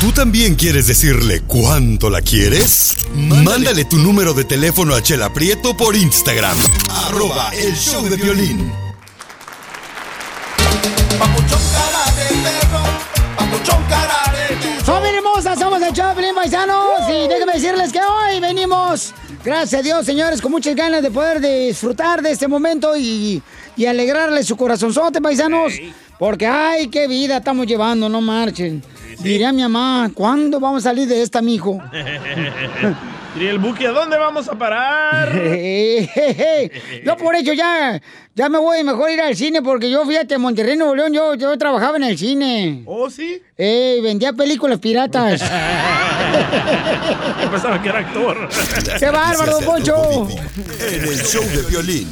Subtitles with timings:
[0.00, 2.96] ¿Tú también quieres decirle cuánto la quieres?
[3.14, 6.56] Mándale, tu número de teléfono a Chela Prieto por Instagram.
[6.90, 8.70] Arroba el show de violín.
[14.84, 15.56] ¡Familia hermosa!
[15.56, 19.12] Somos el Choplin Paisanos y déjenme decirles que hoy venimos,
[19.44, 23.42] gracias a Dios, señores, con muchas ganas de poder disfrutar de este momento y,
[23.76, 25.72] y alegrarle su corazonzote, paisanos.
[26.18, 28.82] Porque, ay, qué vida estamos llevando, no marchen.
[29.20, 31.80] Diría mi mamá, ¿cuándo vamos a salir de esta, mijo?
[33.38, 35.30] ¿Y el buque a dónde vamos a parar?
[37.04, 38.00] yo por eso ya,
[38.34, 41.34] ya me voy mejor ir al cine porque yo fíjate, en Monterrey, Nuevo León, yo,
[41.34, 42.82] yo trabajaba en el cine.
[42.86, 43.42] ¿Oh, sí?
[43.58, 45.40] Eh, vendía películas piratas.
[47.42, 48.48] Yo pensaba que era actor.
[48.98, 50.28] ¡Qué bárbaro, Poncho!
[50.80, 52.08] En el show de violín.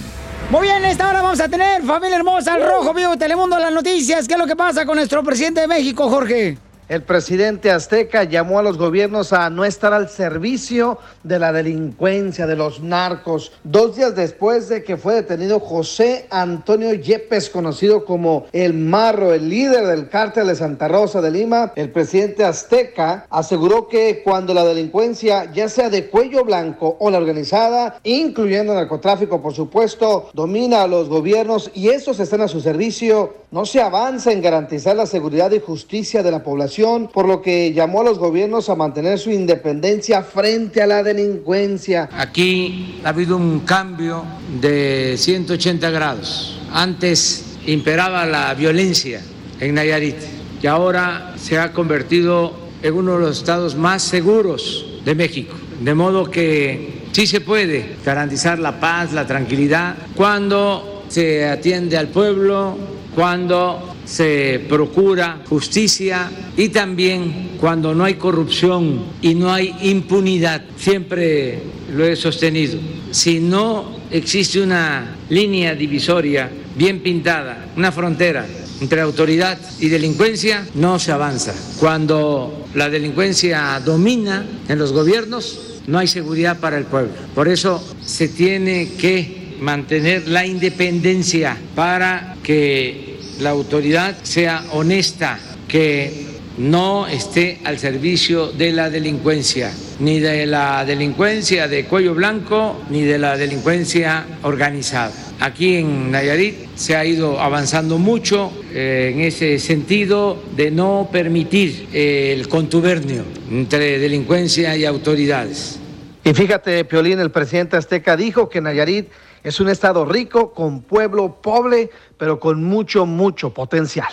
[0.51, 4.29] Muy bien, esta hora vamos a tener, familia hermosa, al Rojo Vivo, Telemundo, las noticias.
[4.29, 6.59] ¿Qué es lo que pasa con nuestro presidente de México, Jorge?
[6.87, 12.47] El presidente azteca llamó a los gobiernos a no estar al servicio de la delincuencia,
[12.47, 13.53] de los narcos.
[13.65, 19.49] Dos días después de que fue detenido José Antonio Yepes, conocido como el Marro, el
[19.49, 24.67] líder del cártel de Santa Rosa de Lima, el presidente azteca aseguró que cuando la
[24.67, 30.87] delincuencia, ya sea de cuello blanco o la organizada, incluyendo narcotráfico, por supuesto, domina a
[30.87, 35.51] los gobiernos y estos están a su servicio, no se avanza en garantizar la seguridad
[35.53, 36.74] y justicia de la población
[37.13, 42.09] por lo que llamó a los gobiernos a mantener su independencia frente a la delincuencia.
[42.13, 44.25] Aquí ha habido un cambio
[44.61, 46.61] de 180 grados.
[46.73, 49.21] Antes imperaba la violencia
[49.61, 50.17] en Nayarit
[50.61, 52.53] y ahora se ha convertido
[52.83, 55.55] en uno de los estados más seguros de México.
[55.81, 62.09] De modo que sí se puede garantizar la paz, la tranquilidad, cuando se atiende al
[62.09, 62.77] pueblo,
[63.15, 70.63] cuando se procura justicia y también cuando no hay corrupción y no hay impunidad.
[70.77, 71.63] Siempre
[71.95, 72.79] lo he sostenido.
[73.11, 78.47] Si no existe una línea divisoria bien pintada, una frontera
[78.81, 81.55] entre autoridad y delincuencia, no se avanza.
[81.79, 87.13] Cuando la delincuencia domina en los gobiernos, no hay seguridad para el pueblo.
[87.35, 96.35] Por eso se tiene que mantener la independencia para que la autoridad sea honesta, que
[96.59, 103.03] no esté al servicio de la delincuencia, ni de la delincuencia de cuello blanco, ni
[103.03, 105.13] de la delincuencia organizada.
[105.41, 111.89] Aquí en Nayarit se ha ido avanzando mucho eh, en ese sentido de no permitir
[111.93, 115.81] el contubernio entre delincuencia y autoridades.
[116.23, 119.09] Y fíjate, Piolín, el presidente azteca dijo que Nayarit
[119.45, 124.13] es un estado rico, con pueblo pobre, pero con mucho, mucho potencial.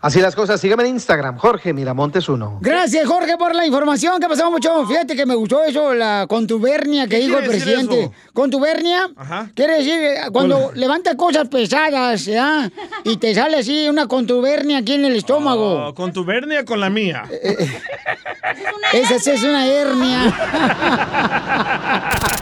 [0.00, 2.58] Así las cosas, sígueme en Instagram, Jorge Miramontes 1.
[2.60, 4.20] Gracias, Jorge, por la información.
[4.20, 4.86] ¿Qué pasó, mucho?
[4.86, 8.02] Fíjate que me gustó eso, la contubernia que ¿Qué dijo el presidente.
[8.04, 8.12] eso?
[8.32, 9.08] ¿Contubernia?
[9.16, 9.50] Ajá.
[9.54, 12.70] Quiere decir, eh, cuando levanta cosas pesadas, ¿ya?
[13.04, 15.88] Y te sale así una contubernia aquí en el estómago.
[15.88, 17.24] Oh, con tu vernia con la mía.
[18.92, 20.32] Esa sí es una hernia.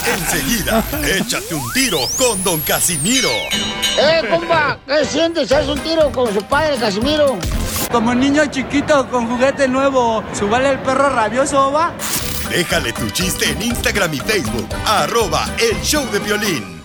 [0.07, 0.85] Enseguida,
[1.19, 3.31] échate un tiro con Don Casimiro.
[3.99, 4.79] ¡Eh, compa!
[4.87, 5.51] ¿Qué sientes?
[5.53, 7.37] ¿Haz un tiro con su padre, Casimiro?
[7.91, 11.95] Como niño chiquito con juguete nuevo, ¿subale el perro rabioso, va?
[12.51, 14.69] Déjale tu chiste en Instagram y Facebook.
[14.87, 16.77] Arroba el show de violín.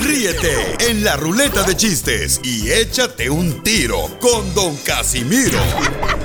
[0.00, 5.58] Ríete en la ruleta de chistes y échate un tiro con Don Casimiro.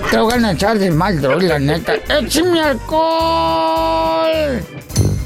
[0.10, 1.96] Te voy a echar de mal, la neta.
[2.08, 4.34] ¡Échame alcohol!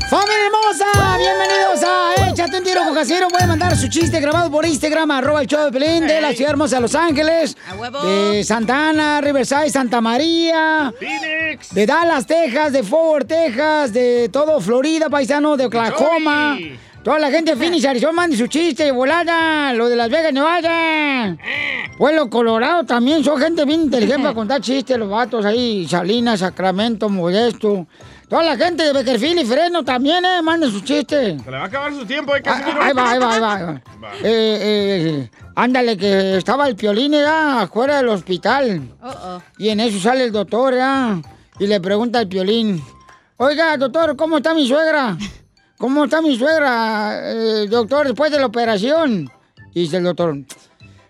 [0.10, 1.18] ¡Familia hermosa!
[1.18, 3.28] Bienvenidos a Échate un tiro con Casimiro.
[3.28, 6.52] Pueden mandar su chiste grabado por Instagram, arroba el show de Pelín, de la ciudad
[6.52, 7.58] hermosa de Los Ángeles,
[8.04, 11.74] de Santa Ana, Riverside, Santa María, Phoenix.
[11.74, 12.84] de Dallas, Texas, de
[13.28, 16.58] Texas, de todo Florida, paisano, de Oklahoma.
[17.04, 19.74] Toda la gente de Phoenix, Arizona, mande su chiste volada.
[19.74, 21.38] Lo de Las Vegas, Nevada.
[21.98, 23.24] Pueblo Colorado también.
[23.24, 24.98] Son gente bien inteligente para contar chistes.
[24.98, 25.88] Los vatos ahí.
[25.88, 27.88] Salinas, Sacramento, Modesto.
[28.30, 30.42] Toda la gente de Beckerfield y Fresno también, ¿eh?
[30.42, 31.42] Manden sus chistes.
[31.42, 32.82] Se le va a acabar su tiempo, ¿eh, Ah, Casimiro?
[32.84, 33.54] Ahí va, ahí va, ahí va.
[33.56, 33.82] ahí va.
[34.22, 38.82] Eh, eh, ándale, que estaba el piolín ya afuera del hospital.
[39.58, 41.22] Y en eso sale el doctor, ¿ya?
[41.60, 42.84] Y le pregunta al piolín,
[43.38, 45.18] oiga, doctor, ¿cómo está mi suegra?
[45.78, 49.32] ¿Cómo está mi suegra, eh, doctor, después de la operación?
[49.74, 50.36] Y dice el doctor,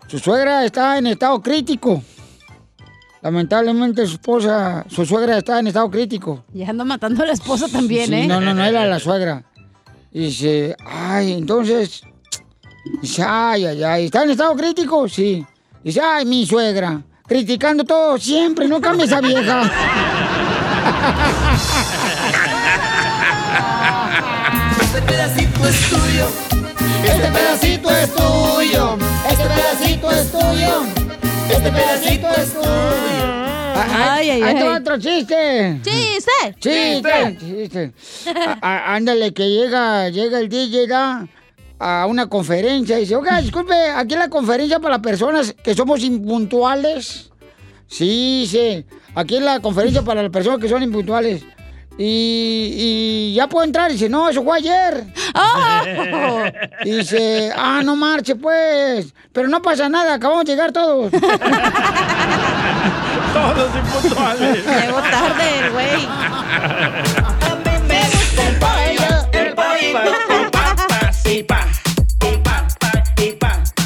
[0.06, 2.00] su suegra está en estado crítico.
[3.20, 6.44] Lamentablemente su esposa, su suegra está en estado crítico.
[6.54, 8.26] Y anda matando a la esposa también, Sí, ¿eh?
[8.26, 9.44] No, no, no era la suegra.
[10.12, 12.02] Y dice, ay, entonces.
[13.02, 15.08] Dice, ay, ay, ay, ¿está en estado crítico?
[15.08, 15.44] Sí.
[15.82, 17.02] Dice, ay, mi suegra.
[17.26, 19.70] criticando todo siempre, no cambia esa vieja.
[24.80, 26.26] Este pedacito es tuyo.
[27.04, 28.98] Este pedacito es tuyo.
[29.30, 30.82] Este pedacito es tuyo.
[31.58, 32.68] Este pedacito es tuyo.
[33.74, 34.62] Ay, ay, ay.
[34.62, 35.80] va otro chiste.
[35.82, 36.54] ¡Chiste!
[36.60, 37.36] Chiste.
[37.40, 37.92] Chiste.
[38.62, 41.26] Ándale, que llega, llega el DJ ¿da?
[41.80, 46.04] a una conferencia y dice, oiga, disculpe, aquí la conferencia para las personas que somos
[46.04, 47.32] impuntuales.
[47.88, 48.84] Sí, sí.
[49.16, 51.42] Aquí en la conferencia para las personas que son impuntuales.
[51.98, 52.74] Y,
[53.30, 53.90] y ya puedo entrar.
[53.90, 55.04] Y dice, no, eso fue ayer.
[55.34, 56.44] ¡Oh!
[56.84, 59.12] Y dice, ah, no marche, pues.
[59.32, 61.10] Pero no pasa nada, acabamos de llegar todos.
[63.32, 64.64] Todos impuntuales.
[64.66, 66.08] Llegó tarde el güey.
[71.24, 71.66] Y pa.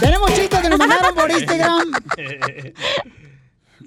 [0.01, 1.93] Tenemos chistes que nos mandaron por Instagram.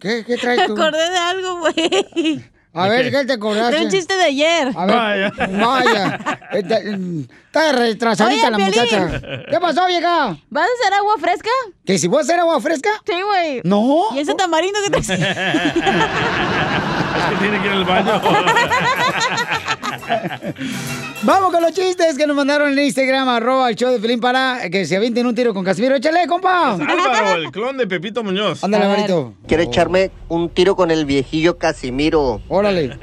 [0.02, 0.74] ¿Qué, qué Me traes tú?
[0.74, 2.46] acordé de algo, güey.
[2.78, 3.78] A ver, ¿qué te acordaste?
[3.78, 4.70] De un chiste de ayer.
[4.76, 6.20] A ver, vaya.
[6.52, 8.82] Está, está retrasadita Oye, la Piolín.
[8.82, 9.22] muchacha.
[9.50, 10.36] ¿Qué pasó, vieja?
[10.50, 11.50] ¿Vas a hacer agua fresca?
[11.86, 12.90] ¿Que si voy a hacer agua fresca?
[13.06, 13.62] Sí, güey.
[13.64, 14.08] No.
[14.14, 15.16] ¿Y ese tamarindo que te Es que
[17.40, 18.22] tiene que ir al baño.
[21.24, 24.70] Vamos con los chistes que nos mandaron en Instagram, arroba el show de Pelín para
[24.70, 25.96] que se avienten un tiro con Casimiro.
[25.96, 26.74] ¡Échale, compa!
[26.74, 28.64] Álvaro, el clon de Pepito Muñoz.
[28.64, 29.34] Ándale, Marito.
[29.48, 32.42] Quiero echarme un tiro con el viejillo Casimiro.
[32.48, 32.98] Órale.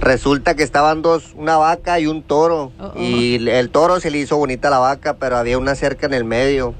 [0.00, 2.72] Resulta que estaban dos, una vaca y un toro.
[2.96, 6.14] Y el toro se le hizo bonita a la vaca, pero había una cerca en
[6.14, 6.74] el medio.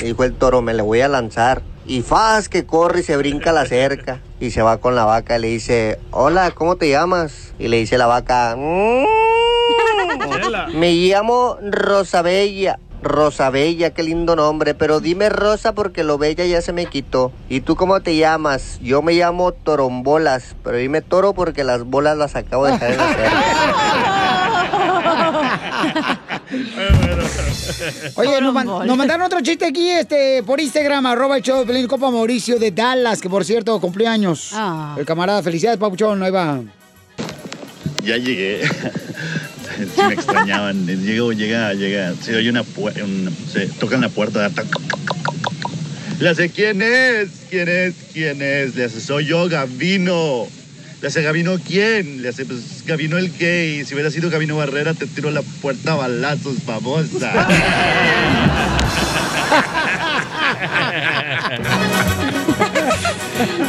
[0.00, 1.62] Y dijo el toro, me le voy a lanzar.
[1.86, 4.20] Y faz que corre y se brinca la cerca.
[4.40, 7.52] Y se va con la vaca y le dice, hola, ¿cómo te llamas?
[7.58, 9.04] Y le dice la vaca, "Mm,
[10.78, 12.78] me llamo Rosabella.
[13.02, 17.32] Rosabella, qué lindo nombre, pero dime Rosa porque lo bella ya se me quitó.
[17.48, 18.78] ¿Y tú cómo te llamas?
[18.80, 22.98] Yo me llamo Torombolas, pero dime Toro porque las bolas las acabo de dejar en
[22.98, 23.06] la
[28.16, 31.66] Oye, nos, man- nos mandaron otro chiste aquí este, por Instagram, arroba el show de
[31.66, 34.50] Pelín, Copa Mauricio de Dallas, que por cierto cumplió años.
[34.52, 34.94] Ah.
[34.98, 36.60] El camarada, felicidades, Papuchón, ahí va.
[38.04, 38.62] Ya llegué.
[39.96, 40.86] Sí me extrañaban.
[40.86, 42.14] Llego, llega, llega.
[42.22, 43.00] Se oye una puerta.
[43.50, 44.48] Se tocan la puerta.
[46.20, 47.30] Le hace, ¿quién es?
[47.50, 47.94] ¿Quién es?
[48.12, 48.76] ¿Quién es?
[48.76, 50.46] Le hace, soy yo, Gavino.
[51.02, 52.22] Le hace, ¿Gavino quién?
[52.22, 53.84] Le hace, pues Gavino el gay.
[53.84, 57.32] Si hubiera sido Gavino Barrera, te tiro la puerta a balazos, famosa.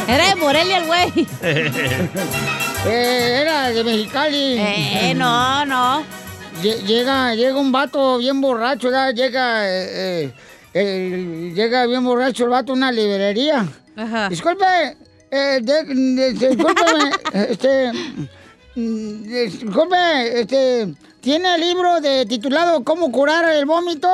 [0.08, 1.26] Era de Morelia el güey.
[2.86, 4.56] Eh, era de Mexicali.
[4.58, 6.04] Eh, no, no.
[6.62, 9.14] Lle- Llega, llega un vato bien borracho, ¿verdad?
[9.14, 10.32] Llega, eh, eh,
[10.74, 13.66] eh, llega bien borracho el vato a una librería.
[13.96, 14.28] Ajá.
[14.28, 14.66] Disculpe,
[15.34, 17.10] eh, de- de- discúlpeme,
[17.50, 17.90] este,
[18.74, 24.08] disculpe, este, ¿tiene el libro de titulado ¿Cómo curar el vómito?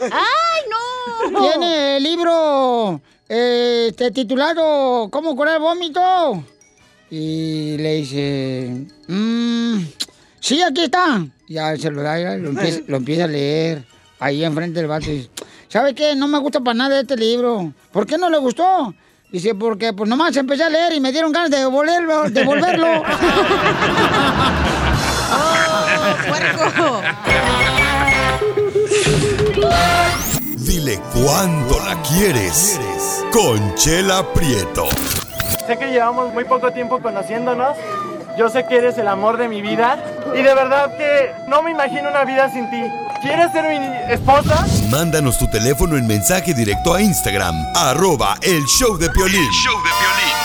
[0.00, 1.40] ¡Ay, no!
[1.40, 6.44] ¿Tiene el libro eh, este, titulado ¿Cómo curar el vómito?
[7.10, 9.80] Y le dice, "Mm,
[10.38, 11.26] sí, aquí está.
[11.48, 13.84] Ya se lo da, ya lo empieza, lo empieza a leer
[14.20, 15.10] ahí enfrente del vato.
[15.10, 15.30] y dice,
[15.68, 16.14] ¿Sabe qué?
[16.14, 17.72] No me gusta para nada este libro.
[17.92, 18.94] ¿Por qué no le gustó?
[19.32, 22.28] Dice, porque pues nomás empecé a leer y me dieron ganas de devolverlo.
[22.30, 23.04] devolverlo.
[30.56, 32.80] Dile cuándo la quieres.
[33.32, 34.88] Conchela Prieto.
[35.64, 37.76] Sé que llevamos muy poco tiempo conociéndonos.
[38.36, 40.02] Yo sé que eres el amor de mi vida.
[40.34, 42.82] Y de verdad que no me imagino una vida sin ti.
[43.20, 44.66] ¿Quieres ser mi esposa?
[44.90, 49.42] Mándanos tu teléfono en mensaje directo a Instagram, arroba el show de Piolín.
[49.42, 50.39] ¡Ay,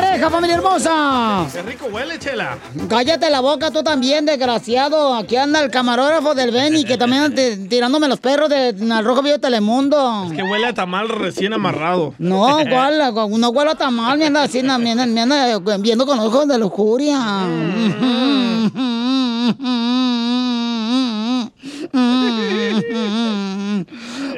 [0.00, 1.46] pareja, familia hermosa.
[1.52, 2.58] Qué rico huele, chela.
[2.88, 5.14] Cállate la boca tú también, desgraciado.
[5.14, 9.22] Aquí anda el camarógrafo del Beni, que también anda tirándome los perros de al Rojo
[9.22, 10.30] Vivo de Telemundo.
[10.34, 12.14] Que huele a tamal recién amarrado.
[12.18, 13.14] No, ¿cuál?
[13.38, 16.58] no huele tan mal, me anda así, me anda, me anda viendo con ojos de
[16.58, 17.46] lujuria.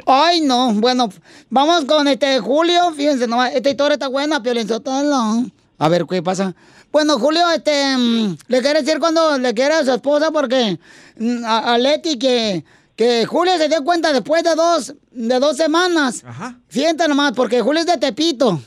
[0.06, 1.08] Ay, no, bueno,
[1.50, 5.46] vamos con este Julio, fíjense, no, esta historia está buena, Piolizotelo.
[5.78, 6.54] A ver, ¿qué pasa?
[6.90, 10.78] Bueno, Julio, este, mm, le quiere decir cuando le quiere a su esposa porque
[11.18, 12.64] mm, a Leti que,
[12.96, 16.22] que Julio se dio cuenta después de dos, de dos semanas.
[16.26, 16.58] Ajá.
[16.68, 18.60] Fíjate nomás, porque Julio es de Tepito.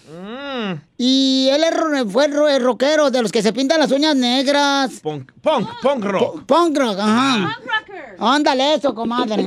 [0.97, 1.63] Y él
[2.09, 4.99] fue el rockero de los que se pintan las uñas negras.
[5.01, 6.45] Punk, punk, punk rock.
[6.45, 7.59] Punk rock, ajá.
[8.19, 9.45] Ándale eso, comadre.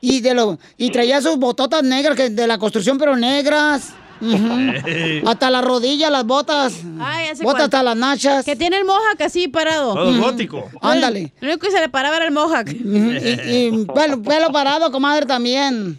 [0.00, 3.90] Y de lo, y traía sus bototas negras que de la construcción, pero negras.
[5.26, 6.74] Hasta la rodilla, las botas.
[7.00, 7.62] Ay, botas cuál.
[7.62, 8.44] hasta las nachas.
[8.44, 9.94] Que tiene el mohawk así parado.
[9.94, 10.68] Todo gótico.
[10.80, 11.32] Ándale.
[11.40, 12.68] Lo único que se le paraba era el mohawk.
[12.68, 15.98] Y, y pelo, pelo parado, comadre, también.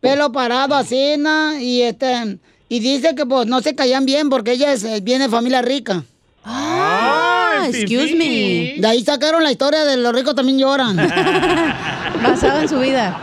[0.00, 1.58] Pelo parado, así, ¿no?
[1.58, 2.38] Y este.
[2.68, 5.62] Y dice que pues no se caían bien porque ella es, eh, viene de familia
[5.62, 6.02] rica.
[6.44, 8.74] Ah, excuse me.
[8.80, 10.96] De ahí sacaron la historia de los ricos también lloran.
[12.22, 13.18] Basado en su vida.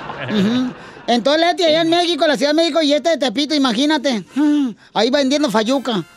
[1.12, 4.24] Entonces Leti allá en México, la Ciudad de México, y este de Tepito, imagínate.
[4.94, 6.04] Ahí vendiendo fayuca.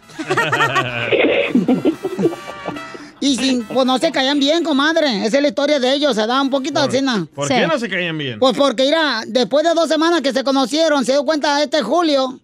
[3.20, 5.24] Y sin, pues no se caían bien, comadre.
[5.24, 7.26] Esa es la historia de ellos, se da un poquito de cena.
[7.34, 8.38] ¿Por qué no se caían bien?
[8.38, 12.38] Pues porque, mira, después de dos semanas que se conocieron, se dio cuenta este Julio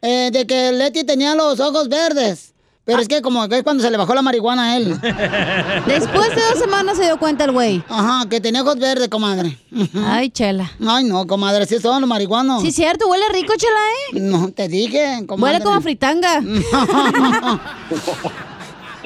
[0.00, 2.51] eh, de que Leti tenía los ojos verdes.
[2.84, 4.88] Pero es que como que es cuando se le bajó la marihuana a él.
[5.86, 7.82] Después de dos semanas se dio cuenta el güey.
[7.88, 9.56] Ajá, que tenía ojos verdes, comadre.
[10.06, 10.70] Ay, chela.
[10.84, 12.60] Ay, no, comadre, sí son los marihuanos.
[12.62, 14.20] Sí, cierto, huele rico, chela, ¿eh?
[14.20, 15.54] No, te dije, comadre.
[15.54, 16.42] Huele como a fritanga.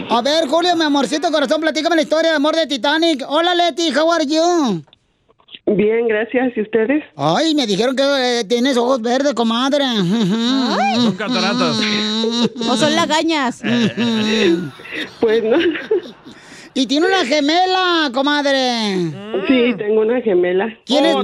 [0.09, 3.25] A ver, Julio, mi amorcito corazón, platícame la historia de amor de Titanic.
[3.29, 4.83] Hola, Leti, how are you?
[5.67, 6.57] Bien, gracias.
[6.57, 7.03] ¿Y ustedes?
[7.17, 8.03] Ay, me dijeron que
[8.41, 9.85] eh, tienes ojos verdes, comadre.
[10.97, 11.81] Son cataratas.
[12.71, 13.63] O son lagañas.
[15.21, 15.57] Pues no.
[16.75, 18.97] Y tiene una gemela, comadre.
[19.49, 20.69] Sí, tengo una gemela.
[20.85, 21.17] ¿Quién, es-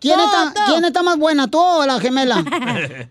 [0.00, 2.42] ¿quién, está, ¿Quién está más buena, tú o la gemela?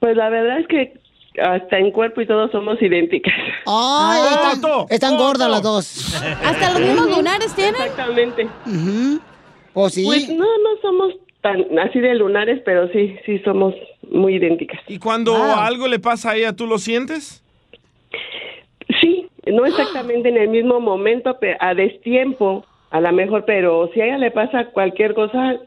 [0.00, 1.00] Pues la verdad es que
[1.40, 3.32] hasta en cuerpo y todo somos idénticas.
[3.66, 4.20] Ay,
[4.52, 6.12] están, están gordas las dos.
[6.44, 7.80] Hasta los mismos lunares tienen.
[7.80, 8.48] Exactamente.
[9.72, 10.04] Pues sí.
[10.04, 13.74] Pues no, no somos tan así de lunares, pero sí, sí somos
[14.10, 14.80] muy idénticas.
[14.88, 17.42] ¿Y cuando algo le pasa a ella, tú lo sientes?
[19.00, 24.00] Sí, no exactamente en el mismo momento, pero a destiempo, a lo mejor, pero si
[24.00, 25.58] a ella le pasa cualquier cosa,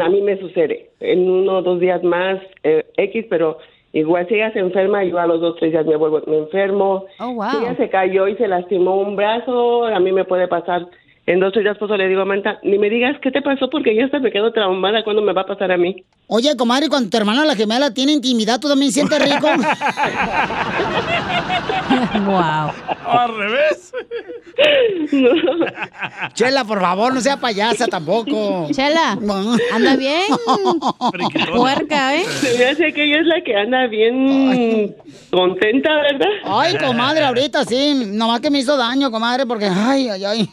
[0.00, 0.90] a mí me sucede.
[1.00, 3.58] En uno o dos días más, eh, X, pero
[3.92, 7.04] igual si ella se enferma, yo a los dos, tres días me vuelvo, me enfermo.
[7.18, 7.50] Oh, wow.
[7.50, 10.86] Si ella se cayó y se lastimó un brazo, a mí me puede pasar.
[11.24, 14.06] En dos, días, pues le digo, Manta, ni me digas qué te pasó porque ya
[14.06, 16.02] hasta me quedo traumada cuando me va a pasar a mí.
[16.26, 19.46] Oye, comadre, cuando tu hermana la gemela tiene intimidad, ¿tú también sientes rico?
[22.26, 22.72] wow.
[23.06, 23.92] Al revés.
[26.34, 28.68] Chela, por favor, no sea payasa tampoco.
[28.70, 29.18] Chela,
[29.72, 30.24] anda bien.
[31.54, 32.24] Puerca, ¿eh?
[32.24, 34.94] Se me hace que ella es la que anda bien
[35.30, 36.28] contenta, ¿verdad?
[36.44, 37.94] Ay, comadre, ahorita sí.
[38.06, 40.50] Nomás que me hizo daño, comadre, porque ay, ay, ay.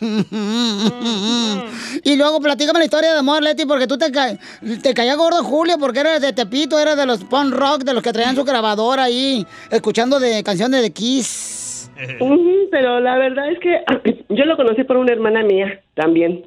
[2.04, 4.38] Y luego platícame la historia de amor, Leti, porque tú te, ca...
[4.82, 8.02] te caía gordo Julio, porque eres de Tepito, eres de los punk rock, de los
[8.02, 11.69] que traían su grabadora ahí, escuchando de canciones de Kiss.
[12.20, 13.82] Ujú, pero la verdad es que
[14.30, 16.46] yo lo conocí por una hermana mía también.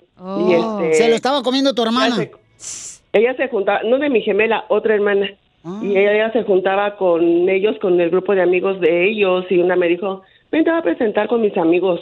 [0.49, 2.15] Y este, Se lo estaba comiendo tu hermana.
[2.17, 5.31] ella se- Ella se juntaba, no de mi gemela, otra hermana.
[5.65, 5.81] Ah.
[5.83, 9.45] Y ella, ella se juntaba con ellos, con el grupo de amigos de ellos.
[9.51, 12.01] Y una me dijo, ven, te voy a presentar con mis amigos.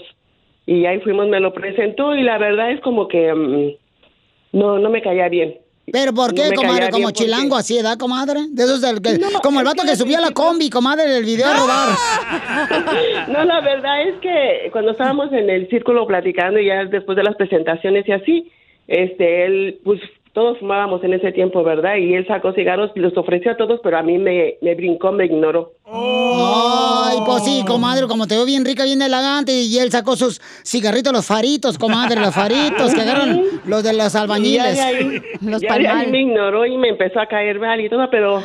[0.66, 2.14] Y ahí fuimos, me lo presentó.
[2.14, 5.56] Y la verdad es como que mm, no, no me caía bien.
[5.92, 6.90] ¿Pero por No qué, me comadre?
[6.90, 8.40] ¿Como porque- chilango así, edad, comadre?
[8.50, 11.06] De esos del que- No, como el vato que que subía a la combi, comadre,
[11.08, 11.88] del video a robar.
[13.28, 17.22] No, la verdad es que cuando estábamos en el círculo platicando y ya después de
[17.24, 18.52] las presentaciones y así,
[18.88, 20.00] este, él, pues
[20.40, 21.96] todos fumábamos en ese tiempo, ¿verdad?
[21.96, 25.26] Y él sacó cigarros, los ofreció a todos, pero a mí me, me brincó, me
[25.26, 25.72] ignoró.
[25.84, 30.40] Ay, pues sí, comadre, como te veo bien rica, bien elegante, y él sacó sus
[30.64, 34.76] cigarritos, los faritos, comadre, los faritos que agarran los de los albañiles.
[34.76, 36.10] Y ya los ya ahí palmal.
[36.10, 38.42] me ignoró y me empezó a caer mal y todo, pero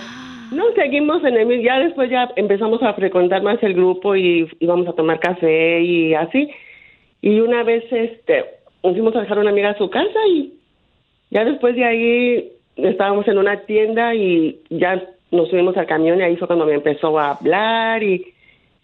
[0.51, 4.49] no, seguimos en el mismo, ya después ya empezamos a frecuentar más el grupo y
[4.59, 6.49] íbamos a tomar café y así.
[7.21, 8.43] Y una vez, este,
[8.81, 10.54] fuimos a dejar a una amiga a su casa y
[11.35, 16.23] ya después de ahí estábamos en una tienda y ya nos subimos al camión y
[16.23, 18.33] ahí fue cuando me empezó a hablar y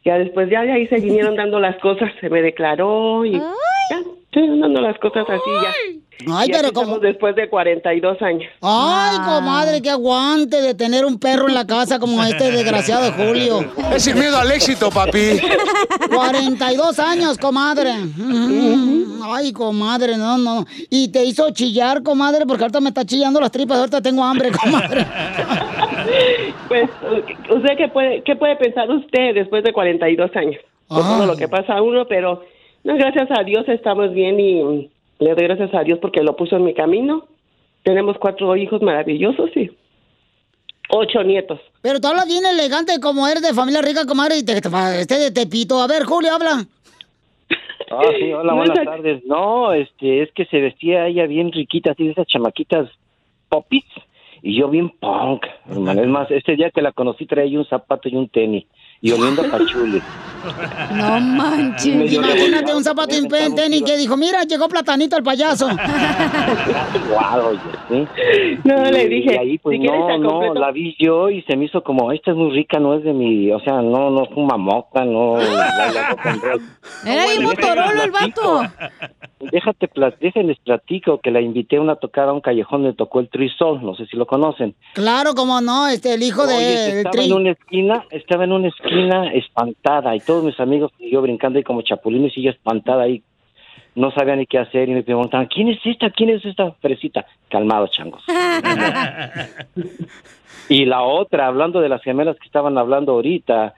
[0.03, 4.01] ya después ya de ahí se vinieron dando las cosas, se me declaró y ya,
[4.33, 6.00] se dando las cosas así ya.
[6.29, 8.51] Ay, Y pero aquí estamos después de 42 años.
[8.61, 13.11] Ay, comadre, qué aguante de tener un perro en la casa como este desgraciado de
[13.11, 13.65] Julio.
[13.95, 15.39] Es sin miedo al éxito, papi.
[16.13, 17.91] 42 años, comadre.
[19.23, 20.65] Ay, comadre, no, no.
[20.89, 24.51] Y te hizo chillar, comadre, porque ahorita me está chillando las tripas, ahorita tengo hambre,
[24.63, 25.05] comadre.
[26.67, 26.89] Pues,
[27.49, 30.61] ¿usted qué puede, qué puede pensar usted después de 42 años?
[30.87, 32.43] Por todo lo que pasa a uno, pero
[32.83, 34.89] no, gracias a Dios estamos bien y
[35.21, 37.25] Le doy gracias a Dios porque lo puso en mi camino.
[37.83, 39.69] Tenemos cuatro hijos maravillosos y
[40.89, 41.59] ocho nietos.
[41.81, 45.17] Pero tú hablas bien elegante como eres de familia rica, comadre, y te, te- este
[45.19, 45.79] de Tepito.
[45.79, 46.65] A ver, Julio, habla.
[47.91, 49.23] Ah, sí, hola, buenas tardes.
[49.25, 52.89] No, este, es que se vestía ella bien riquita, así de esas chamaquitas
[53.49, 53.83] popis,
[54.41, 56.01] y yo bien punk, hermano.
[56.01, 58.65] Es más, este día que la conocí traía un zapato y un tenis,
[59.01, 60.01] y oliendo a pachuli.
[60.95, 62.11] No manches.
[62.13, 65.67] Imagínate un zapato pen- tenis que dijo, mira, llegó Platanito el payaso.
[67.09, 68.07] Guau, oye, ¿sí?
[68.63, 71.55] No, Y- le dije, Y ahí, pues, si no, no, la vi yo y se
[71.55, 74.25] me hizo como, esta es muy rica, no es de mi, o sea, no, no
[74.33, 75.37] fuma moca, no.
[75.37, 76.15] la-.
[77.05, 78.61] Era bien motorolo el vato.
[79.51, 83.29] Déjate, déjenles platico que la invité a una tocada a un callejón donde tocó el
[83.29, 84.75] Trisol, no sé si lo conocen.
[84.93, 87.25] Claro, como no, este, el hijo Oye, de estaba Tri.
[87.25, 91.57] en una esquina, estaba en una esquina espantada y todos mis amigos y yo brincando
[91.57, 93.23] ahí como chapulines y ella espantada ahí.
[93.93, 96.09] No sabía ni qué hacer y me preguntaban, ¿quién es esta?
[96.11, 97.25] ¿Quién es esta fresita?
[97.49, 98.23] Calmados, changos.
[100.69, 103.73] Y la otra, hablando de las gemelas que estaban hablando ahorita,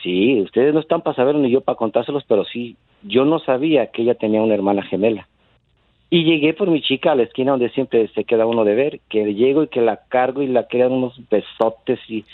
[0.00, 3.86] sí, ustedes no están para saber ni yo para contárselos, pero sí, yo no sabía
[3.88, 5.28] que ella tenía una hermana gemela.
[6.08, 9.00] Y llegué por mi chica a la esquina donde siempre se queda uno de ver,
[9.08, 12.24] que llego y que la cargo y la quedan unos besotes y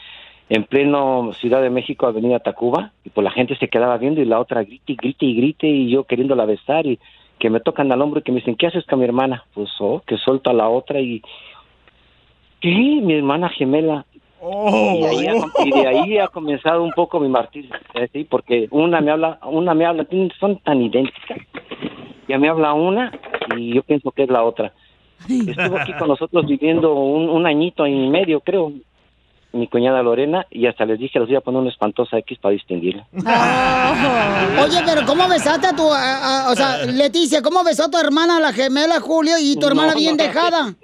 [0.48, 4.26] en pleno Ciudad de México, Avenida Tacuba, y pues la gente se quedaba viendo y
[4.26, 6.98] la otra grite y grite y grite y yo queriéndola besar y
[7.38, 9.44] que me tocan al hombro y que me dicen, ¿qué haces con mi hermana?
[9.54, 11.22] Pues, oh, que suelto a la otra y...
[12.60, 12.68] ¿Qué?
[12.70, 14.04] Mi hermana gemela.
[14.44, 18.26] Y, de ahí ha, y de ahí ha comenzado un poco mi martirio, eh, sí,
[18.28, 20.04] porque una me habla, una me habla,
[20.40, 21.38] son tan idénticas.
[22.28, 23.12] Ya me habla una
[23.56, 24.72] y yo pienso que es la otra.
[25.28, 28.72] Estuvo aquí con nosotros viviendo un, un añito y medio, creo,
[29.52, 32.52] mi cuñada Lorena, y hasta les dije, les voy a poner una espantosa X para
[32.52, 33.06] distinguirla.
[34.62, 37.98] Oye, pero ¿cómo besaste a tu, a- a- o sea, Leticia, ¿cómo besó a tu
[37.98, 40.24] hermana, la gemela Julio, y tu hermana No, bien no.
[40.24, 40.74] dejada?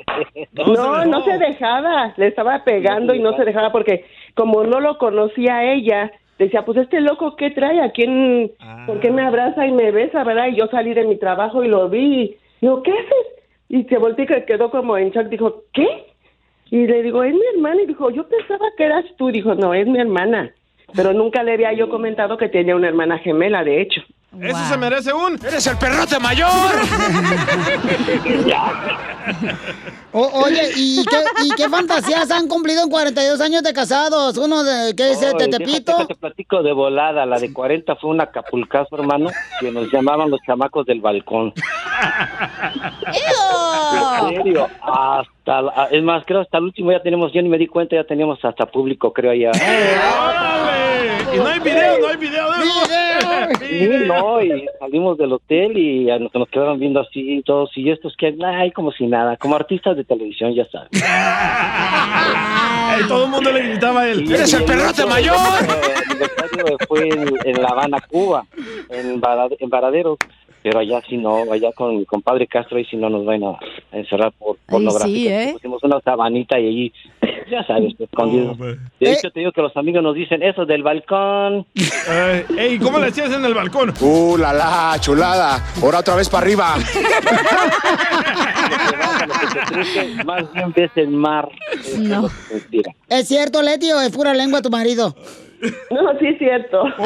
[0.55, 4.99] No, no se dejaba, le estaba pegando y no se dejaba porque como no lo
[4.99, 7.81] conocía ella, decía, pues este loco, ¿qué trae?
[7.81, 8.51] ¿A quién?
[8.87, 10.49] ¿Por qué me abraza y me besa, verdad?
[10.49, 12.23] Y yo salí de mi trabajo y lo vi.
[12.23, 13.43] Y digo, ¿qué haces?
[13.69, 15.27] Y se volteó y que quedó como en shock.
[15.29, 15.87] Dijo, ¿qué?
[16.71, 17.83] Y le digo, es mi hermana.
[17.83, 19.31] Y dijo, yo pensaba que eras tú.
[19.31, 20.51] Dijo, no, es mi hermana.
[20.95, 24.01] Pero nunca le había yo comentado que tenía una hermana gemela, de hecho.
[24.41, 25.39] Eso se merece un.
[25.47, 26.49] ¡Eres el perrote mayor!
[30.13, 34.39] O- oye, ¿y qué, ¿y qué fantasías han cumplido en 42 años de casados?
[34.39, 35.27] Uno de, ¿qué dice?
[35.27, 36.07] Ay, ¿Tetepito?
[36.07, 37.27] te platico de volada.
[37.27, 39.29] La de 40 fue una capulcazo, hermano,
[39.61, 41.53] que nos llamaban los chamacos del balcón.
[44.31, 45.31] En serio, hasta,
[45.91, 48.45] es más, creo hasta el último ya tenemos, yo ni me di cuenta, ya teníamos
[48.45, 49.51] hasta público, creo, allá.
[50.29, 51.35] ¡Órale!
[51.35, 56.35] Y no hay video, no hay video de no, y salimos del hotel y nos,
[56.35, 60.05] nos quedaron viendo así todos, y estos que, ay, como si nada, como artistas de
[60.05, 60.89] televisión, ya sabes.
[63.09, 64.31] Todo el mundo le gritaba a él.
[64.33, 65.37] ¡Eres el perrote mayor!
[65.63, 65.71] El
[66.11, 68.45] aniversario fue en, en La Habana, Cuba,
[68.91, 70.19] en, Vara- en Varaderos.
[70.63, 73.59] Pero allá sí no, allá con mi compadre Castro, ahí sí no nos van a
[73.93, 75.31] encerrar por pornográfico.
[75.31, 75.51] ¿eh?
[75.53, 76.93] Pusimos una sabanita y allí,
[77.51, 78.59] ya sabes, escondidos.
[78.59, 81.67] De hecho, te digo que los amigos nos dicen eso del balcón.
[82.11, 83.95] Eh, ey, ¿cómo le hacías en el balcón?
[84.01, 85.65] ¡Uh, la la, chulada!
[85.83, 86.77] Ahora otra vez para arriba.
[90.25, 91.49] Más bien ves el mar.
[91.99, 92.29] No.
[93.09, 95.15] ¿Es cierto, Leti, o es pura lengua tu marido?
[95.91, 96.85] No, sí es cierto.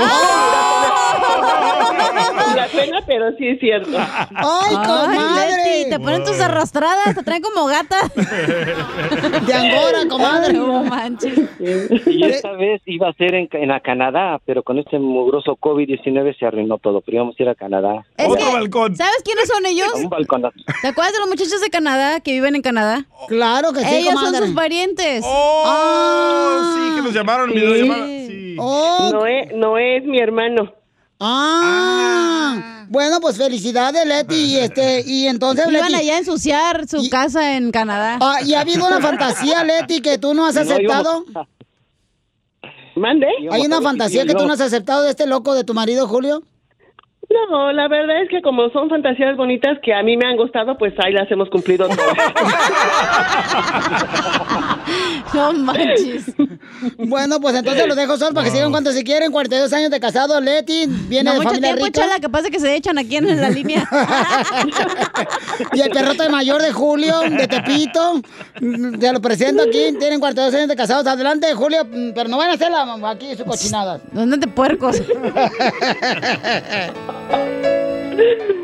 [2.56, 3.96] La pena, pero sí es cierto.
[3.96, 5.56] ¡Ay, comadre!
[5.64, 7.96] Leti, te ponen tus arrastradas, te traen como gata.
[8.14, 10.52] De Angora, comadre.
[10.54, 11.38] No manches.
[12.06, 16.38] Y esta vez iba a ser en, en a Canadá, pero con este mugroso COVID-19
[16.38, 17.00] se arruinó todo.
[17.00, 18.04] Pero íbamos a ir a Canadá.
[18.16, 19.92] Es que, ¿Sabes quiénes son ellos?
[19.94, 20.58] Un balconazo.
[20.82, 23.06] ¿Te acuerdas de los muchachos de Canadá que viven en Canadá?
[23.28, 24.38] Claro que sí, Ellos comadre.
[24.38, 25.24] son sus parientes.
[25.26, 28.06] Oh, sí, que nos llamaron videollamada.
[28.06, 28.41] Sí.
[28.57, 30.74] No, es, no es mi hermano.
[31.20, 34.35] Ah, bueno, pues felicidades, Leti.
[34.35, 36.02] Y, este, y entonces, Iban Leti.
[36.02, 38.18] allá a ensuciar su casa en Canadá.
[38.20, 41.24] Ah, ¿Y ha habido una fantasía, Leti, que tú no has No, aceptado?
[42.96, 43.26] ¿Mande?
[43.50, 46.42] ¿Hay una fantasía que tú no has aceptado de este loco de tu marido, Julio?
[47.50, 50.76] No, la verdad es que como son fantasías bonitas que a mí me han gustado,
[50.76, 51.98] pues ahí las hemos cumplido todas.
[55.35, 56.35] No manches.
[56.98, 59.32] Bueno, pues entonces los dejo solos para que sigan cuando se quieren.
[59.32, 60.86] 42 años de casado, Leti.
[60.86, 62.00] Viene No de mucho familia tiempo, rica.
[62.00, 63.88] chala, que pasa que se echan aquí en la línea.
[65.72, 68.20] Y el perrote mayor de Julio, de Tepito.
[68.98, 69.94] Te lo presento aquí.
[69.98, 71.06] Tienen 42 años de casados.
[71.06, 71.86] Adelante, Julio.
[72.14, 74.00] Pero no van a hacer la, aquí su cochinada.
[74.12, 74.96] ¿Dónde te puercos?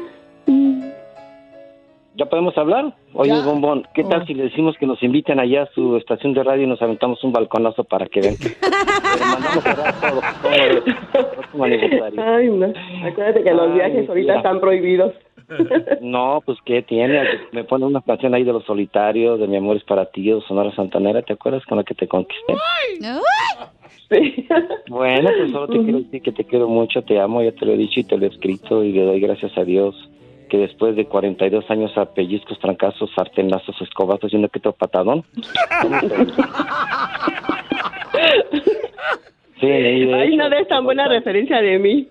[2.18, 2.92] ¿Ya podemos hablar?
[3.14, 6.42] Oye, Bombón, ¿qué tal si le decimos que nos inviten allá a su estación de
[6.42, 8.34] radio y nos aventamos un balconazo para que vean?
[9.18, 10.82] Le mandamos a dar todo, todo el
[11.30, 12.20] próximo aniversario.
[12.20, 12.72] Ay, no.
[13.06, 15.14] Acuérdate que los Ay, viajes ahorita están prohibidos.
[16.02, 17.22] No, pues ¿qué tiene?
[17.52, 20.42] Me pone una canción ahí de Los Solitarios, de Mi Amor es para ti, de
[20.42, 22.54] Sonora Santanera, ¿te acuerdas con la que te conquisté?
[24.90, 27.72] Bueno, pues solo te quiero decir que te quiero mucho, te amo, ya te lo
[27.72, 29.96] he dicho y te lo he escrito y le doy gracias a Dios
[30.48, 35.24] que después de 42 años a pellizcos, trancazos, sartenazos, escobazos y un que patadón.
[39.60, 42.06] Sí, Ay, hecho- no des tan buena referencia de mí.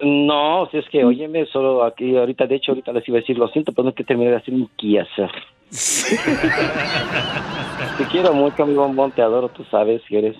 [0.00, 3.36] No, si es que, óyeme, solo aquí, ahorita, de hecho, ahorita les iba a decir,
[3.36, 5.30] lo siento, pero no que terminé de hacer mi quehacer.
[7.98, 10.36] te quiero mucho, mi bombón, te adoro, tú sabes que eres.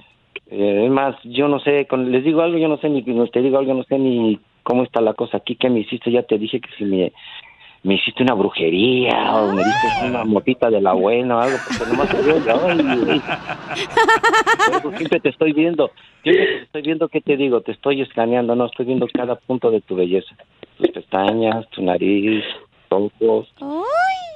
[0.50, 3.42] Eh, es más, yo no sé, con, les digo algo, yo no sé ni, te
[3.42, 6.36] digo algo, no sé ni cómo está la cosa aquí, que me hiciste, ya te
[6.36, 7.10] dije que si me,
[7.84, 11.90] me hiciste una brujería o me diste una motita de la buena o algo, porque
[11.90, 12.36] nomás te veo,
[12.68, 12.78] ay,
[13.08, 13.22] ay.
[14.98, 15.90] Siempre te estoy viendo.
[16.22, 17.62] Ya te estoy viendo, ¿qué te digo?
[17.62, 20.36] Te estoy escaneando, no, estoy viendo cada punto de tu belleza.
[20.76, 22.44] Tus pestañas, tu nariz,
[22.90, 23.48] tus ojos.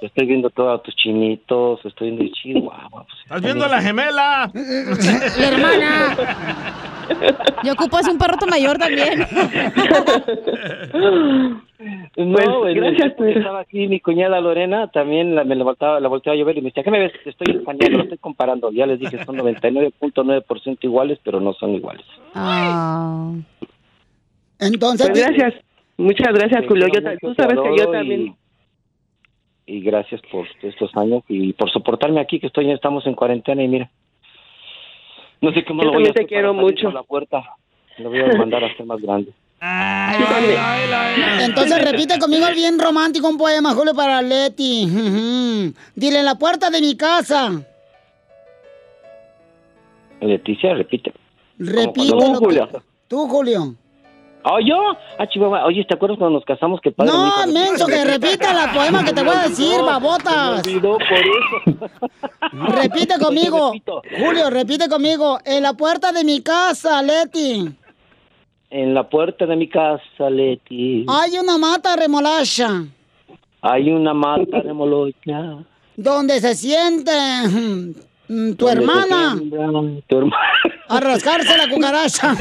[0.02, 2.88] Estoy viendo todos tus chinitos, estoy viendo chihuahua.
[2.90, 4.50] Pues, ¿Estás viendo a la gemela?
[5.38, 6.16] La hermana.
[7.62, 9.24] Yo ocupo así un perroto mayor también.
[12.16, 15.98] No, Pues, güey, gracias, cuando estaba aquí mi cuñada Lorena, también la, me la volteaba,
[15.98, 17.12] la volteaba a llover y me decía, ¿qué me ves?
[17.24, 18.70] Estoy escaneando, lo estoy comparando.
[18.70, 22.06] Ya les dije, son 99.9% iguales, pero no son iguales.
[24.60, 25.54] Entonces, Pues gracias.
[25.96, 26.86] Muchas gracias, Julio.
[26.92, 28.20] Yo tú sabes que yo también.
[28.20, 28.34] Y,
[29.66, 33.68] y gracias por estos años y por soportarme aquí, que estoy estamos en cuarentena y
[33.68, 33.90] mira.
[35.40, 36.90] No sé cómo Yo lo voy a también te hacer quiero mucho.
[36.90, 37.42] la puerta.
[37.98, 39.32] Lo voy a mandar a hacer más grande.
[41.40, 44.86] Entonces repite conmigo el bien romántico un poema, Julio, para Leti.
[45.94, 47.62] Dile en la puerta de mi casa.
[50.20, 51.12] Leticia, repite.
[51.58, 52.10] Repite.
[52.10, 52.68] Tú, Julio.
[53.08, 53.74] Tú, Julio.
[54.44, 54.76] ¿Oh, yo?
[55.18, 55.64] Ah, Chihuahua.
[55.66, 56.80] Oye, ¿te acuerdas cuando nos casamos?
[56.80, 60.66] Que padre No, menso, que repita la poema que te voy a decir, babotas.
[60.66, 61.90] me por eso.
[62.82, 63.72] Repite conmigo.
[64.18, 65.38] Julio, repite conmigo.
[65.44, 67.68] En la puerta de mi casa, Leti.
[68.70, 72.84] En la puerta de mi casa, Leti, Hay una mata remolacha
[73.64, 75.58] hay una mata de molocha.
[75.96, 77.12] donde se siente
[78.28, 79.36] mm, tu hermana
[80.08, 80.36] Tu hermana.
[80.88, 82.34] a rascarse la cucaracha.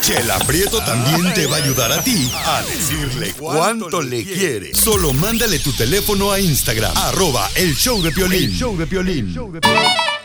[0.00, 4.74] Chela Prieto también te va a ayudar a ti a decirle cuánto le quiere.
[4.74, 8.50] Solo mándale tu teléfono a Instagram, arroba el show de Piolín.
[8.50, 9.34] El show de Piolín.
[9.34, 10.19] Sale, vale,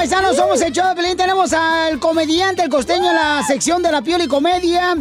[0.00, 0.94] paisanos, somos el show.
[0.94, 4.96] Tenemos al comediante, el costeño, en la sección de la piel y comedia.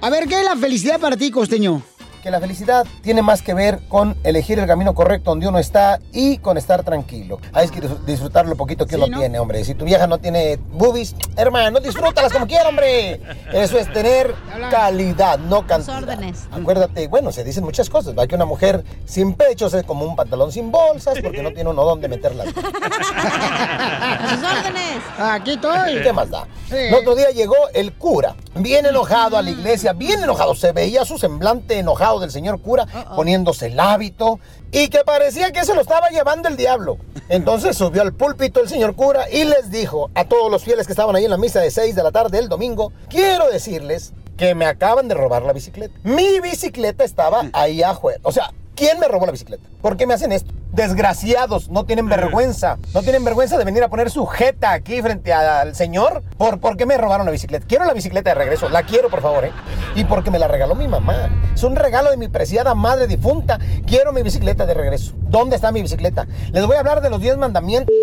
[0.00, 1.80] A ver, ¿qué es la felicidad para ti, costeño?
[2.22, 5.98] Que la felicidad tiene más que ver con elegir el camino correcto donde uno está
[6.12, 7.40] y con estar tranquilo.
[7.52, 9.18] Hay que dis- disfrutar lo poquito que Sí, uno ¿no?
[9.18, 9.64] tiene, hombre.
[9.64, 13.20] Si tu vieja no tiene boobies, hermano, disfrútalas como quiera, hombre.
[13.52, 14.34] Eso es tener
[14.70, 15.98] calidad, no cantidad.
[15.98, 16.44] órdenes.
[16.52, 18.16] Acuérdate, bueno, se dicen muchas cosas.
[18.16, 21.70] Va que una mujer sin pechos es como un pantalón sin bolsas porque no tiene
[21.70, 22.46] uno dónde meterlas.
[22.56, 25.02] A sus órdenes.
[25.18, 26.02] Aquí estoy.
[26.02, 26.46] ¿Qué más da?
[26.68, 26.76] Sí.
[26.76, 30.54] El otro día llegó el cura, bien enojado a la iglesia, bien enojado.
[30.54, 35.64] Se veía su semblante enojado del señor cura, poniéndose el hábito y que parecía que
[35.64, 36.98] se lo estaba llevando el diablo.
[37.28, 40.92] Entonces subió al púlpito el señor cura y les dijo a todos los fieles que
[40.92, 44.54] estaban ahí en la misa de 6 de la tarde del domingo, quiero decirles que
[44.54, 45.94] me acaban de robar la bicicleta.
[46.02, 48.20] Mi bicicleta estaba ahí afuera.
[48.22, 49.62] O sea, ¿quién me robó la bicicleta?
[49.80, 50.52] ¿Por qué me hacen esto?
[50.72, 52.78] Desgraciados, no tienen vergüenza.
[52.94, 56.22] No tienen vergüenza de venir a poner su jeta aquí frente al señor.
[56.38, 57.66] ¿Por, ¿Por qué me robaron la bicicleta?
[57.66, 58.68] Quiero la bicicleta de regreso.
[58.70, 59.52] La quiero, por favor, ¿eh?
[59.94, 61.28] Y porque me la regaló mi mamá.
[61.54, 63.58] Es un regalo de mi preciada madre difunta.
[63.86, 65.12] Quiero mi bicicleta de regreso.
[65.16, 66.26] ¿Dónde está mi bicicleta?
[66.52, 67.94] Les voy a hablar de los 10 mandamientos.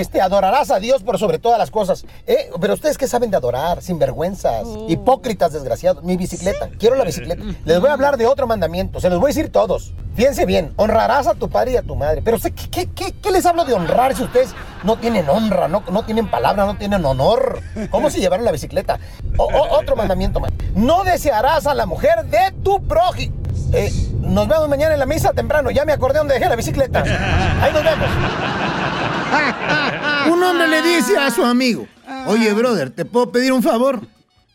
[0.00, 2.04] Este, adorarás a Dios por sobre todas las cosas.
[2.26, 6.02] Eh, Pero ustedes qué saben de adorar, sinvergüenzas, hipócritas, desgraciados.
[6.04, 7.42] Mi bicicleta, quiero la bicicleta.
[7.64, 9.92] Les voy a hablar de otro mandamiento, se los voy a decir todos.
[10.14, 12.20] Fíjense bien, honrarás a tu padre y a tu madre.
[12.22, 14.50] Pero ¿qué, qué, qué, qué les hablo de honrar si ustedes
[14.84, 17.60] no tienen honra, no, no tienen palabra, no tienen honor?
[17.90, 18.98] ¿Cómo se llevaron la bicicleta?
[19.38, 20.50] O- o- otro mandamiento más.
[20.74, 23.36] No desearás a la mujer de tu prójimo.
[23.72, 25.70] Eh, nos vemos mañana en la misa temprano.
[25.70, 27.02] Ya me acordé dónde dejé la bicicleta.
[27.62, 28.08] Ahí nos vemos.
[30.32, 31.86] Un hombre le dice a su amigo,
[32.26, 34.00] oye, brother, ¿te puedo pedir un favor?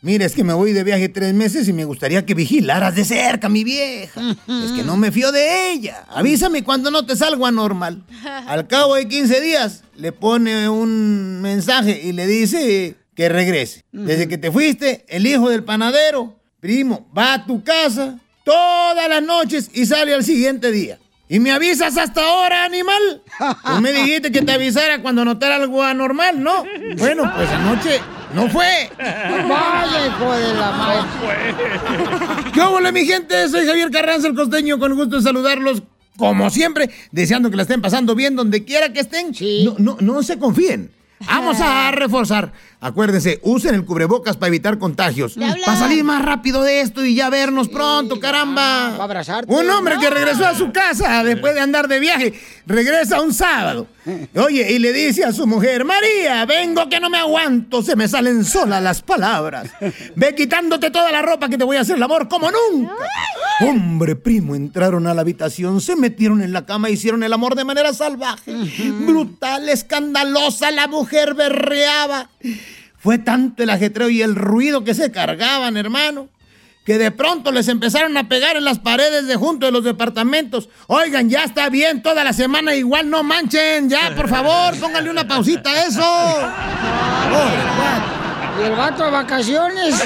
[0.02, 3.04] Mira, es que me voy de viaje tres meses y me gustaría que vigilaras de
[3.04, 4.20] cerca a mi vieja.
[4.46, 6.04] Es que no me fío de ella.
[6.08, 8.04] Avísame cuando no te salgo anormal.
[8.46, 13.84] Al cabo de 15 días, le pone un mensaje y le dice que regrese.
[13.90, 19.22] Desde que te fuiste, el hijo del panadero, primo, va a tu casa todas las
[19.24, 20.98] noches y sale al siguiente día.
[21.28, 23.22] ¿Y me avisas hasta ahora, animal?
[23.66, 26.64] Tú me dijiste que te avisara cuando notara algo anormal, ¿no?
[26.96, 28.00] Bueno, pues anoche
[28.32, 28.88] no fue.
[28.98, 32.52] Vaya, hijo de la madre.
[32.54, 33.48] ¿Qué hola, mi gente?
[33.48, 35.82] Soy Javier Carranza, el costeño, con el gusto de saludarlos.
[36.16, 39.32] Como siempre, deseando que la estén pasando bien donde quiera que estén.
[39.64, 40.92] No, no, no se confíen.
[41.26, 42.52] Vamos a reforzar.
[42.78, 45.34] Acuérdense, usen el cubrebocas para evitar contagios.
[45.64, 48.90] Para salir más rápido de esto y ya vernos pronto, caramba.
[48.92, 49.52] Para abrazarte.
[49.52, 52.34] Un hombre que regresó a su casa después de andar de viaje,
[52.66, 53.86] regresa un sábado.
[54.36, 58.06] Oye, y le dice a su mujer, María, vengo que no me aguanto, se me
[58.06, 59.70] salen solas las palabras.
[60.14, 62.92] Ve quitándote toda la ropa que te voy a hacer el amor como nunca.
[63.60, 67.64] Hombre, primo, entraron a la habitación, se metieron en la cama, hicieron el amor de
[67.64, 68.52] manera salvaje.
[69.06, 72.28] Brutal, escandalosa, la mujer berreaba.
[73.06, 76.28] Fue tanto el ajetreo y el ruido que se cargaban, hermano,
[76.84, 80.68] que de pronto les empezaron a pegar en las paredes de junto de los departamentos.
[80.88, 85.28] Oigan, ya está bien, toda la semana igual no manchen, ya, por favor, pónganle una
[85.28, 86.02] pausita a eso.
[88.60, 90.02] ¿Y el vato de vacaciones?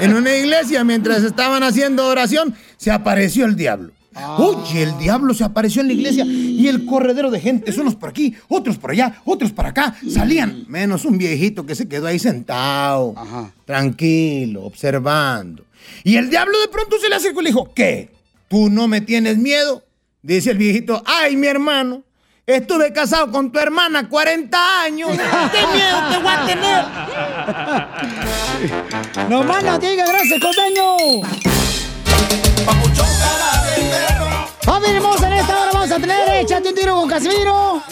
[0.00, 3.92] En una iglesia, mientras estaban haciendo oración, se apareció el diablo.
[4.38, 8.10] Oye, el diablo se apareció en la iglesia y el corredero de gente, unos por
[8.10, 10.64] aquí, otros por allá, otros por acá, salían.
[10.68, 13.14] Menos un viejito que se quedó ahí sentado,
[13.64, 15.64] tranquilo, observando.
[16.04, 18.10] Y el diablo de pronto se le acercó y le dijo, ¿qué?
[18.48, 19.84] ¿Tú no me tienes miedo?
[20.22, 22.02] Dice el viejito, ay, mi hermano,
[22.46, 25.10] estuve casado con tu hermana 40 años.
[25.52, 26.84] ¿Qué miedo te voy a tener?
[29.28, 30.96] No más no diga, gracias, costeño.
[34.68, 37.82] Familia hermosa, en esta hora vamos a tener Échate un tiro con Casimiro.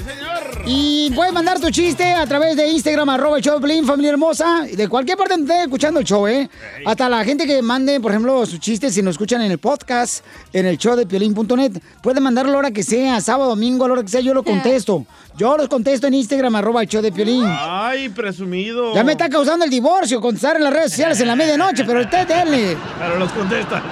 [0.67, 4.11] Y puedes mandar tu chiste a través de Instagram, arroba el show de Piolín, familia
[4.11, 4.67] hermosa.
[4.71, 6.51] De cualquier parte donde estén escuchando el show, ¿eh?
[6.85, 10.25] Hasta la gente que mande, por ejemplo, sus chistes si nos escuchan en el podcast,
[10.53, 11.81] en el show de piolín.net.
[12.03, 14.35] Pueden mandarlo a la hora que sea, sábado, domingo, a la hora que sea, yo
[14.35, 15.07] lo contesto.
[15.37, 17.45] Yo los contesto en Instagram, arroba el show de Piolín.
[17.47, 18.95] Ay, presumido.
[18.95, 22.01] Ya me está causando el divorcio contestar en las redes sociales en la medianoche, pero
[22.01, 22.77] usted denle.
[22.99, 23.83] Pero los contestas.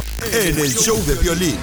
[0.32, 1.56] En el show de violín.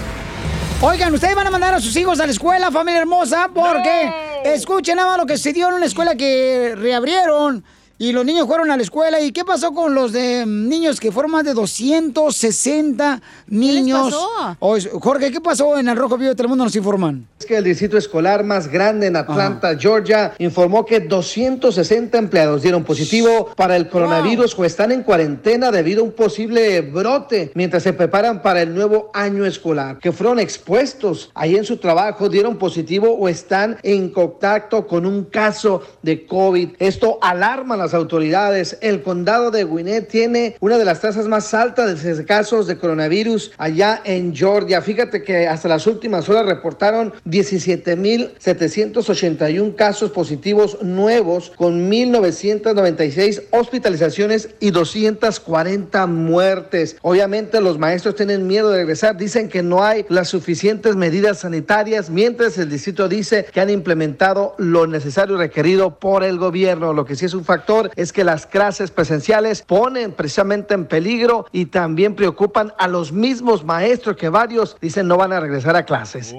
[0.82, 4.12] Oigan, ustedes van a mandar a sus hijos a la escuela, familia hermosa, porque
[4.46, 7.64] escuchen nada más lo que se dio en una escuela que reabrieron
[8.02, 9.22] y los niños fueron a la escuela.
[9.22, 14.06] ¿Y qué pasó con los de mm, niños que fueron más de 260 niños?
[14.06, 14.58] pasó?
[14.58, 16.64] O- Jorge, ¿qué pasó en el Rojo Vivo de Telemundo?
[16.64, 17.28] Nos informan.
[17.40, 22.84] Es que el distrito escolar más grande en Atlanta, Georgia, informó que 260 empleados dieron
[22.84, 27.94] positivo para el coronavirus o están en cuarentena debido a un posible brote mientras se
[27.94, 30.00] preparan para el nuevo año escolar.
[30.00, 35.26] Que fueron expuestos ahí en su trabajo, dieron positivo o están en contacto con un
[35.26, 36.70] caso de COVID.
[36.80, 38.78] Esto alarma a las autoridades.
[38.82, 43.52] El condado de Gwinnett tiene una de las tasas más altas de casos de coronavirus
[43.58, 44.82] allá en Georgia.
[44.82, 54.72] Fíjate que hasta las últimas horas reportaron 17.781 casos positivos nuevos con 1.996 hospitalizaciones y
[54.72, 56.98] 240 muertes.
[57.02, 59.18] Obviamente los maestros tienen miedo de regresar.
[59.18, 64.56] Dicen que no hay las suficientes medidas sanitarias, mientras el distrito dice que han implementado
[64.58, 66.94] lo necesario requerido por el gobierno.
[66.94, 71.46] Lo que sí es un factor es que las clases presenciales ponen precisamente en peligro
[71.52, 75.86] y también preocupan a los mismos maestros que varios dicen no van a regresar a
[75.86, 76.34] clases.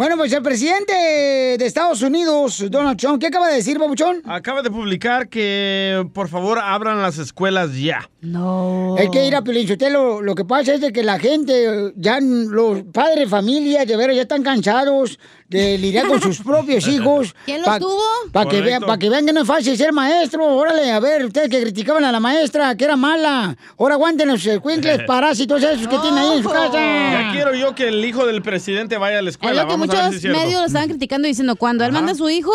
[0.00, 4.22] Bueno, pues el presidente de Estados Unidos, Donald Trump, ¿qué acaba de decir, Babuchón?
[4.24, 8.08] Acaba de publicar que por favor abran las escuelas ya.
[8.22, 8.96] No.
[8.98, 12.82] Es que ir a Piolinsotelo, lo que pasa es de que la gente, ya los
[12.84, 15.18] padres de familia, de veras, ya están cansados
[15.50, 17.34] de lidiar con sus propios hijos.
[17.44, 18.00] ¿Quién los tuvo?
[18.32, 20.46] Para que, vean, que vean que no es fácil ser maestro.
[20.46, 23.56] Órale, a ver, ustedes que criticaban a la maestra, que era mala.
[23.78, 26.72] Ahora aguanten los cuincles parásitos esos que tienen ahí en su casa.
[26.78, 29.62] Ya quiero yo que el hijo del presidente vaya a la Es escuela.
[29.62, 31.90] lo que Vamos a ver muchos si es medios lo estaban criticando diciendo cuando él
[31.92, 32.52] manda a su hijo,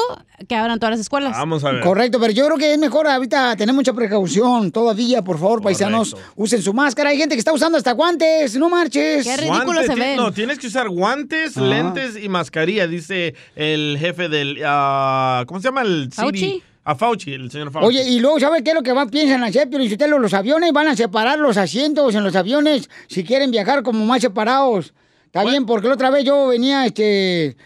[0.47, 1.33] que abran todas las escuelas.
[1.33, 1.81] Vamos a ver.
[1.81, 6.15] Correcto, pero yo creo que es mejor ahorita tener mucha precaución todavía, por favor, paisanos,
[6.35, 7.09] usen su máscara.
[7.09, 9.25] Hay gente que está usando hasta guantes, no marches.
[9.45, 11.65] Guantes, ti- No, tienes que usar guantes, Ajá.
[11.65, 14.61] lentes y mascarilla, dice el jefe del...
[14.65, 16.15] ah, ¿Cómo se llama el City?
[16.15, 16.63] Fauci.
[16.87, 17.87] A Fauci, el señor Fauci.
[17.87, 19.67] Oye, y luego, ¿sabe qué es lo que van, piensan hacer?
[19.69, 24.05] Pero los aviones van a separar los asientos en los aviones si quieren viajar como
[24.05, 24.93] más separados.
[25.25, 27.57] Está bien, porque la otra vez yo venía, este,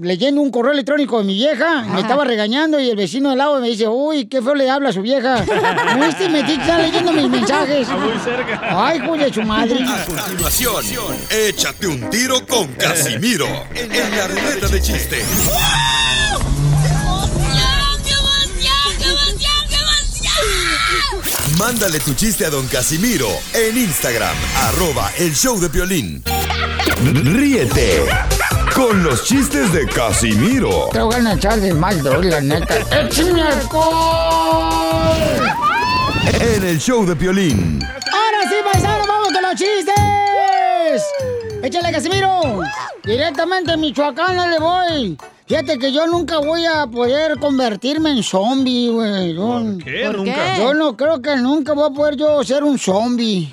[0.00, 3.60] leyendo un correo electrónico de mi vieja, me estaba regañando y el vecino del lado
[3.60, 5.44] me dice, uy, qué feo le habla a su vieja.
[5.96, 6.28] ¿No viste?
[6.28, 7.80] Me está leyendo mis mensajes.
[7.80, 8.86] Está muy cerca.
[8.86, 9.84] Ay, hijo de su madre.
[9.84, 10.84] A continuación,
[11.30, 15.24] échate un tiro con Casimiro en la ruleta de chiste.
[21.58, 26.22] Mándale tu chiste a don Casimiro en Instagram, arroba el show de violín.
[27.02, 28.04] Ríete
[28.78, 32.76] con los chistes de Casimiro Te voy a echar de mal, doy, la neta.
[33.02, 35.16] ¡Échame alcohol!
[36.40, 37.80] en el show de violín.
[37.82, 41.02] Ahora sí, paisano, vamos con los chistes.
[41.62, 42.60] Échale, Casimiro.
[43.02, 45.18] Directamente a Michoacán no le voy.
[45.48, 49.34] Fíjate que yo nunca voy a poder convertirme en zombie, güey.
[49.34, 50.04] Yo- qué?
[50.06, 50.54] ¿Por Nunca.
[50.54, 50.60] qué?
[50.62, 53.52] Yo no creo que nunca voy a poder yo ser un zombie.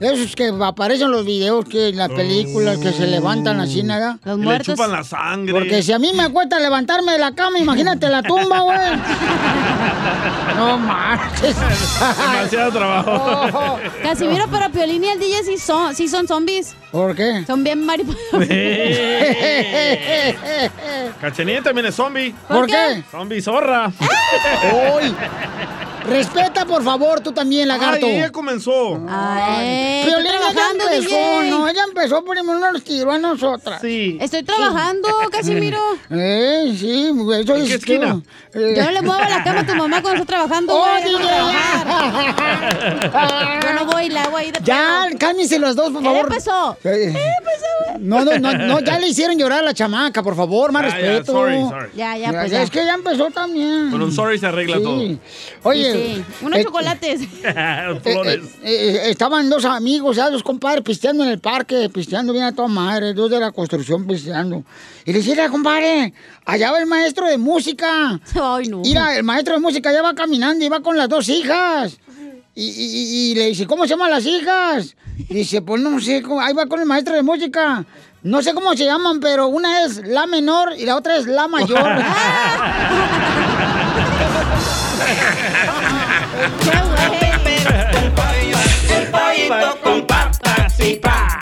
[0.00, 4.18] Esos que aparecen en los videos, que en las películas, que se levantan así, nada.
[4.24, 5.52] Y le chupan la sangre.
[5.52, 8.78] Porque si a mí me cuesta levantarme de la cama, imagínate la tumba, güey.
[10.56, 11.56] No marches.
[12.32, 13.78] Demasiado trabajo.
[14.02, 16.76] Casimiro, pero Piolín y el DJ sí son, sí son zombies.
[16.92, 17.44] ¿Por qué?
[17.46, 18.20] Son bien mariposas.
[21.20, 22.34] Cachenía también es zombie.
[22.46, 23.02] ¿Por qué?
[23.10, 23.92] Zombie zorra.
[24.96, 25.14] Uy.
[26.08, 28.06] Respeta, por favor, tú también, lagarto.
[28.06, 28.98] Ay, ella comenzó.
[29.08, 31.08] Ay, Piolín, estoy ella trabajando, empezó,
[31.40, 31.50] DJ.
[31.50, 33.80] no, ella empezó primero nos tiró a nosotras.
[33.80, 34.18] Sí.
[34.20, 35.78] Estoy trabajando, Casimiro.
[36.10, 38.20] Eh, sí, eso ¿En es qué esquina?
[38.54, 41.04] Eh, Yo no le muevo la cama a tu mamá cuando está trabajando, ¡Oh, güey.
[41.04, 43.60] DJ, ya!
[43.64, 46.20] Yo no voy, la hago ahí de Ya, cálmense los dos, por favor.
[46.22, 46.76] empezó.
[46.84, 47.14] Eh,
[47.98, 50.88] No, no, no, no, ya le hicieron llorar a la chamaca, por favor, más Ya,
[50.88, 51.32] ya, respeto.
[51.32, 51.88] sorry, sorry.
[51.96, 52.62] Ya, ya, Ya, pues ya, ya.
[52.64, 53.90] Es que ya empezó también.
[53.90, 54.82] Con un sorry se arregla Sí.
[54.82, 55.02] todo.
[55.64, 57.20] Oye, Sí, unos eh, chocolates.
[57.44, 58.40] eh, Flores.
[58.62, 62.52] eh, eh, estaban dos amigos, ya dos compadres pisteando en el parque, pisteando bien a
[62.54, 64.64] toda madre, dos de la construcción pisteando.
[65.04, 66.12] Y le decía, compadre,
[66.44, 68.20] allá va el maestro de música.
[68.40, 68.78] Ay, no.
[68.80, 71.98] Mira, el maestro de música ya va caminando y va con las dos hijas.
[72.54, 74.96] Y, y- y- le dice, ¿cómo se llaman las hijas?
[75.16, 77.84] Y dice, pues no sé, cómo- ahí va con el maestro de música.
[78.24, 81.46] No sé cómo se llaman, pero una es la menor y la otra es la
[81.46, 81.78] mayor.
[88.90, 91.38] El pollito con papas y pa.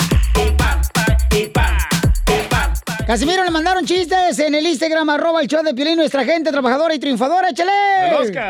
[3.07, 6.93] Casimiro, le mandaron chistes en el Instagram, arroba el show de Piolín, nuestra gente trabajadora
[6.93, 7.71] y triunfadora, échale.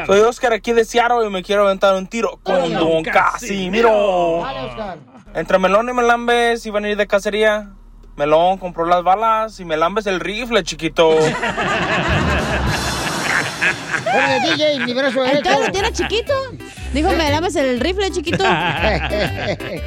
[0.07, 4.43] Soy Oscar aquí de Seattle y me quiero aventar un tiro con Don Casimiro.
[5.35, 7.73] Entre Melón y Melambes iban a ir de cacería.
[8.17, 11.11] Melón compró las balas y Melambes el rifle, chiquito.
[14.15, 15.39] Oye, DJ, mi brazo derecho.
[15.39, 16.33] Entonces lo tiene chiquito.
[16.93, 18.45] Dijo, me lames el rifle chiquito.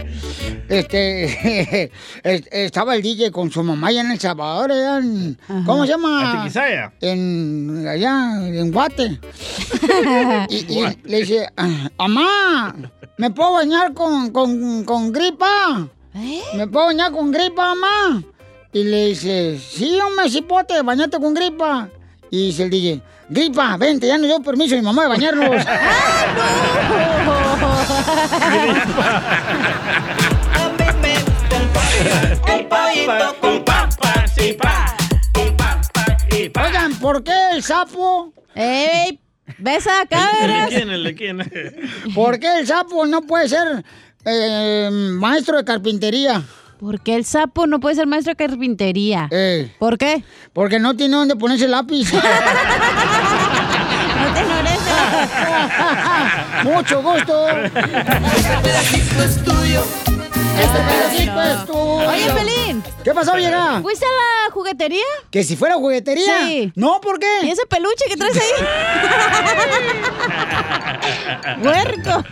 [0.69, 1.91] este,
[2.23, 5.91] es- estaba el DJ con su mamá allá en El Salvador, allá en- ¿cómo se
[5.91, 6.43] llama?
[7.01, 9.03] ¿En allá, en Guate.
[10.49, 12.75] y, y le dice, "Ah, mamá,
[13.17, 15.87] ¿me puedo bañar con, con, con gripa?
[16.55, 18.23] ¿Me puedo bañar con gripa, mamá?
[18.71, 21.89] Y le dice, sí, hombre, cipote, bañate con gripa.
[22.31, 25.65] Y dice el DJ, gripa, vente, ya no dio permiso a mi mamá de bañarnos.
[36.65, 38.33] Oigan, ¿por qué el sapo?
[38.55, 39.19] ¡Ey!
[39.57, 40.69] ¿Ves acá, ¿El de verás?
[40.69, 40.89] quién?
[40.89, 42.13] ¿El de quién?
[42.13, 43.83] ¿Por qué el sapo no puede ser
[44.25, 46.41] eh, maestro de carpintería?
[46.79, 49.27] ¿Por qué el sapo no puede ser maestro de carpintería?
[49.31, 50.23] Eh, ¿Por qué?
[50.53, 52.09] porque no tiene dónde ponerse el lápiz.
[54.19, 54.41] No te
[56.75, 57.49] Mucho gusto.
[57.49, 57.81] Este
[58.61, 60.08] pedacito es tuyo.
[60.61, 62.09] Este pedacito es tuyo.
[62.09, 62.83] Oye, Pelín.
[63.03, 63.81] ¿Qué pasó, vieja?
[63.81, 65.03] ¿Fuiste a la juguetería?
[65.31, 66.47] ¿Que si fuera juguetería?
[66.47, 66.71] Sí.
[66.75, 67.27] No, ¿por qué?
[67.43, 68.65] ¿Y ese peluche que traes ahí?
[71.63, 72.23] Huerco.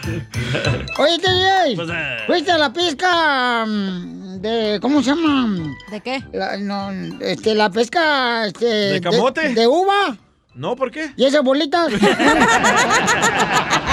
[1.00, 2.18] Oye, DJ, Pues, eh.
[2.28, 4.80] ¿fuiste a la pesca mm, de...
[4.82, 5.74] ¿Cómo se llama?
[5.92, 6.24] ¿De qué?
[6.34, 8.46] La, no, este, la pesca...
[8.48, 9.54] Este, ¿De camote?
[9.54, 10.18] De, uva.
[10.54, 10.76] ¿No?
[10.76, 11.12] ¿Por qué?
[11.16, 11.90] ¿Y esas bolitas?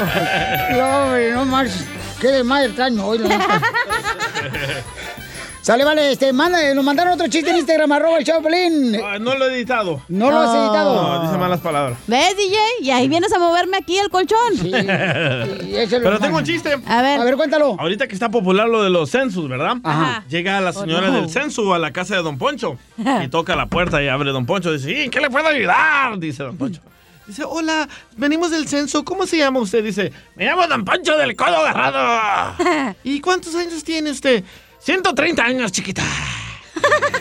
[0.72, 1.84] no, no más.
[2.20, 3.18] Qué de madre extraño hoy.
[5.62, 8.98] Sale, vale, este, manda, nos mandaron otro chiste en Instagram, arroba el Chaplin.
[9.04, 10.00] Ah, no lo he editado.
[10.08, 10.94] ¿No lo has editado?
[11.18, 11.98] No, dice malas palabras.
[12.06, 12.56] ¿Ves, DJ?
[12.80, 14.38] Y ahí vienes a moverme aquí el colchón.
[14.56, 14.70] Lo
[16.02, 16.78] Pero tengo un chiste.
[16.86, 17.20] A ver.
[17.20, 17.76] A ver, cuéntalo.
[17.78, 19.76] Ahorita que está popular lo de los census, ¿verdad?
[19.84, 20.24] Ajá.
[20.30, 21.20] Llega la señora Oh, no.
[21.20, 22.78] del censo a la casa de Don Poncho
[23.22, 24.72] y toca la puerta y abre Don Poncho.
[24.72, 26.18] Dice, "¿Y ¿en qué le puedo ayudar?
[26.18, 26.80] Dice Don Poncho.
[27.26, 29.04] Dice, hola, venimos del censo.
[29.04, 29.84] ¿Cómo se llama usted?
[29.84, 32.56] Dice, me llamo Don Poncho del Codo Agarrado.
[33.04, 34.42] ¿Y cuántos años tiene usted?
[34.80, 36.02] 130 años, chiquita.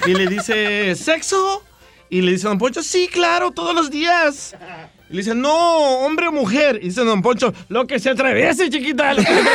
[0.07, 1.63] Y le dice, ¿sexo?
[2.09, 4.55] Y le dice Don Poncho, sí, claro, todos los días.
[5.09, 6.79] Y le dice, no, hombre o mujer.
[6.81, 9.13] Y dice Don Poncho, lo que se atreviese, chiquita.
[9.13, 9.43] lo que se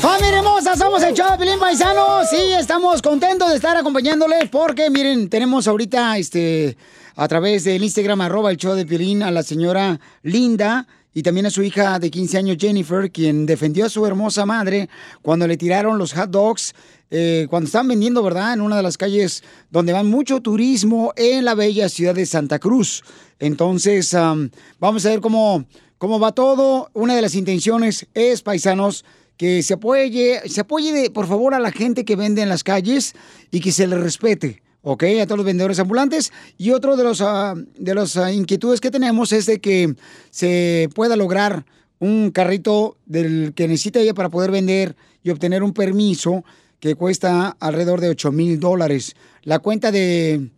[0.00, 0.42] ¡Familia
[0.76, 2.28] Somos el show Pilín Paisanos.
[2.28, 6.76] Sí, estamos contentos de estar acompañándoles porque, miren, tenemos ahorita este
[7.16, 11.46] a través del Instagram arroba el show de Pilín a la señora Linda y también
[11.46, 14.88] a su hija de 15 años Jennifer, quien defendió a su hermosa madre
[15.22, 16.74] cuando le tiraron los hot dogs.
[17.10, 18.52] eh, cuando están vendiendo, ¿verdad?
[18.52, 22.58] En una de las calles donde van mucho turismo en la bella ciudad de Santa
[22.58, 23.02] Cruz.
[23.38, 25.64] Entonces, am, vamos a ver cómo,
[25.96, 26.90] cómo va todo.
[26.92, 29.04] Una de las intenciones es, paisanos,
[29.38, 32.64] que se apoye, se apoye de, por favor a la gente que vende en las
[32.64, 33.14] calles
[33.50, 34.62] y que se le respete.
[34.82, 35.04] ¿ok?
[35.22, 36.32] A todos los vendedores ambulantes.
[36.58, 39.94] Y otro de los ah, de las ah, inquietudes que tenemos es de que
[40.30, 41.64] se pueda lograr
[42.00, 46.44] un carrito del que necesita ella para poder vender y obtener un permiso
[46.80, 49.16] que cuesta alrededor de 8 mil dólares.
[49.42, 50.48] La cuenta de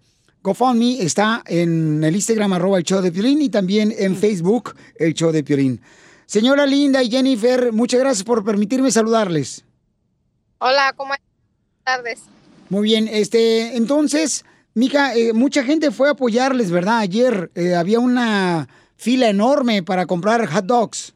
[0.42, 5.14] GoFundMe está en el Instagram arroba el show de Piolín y también en Facebook el
[5.14, 5.80] show de Piolín.
[6.30, 9.64] Señora Linda y Jennifer, muchas gracias por permitirme saludarles.
[10.60, 11.26] Hola, ¿cómo estás?
[11.26, 12.20] Buenas tardes.
[12.68, 16.98] Muy bien, este, entonces, mija, eh, mucha gente fue a apoyarles, ¿verdad?
[16.98, 21.14] Ayer eh, había una fila enorme para comprar hot dogs.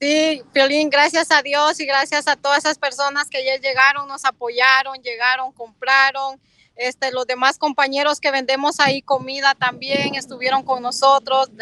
[0.00, 4.24] Sí, Piolín, gracias a Dios y gracias a todas esas personas que ya llegaron, nos
[4.24, 6.40] apoyaron, llegaron, compraron.
[6.74, 11.54] Este, los demás compañeros que vendemos ahí comida también estuvieron con nosotros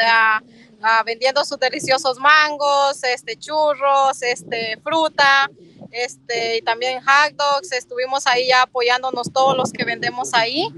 [0.84, 5.50] ah, vendiendo sus deliciosos mangos, este, churros, este, fruta,
[5.90, 7.72] este, y también hot dogs.
[7.72, 10.68] Estuvimos ahí ya apoyándonos todos los que vendemos ahí,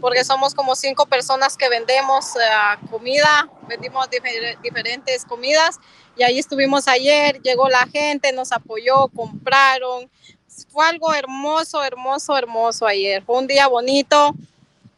[0.00, 5.80] porque somos como cinco personas que vendemos ah, comida, vendimos difer- diferentes comidas
[6.16, 10.10] y ahí estuvimos ayer, llegó la gente, nos apoyó, compraron.
[10.70, 13.24] Fue algo hermoso, hermoso, hermoso ayer.
[13.24, 14.34] Fue un día bonito.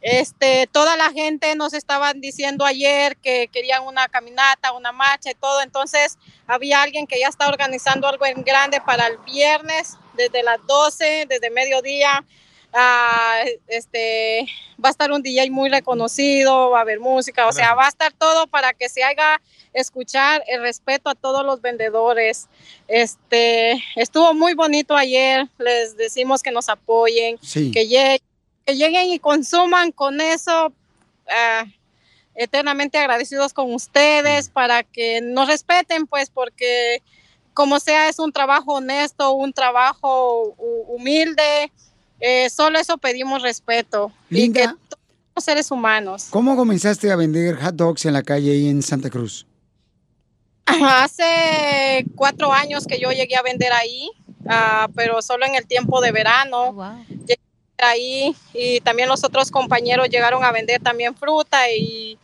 [0.01, 5.35] Este, toda la gente nos estaban diciendo ayer que querían una caminata, una marcha y
[5.35, 5.63] todo.
[5.63, 10.65] Entonces, había alguien que ya está organizando algo en grande para el viernes, desde las
[10.67, 12.25] 12, desde mediodía.
[12.73, 14.47] Ah, este,
[14.85, 17.89] va a estar un DJ muy reconocido, va a haber música, o sea, va a
[17.89, 19.41] estar todo para que se haga
[19.73, 22.49] escuchar el respeto a todos los vendedores.
[22.87, 27.71] Este, estuvo muy bonito ayer, les decimos que nos apoyen, Sí.
[27.71, 28.21] que, lleguen,
[28.67, 30.73] que lleguen y consuman con eso.
[31.29, 31.65] ah,
[32.39, 37.03] eternamente agradecidos con ustedes para que nos respeten, pues, porque
[37.55, 41.73] como sea, es un trabajo honesto, un trabajo hu- humilde.
[42.21, 44.13] eh, solo eso pedimos respeto.
[44.29, 46.27] Y que Linda, todos seres humanos.
[46.31, 49.47] ¿cómo comenzaste a vender hot dogs en la calle ahí en Santa Cruz?
[50.67, 54.11] Hace cuatro años que yo llegué a vender ahí,
[54.49, 56.75] ah, pero solo en el tiempo de verano.
[57.09, 57.39] Llegué vender
[57.79, 62.19] ahí y también los otros compañeros llegaron a vender también fruta y,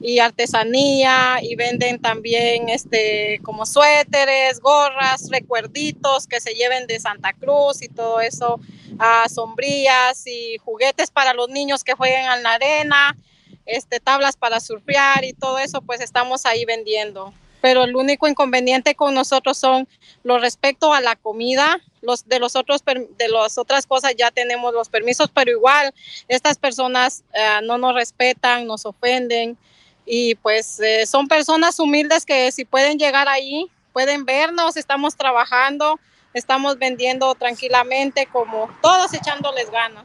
[0.00, 7.32] y artesanía y venden también este como suéteres, gorras, recuerditos que se lleven de Santa
[7.32, 8.60] Cruz y todo eso,
[8.98, 13.16] ah, sombrillas y juguetes para los niños que jueguen en la arena,
[13.64, 17.32] este tablas para surfear y todo eso, pues estamos ahí vendiendo
[17.66, 19.88] pero el único inconveniente con nosotros son
[20.22, 24.72] los respecto a la comida, los de los otros de las otras cosas ya tenemos
[24.72, 25.92] los permisos, pero igual
[26.28, 29.58] estas personas eh, no nos respetan, nos ofenden
[30.06, 35.98] y pues eh, son personas humildes que si pueden llegar ahí, pueden vernos, estamos trabajando,
[36.34, 40.04] estamos vendiendo tranquilamente como todos echándoles ganas.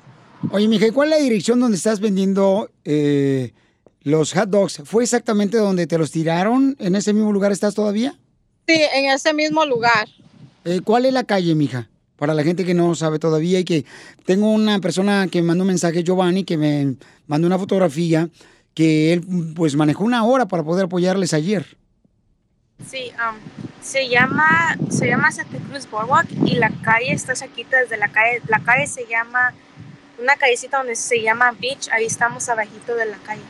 [0.49, 3.53] Oye, mija, ¿y ¿cuál es la dirección donde estás vendiendo eh,
[4.03, 4.81] los hot dogs?
[4.85, 6.75] ¿Fue exactamente donde te los tiraron?
[6.79, 8.15] ¿En ese mismo lugar estás todavía?
[8.67, 10.07] Sí, en ese mismo lugar.
[10.65, 11.89] Eh, ¿Cuál es la calle, mija?
[12.15, 13.85] Para la gente que no sabe todavía y que
[14.25, 16.95] tengo una persona que me mandó un mensaje, Giovanni, que me
[17.27, 18.29] mandó una fotografía
[18.73, 19.23] que él
[19.55, 21.77] pues manejó una hora para poder apoyarles ayer.
[22.87, 23.37] Sí, um,
[23.81, 28.41] se llama se llama Santa Cruz Boardwalk y la calle está cerquita desde la calle.
[28.47, 29.53] La calle se llama
[30.19, 31.89] una callecita donde se llama Beach.
[31.91, 33.41] Ahí estamos abajito de la calle.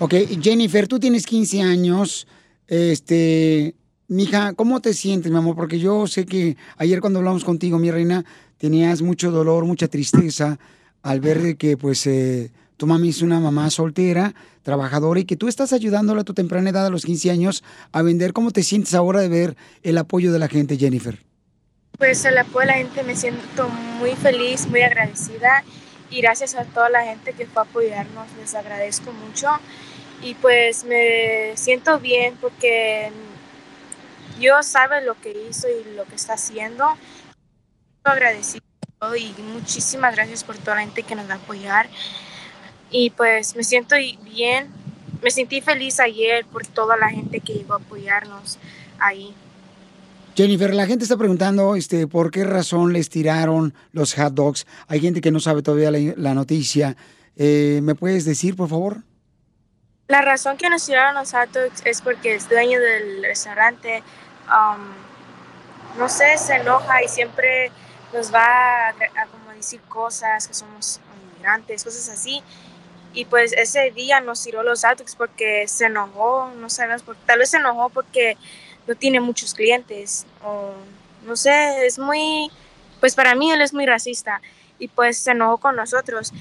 [0.00, 2.28] Ok, Jennifer, tú tienes 15 años.
[2.68, 3.74] Este,
[4.06, 5.56] mija, ¿cómo te sientes, mi amor?
[5.56, 8.24] Porque yo sé que ayer cuando hablamos contigo, mi reina,
[8.58, 10.56] tenías mucho dolor, mucha tristeza
[11.02, 15.48] al ver que, pues, eh, tu mami es una mamá soltera, trabajadora y que tú
[15.48, 18.32] estás ayudándola a tu temprana edad, a los 15 años, a vender.
[18.32, 21.18] ¿Cómo te sientes ahora de ver el apoyo de la gente, Jennifer?
[21.98, 23.68] Pues el apoyo de la gente me siento
[23.98, 25.64] muy feliz, muy agradecida
[26.10, 29.48] y gracias a toda la gente que fue a apoyarnos, les agradezco mucho
[30.22, 33.10] y pues me siento bien porque
[34.38, 36.86] Dios sabe lo que hizo y lo que está haciendo.
[38.04, 38.62] Agradecido
[39.16, 41.88] y muchísimas gracias por toda la gente que nos va a apoyar.
[42.90, 44.68] Y pues me siento bien,
[45.22, 48.58] me sentí feliz ayer por toda la gente que llegó a apoyarnos
[48.98, 49.34] ahí.
[50.36, 54.66] Jennifer, la gente está preguntando este, por qué razón les tiraron los hot dogs.
[54.86, 56.96] Hay gente que no sabe todavía la, la noticia.
[57.36, 59.02] Eh, ¿Me puedes decir, por favor?
[60.08, 64.02] La razón que nos tiraron los hot dogs es porque el dueño del restaurante,
[64.46, 67.70] um, no sé, se enoja y siempre
[68.14, 70.98] nos va a, a como decir cosas, que somos
[71.34, 72.42] inmigrantes, cosas así.
[73.12, 77.14] Y pues ese día nos tiró los hot dogs porque se enojó, no sabemos por
[77.26, 78.38] tal vez se enojó porque
[78.86, 80.72] no tiene muchos clientes o
[81.26, 82.50] no sé, es muy,
[83.00, 84.40] pues para mí él es muy racista
[84.78, 86.32] y pues se enojó con nosotros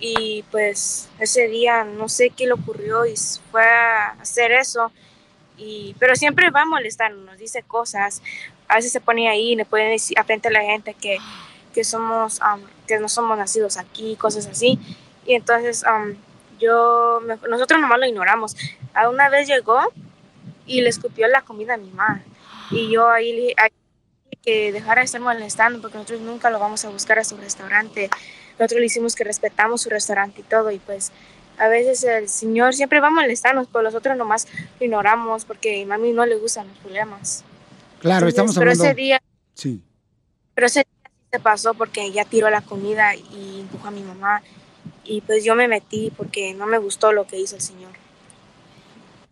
[0.00, 3.14] y pues ese día no sé qué le ocurrió y
[3.50, 4.92] fue a hacer eso.
[5.56, 8.22] Y pero siempre va a molestar nos dice cosas.
[8.68, 11.18] A veces se pone ahí y le puede decir frente a la gente que,
[11.74, 12.40] que somos
[12.86, 14.78] que no somos nacidos aquí cosas así.
[15.26, 15.84] Y entonces
[16.58, 18.56] yo me- nosotros nomás lo ignoramos.
[18.94, 19.80] A una vez llegó
[20.66, 22.22] y le escupió la comida a mi mamá.
[22.70, 23.70] Y yo ahí le ahí
[24.42, 28.10] que dejara de estar molestando porque nosotros nunca lo vamos a buscar a su restaurante.
[28.58, 31.12] Nosotros le hicimos que respetamos su restaurante y todo y pues
[31.58, 34.46] a veces el señor siempre va a molestarnos, pero nosotros nomás
[34.78, 37.44] lo ignoramos porque a mami no le gustan los problemas.
[38.00, 38.84] Claro, Entonces, estamos pero hablando...
[38.84, 39.22] ese día,
[39.54, 39.82] Sí.
[40.54, 44.02] pero ese día sí se pasó porque ella tiró la comida y empujó a mi
[44.02, 44.42] mamá
[45.04, 47.92] y pues yo me metí porque no me gustó lo que hizo el señor.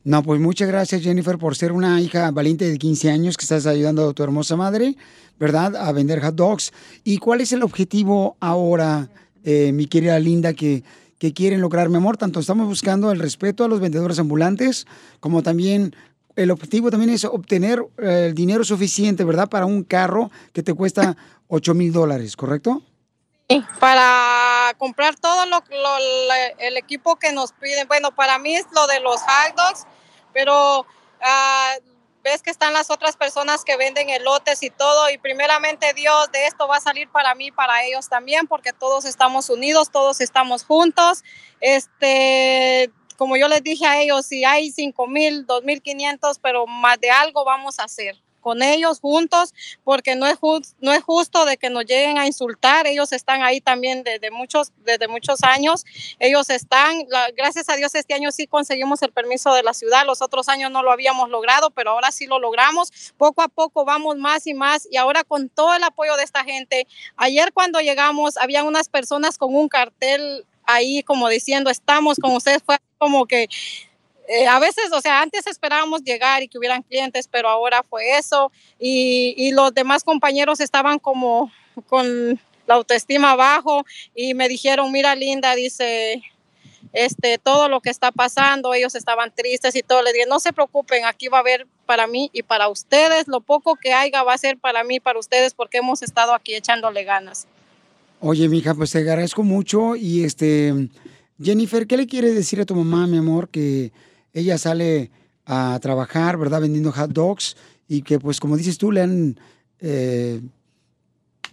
[0.05, 3.65] No, pues muchas gracias Jennifer por ser una hija valiente de 15 años que estás
[3.67, 4.97] ayudando a tu hermosa madre,
[5.39, 5.75] ¿verdad?
[5.77, 6.73] A vender hot dogs.
[7.05, 9.09] ¿Y cuál es el objetivo ahora,
[9.45, 10.83] eh, mi querida Linda, que,
[11.19, 12.19] que quieren lograr, mi amor?
[12.19, 14.87] Tanto estamos buscando el respeto a los vendedores ambulantes,
[15.21, 15.97] como también
[16.37, 19.49] el objetivo también es obtener eh, el dinero suficiente, ¿verdad?
[19.49, 21.17] Para un carro que te cuesta
[21.49, 22.83] 8 mil dólares, ¿correcto?
[23.79, 27.87] para comprar todo lo, lo- el equipo que nos piden.
[27.87, 29.87] Bueno, para mí es lo de los hot dogs,
[30.35, 30.87] pero
[31.23, 31.75] ah,
[32.23, 36.47] ves que están las otras personas que venden elotes y todo, y primeramente Dios, de
[36.47, 40.65] esto va a salir para mí, para ellos también, porque todos estamos unidos, todos estamos
[40.65, 41.23] juntos.
[41.61, 46.67] Este, como yo les dije a ellos, si hay 5 mil, 2 mil 500, pero
[46.67, 50.39] más de algo vamos a hacer con ellos juntos, porque no es,
[50.81, 52.87] no es justo de que nos lleguen a insultar.
[52.87, 55.87] Ellos están ahí también desde muchos, desde muchos años.
[56.19, 60.05] Ellos están, gracias a Dios este año sí conseguimos el permiso de la ciudad.
[60.05, 62.93] Los otros años no lo habíamos logrado, pero ahora sí lo logramos.
[63.17, 66.45] Poco a poco vamos más y más y ahora con todo el apoyo de esta
[66.45, 66.87] gente.
[67.17, 72.63] Ayer cuando llegamos había unas personas con un cartel ahí como diciendo estamos con ustedes.
[72.63, 73.49] Fue como que
[74.29, 78.17] eh, a veces, o sea, antes esperábamos llegar y que hubieran clientes, pero ahora fue
[78.19, 78.51] eso.
[78.79, 81.53] Y, y los demás compañeros estaban como
[81.87, 86.23] con la autoestima bajo y me dijeron, mira Linda, dice,
[86.93, 90.03] este, todo lo que está pasando, ellos estaban tristes y todo.
[90.03, 93.41] Les dije, no se preocupen, aquí va a haber para mí y para ustedes, lo
[93.41, 96.55] poco que haya va a ser para mí y para ustedes porque hemos estado aquí
[96.55, 97.47] echándole ganas.
[98.21, 99.97] Oye, mija, pues te agradezco mucho.
[99.97, 100.73] Y este,
[101.43, 103.49] Jennifer, ¿qué le quieres decir a tu mamá, mi amor?
[103.49, 103.93] Que
[104.35, 105.11] ella sale
[105.47, 106.61] a trabajar, ¿verdad?
[106.61, 107.57] Vendiendo hot dogs
[107.89, 109.41] y que, pues, como dices tú, le han
[109.81, 110.41] eh,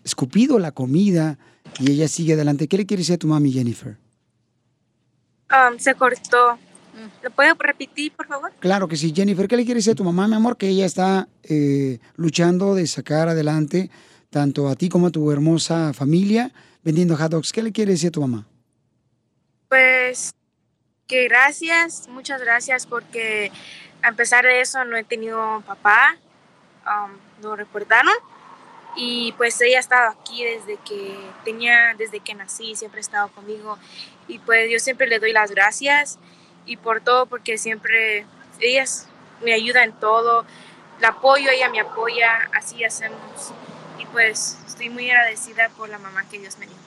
[0.04, 1.38] escupido la comida
[1.80, 2.68] y ella sigue adelante.
[2.68, 3.98] ¿Qué le quieres decir a tu mami, Jennifer?
[5.52, 6.58] Um, se cortó.
[7.24, 8.52] ¿Lo puedo repetir, por favor?
[8.60, 10.58] Claro que sí, Jennifer, ¿qué le quieres decir a tu mamá, mi amor?
[10.58, 13.90] Que ella está eh, luchando de sacar adelante
[14.30, 16.54] tanto a ti como a tu hermosa familia
[16.84, 17.52] vendiendo hot dogs.
[17.52, 18.48] ¿Qué le quieres decir a tu mamá?
[19.70, 20.34] Pues
[21.12, 23.52] que gracias, muchas gracias porque
[24.02, 26.16] a pesar de eso no he tenido papá,
[26.88, 27.12] um,
[27.44, 28.14] lo recordaron.
[28.96, 33.28] Y pues ella ha estado aquí desde que tenía, desde que nací, siempre ha estado
[33.30, 33.78] conmigo.
[34.30, 36.18] Y pues yo siempre le doy las gracias
[36.66, 38.26] y por todo porque siempre
[38.62, 39.08] ella es-
[39.42, 40.46] me ayuda en todo,
[41.02, 43.20] la apoyo, ella me apoya, así hacemos.
[44.00, 46.78] Y pues estoy muy agradecida por la mamá que Dios me dio.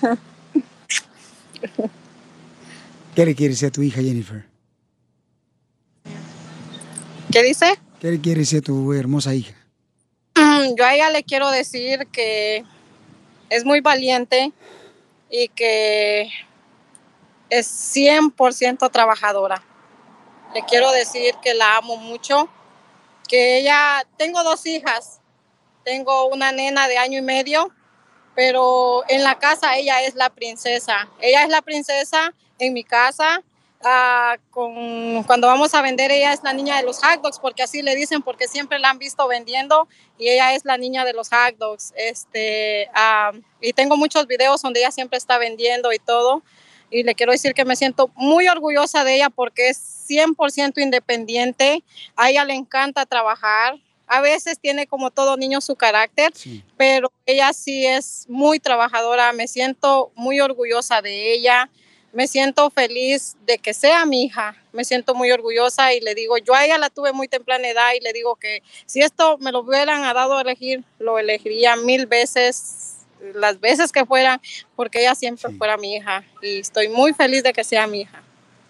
[3.16, 4.44] ¿Qué le quieres decir a tu hija, Jennifer?
[7.32, 7.78] ¿Qué dice?
[7.98, 9.54] ¿Qué le quieres a tu hermosa hija?
[10.76, 12.62] Yo a ella le quiero decir que
[13.48, 14.52] es muy valiente
[15.30, 16.30] y que
[17.48, 19.62] es 100% trabajadora.
[20.52, 22.50] Le quiero decir que la amo mucho,
[23.28, 25.20] que ella, tengo dos hijas,
[25.86, 27.72] tengo una nena de año y medio,
[28.34, 31.08] pero en la casa ella es la princesa.
[31.22, 33.42] Ella es la princesa en mi casa.
[33.84, 37.62] ah, con, cuando vamos a vender, ella es la niña de los hot dogs, porque
[37.62, 39.86] así le dicen, porque siempre la han visto vendiendo
[40.18, 41.92] y ella es la niña de los hot dogs.
[41.96, 46.42] Este, ah, y tengo muchos videos donde ella siempre está vendiendo y todo.
[46.90, 51.82] Y le quiero decir que me siento muy orgullosa de ella porque es 100% independiente.
[52.14, 53.76] A ella le encanta trabajar.
[54.06, 56.32] A veces tiene como todo niño su carácter,
[56.76, 59.32] pero ella sí es muy trabajadora.
[59.32, 61.68] Me siento muy orgullosa de ella.
[62.16, 64.56] Me siento feliz de que sea mi hija.
[64.72, 67.90] Me siento muy orgullosa y le digo, yo a ella la tuve muy temprana edad
[67.94, 72.06] y le digo que si esto me lo hubieran dado a elegir, lo elegiría mil
[72.06, 73.00] veces,
[73.34, 74.40] las veces que fueran,
[74.76, 76.24] porque ella siempre fuera mi hija.
[76.40, 78.22] Y estoy muy feliz de que sea mi hija.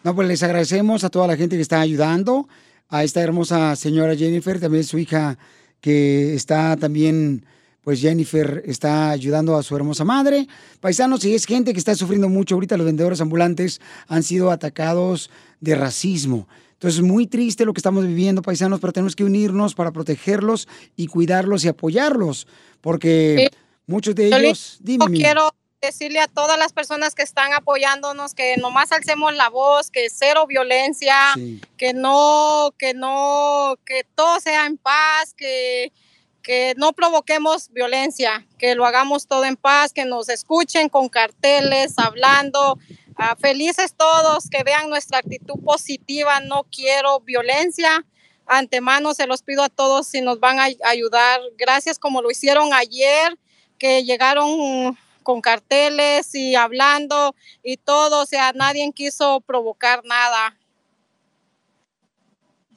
[0.02, 2.48] No, pues les agradecemos a toda la gente que está ayudando,
[2.88, 5.38] a esta hermosa señora Jennifer, también su hija
[5.80, 7.46] que está también,
[7.84, 10.48] pues Jennifer está ayudando a su hermosa madre.
[10.86, 12.54] Paisanos, y es gente que está sufriendo mucho.
[12.54, 15.30] Ahorita los vendedores ambulantes han sido atacados
[15.60, 16.46] de racismo.
[16.74, 21.08] Entonces, muy triste lo que estamos viviendo, paisanos, pero tenemos que unirnos para protegerlos y
[21.08, 22.46] cuidarlos y apoyarlos,
[22.80, 23.50] porque
[23.88, 24.78] muchos de ellos...
[24.78, 29.34] Dime, yo mi- quiero decirle a todas las personas que están apoyándonos que nomás alcemos
[29.34, 31.16] la voz, que cero violencia,
[31.76, 35.92] que no, que no, que todo sea en paz, que,
[36.46, 41.94] que no provoquemos violencia, que lo hagamos todo en paz, que nos escuchen con carteles,
[41.98, 42.78] hablando.
[43.16, 48.06] Ah, felices todos, que vean nuestra actitud positiva, no quiero violencia.
[48.46, 51.40] Antemano se los pido a todos si nos van a ayudar.
[51.58, 53.36] Gracias como lo hicieron ayer,
[53.76, 57.34] que llegaron con carteles y hablando
[57.64, 60.56] y todo, o sea, nadie quiso provocar nada.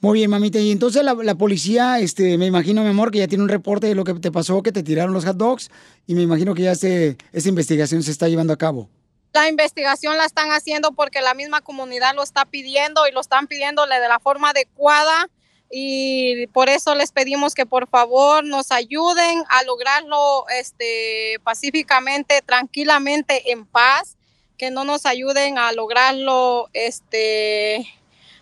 [0.00, 0.58] Muy bien, mamita.
[0.58, 3.94] Y entonces la, policía, este, me imagino, mi amor, que ya tiene un reporte de
[3.94, 5.70] lo que te pasó, que te tiraron los hot dogs,
[6.06, 8.88] y me imagino que ya se, esa investigación se está llevando a cabo.
[9.32, 13.46] La investigación la están haciendo porque la misma comunidad lo está pidiendo y lo están
[13.46, 15.28] pidiéndole de la forma adecuada
[15.70, 23.52] y por eso les pedimos que por favor nos ayuden a lograrlo este, pacíficamente, tranquilamente,
[23.52, 24.16] en paz,
[24.58, 27.86] que no nos ayuden a lograrlo este,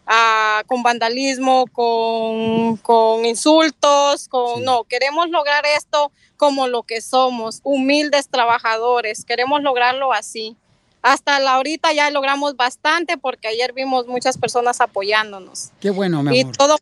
[0.09, 7.61] ah, con vandalismo, con, con insultos, con no, queremos lograr esto como lo que somos,
[7.63, 10.57] humildes trabajadores, queremos lograrlo así.
[11.03, 15.71] Hasta la ahorita ya logramos bastante porque ayer vimos muchas personas apoyándonos.
[15.81, 16.57] Qué bueno, mi Y amor.
[16.57, 16.77] todo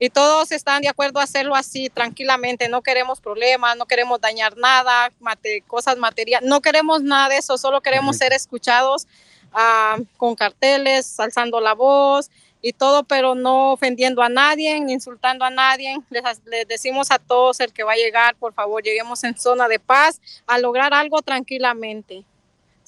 [0.00, 2.68] y todos están de acuerdo a hacerlo así tranquilamente.
[2.68, 7.58] No queremos problemas, no queremos dañar nada, mate- cosas materiales, no queremos nada de eso.
[7.58, 9.06] Solo queremos ser escuchados
[9.52, 12.30] ah, con carteles, alzando la voz
[12.60, 15.96] y todo, pero no ofendiendo a nadie, ni insultando a nadie.
[16.10, 19.68] Les, les decimos a todos el que va a llegar, por favor, lleguemos en zona
[19.68, 22.24] de paz a lograr algo tranquilamente.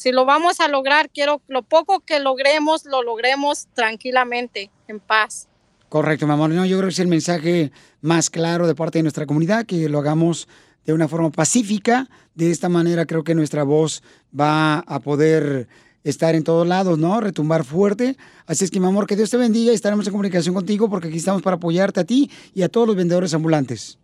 [0.01, 5.47] Si lo vamos a lograr, quiero lo poco que logremos, lo logremos tranquilamente, en paz.
[5.91, 6.51] Correcto, mi amor.
[6.51, 9.89] No, yo creo que es el mensaje más claro de parte de nuestra comunidad, que
[9.89, 10.49] lo hagamos
[10.87, 12.09] de una forma pacífica.
[12.35, 14.03] De esta manera creo que nuestra voz
[14.39, 15.69] va a poder
[16.05, 17.21] estar en todos lados, ¿no?
[17.21, 18.17] Retumbar fuerte.
[18.47, 21.09] Así es que, mi amor, que Dios te bendiga y estaremos en comunicación contigo porque
[21.09, 23.99] aquí estamos para apoyarte a ti y a todos los vendedores ambulantes.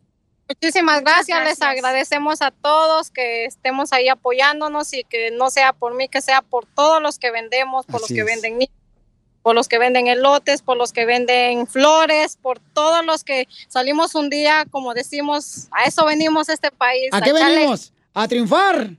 [0.49, 1.42] Muchísimas gracias.
[1.44, 6.20] les agradecemos a todos que estemos ahí apoyándonos y que no sea por mí, que
[6.20, 8.26] sea por todos los que vendemos, por Así los que es.
[8.26, 8.74] venden niños,
[9.42, 14.14] por los que venden elotes, por los que venden flores, por todos los que salimos
[14.14, 17.09] un día, como decimos, a eso venimos a este país.
[17.11, 17.92] ¿A qué echarle venimos?
[18.14, 18.90] A triunfar.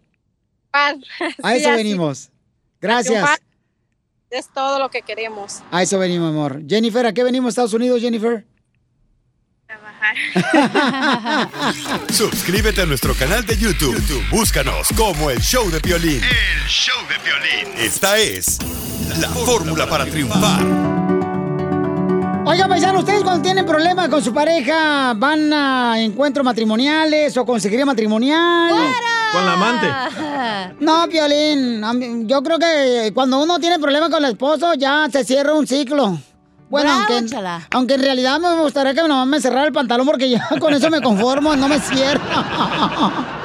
[0.74, 2.30] A Sí, eso así, venimos.
[2.82, 3.30] Gracias.
[4.30, 5.62] Es todo lo que queremos.
[5.72, 6.62] A eso venimos, amor.
[6.68, 8.46] Jennifer, ¿a qué venimos, Estados Unidos, Jennifer?
[12.12, 13.96] Suscríbete a nuestro canal de YouTube.
[13.96, 16.22] YouTube, Búscanos como el show de violín.
[16.24, 17.78] El show de violín.
[17.78, 18.60] Esta es
[19.20, 21.17] la fórmula para triunfar.
[22.50, 27.86] Oiga, paisano, ustedes cuando tienen problemas con su pareja, van a encuentros matrimoniales o conseguiría
[27.86, 28.74] matrimonial.
[29.34, 29.88] Con la amante.
[30.80, 31.82] No, Piolín,
[32.28, 36.20] yo creo que cuando uno tiene problemas con el esposo, ya se cierra un ciclo.
[36.70, 37.68] Bueno, Bravo, aunque, chala.
[37.72, 40.74] aunque en realidad me gustaría que mi mamá me cerrara el pantalón porque ya con
[40.74, 42.22] eso me conformo, no me cierra.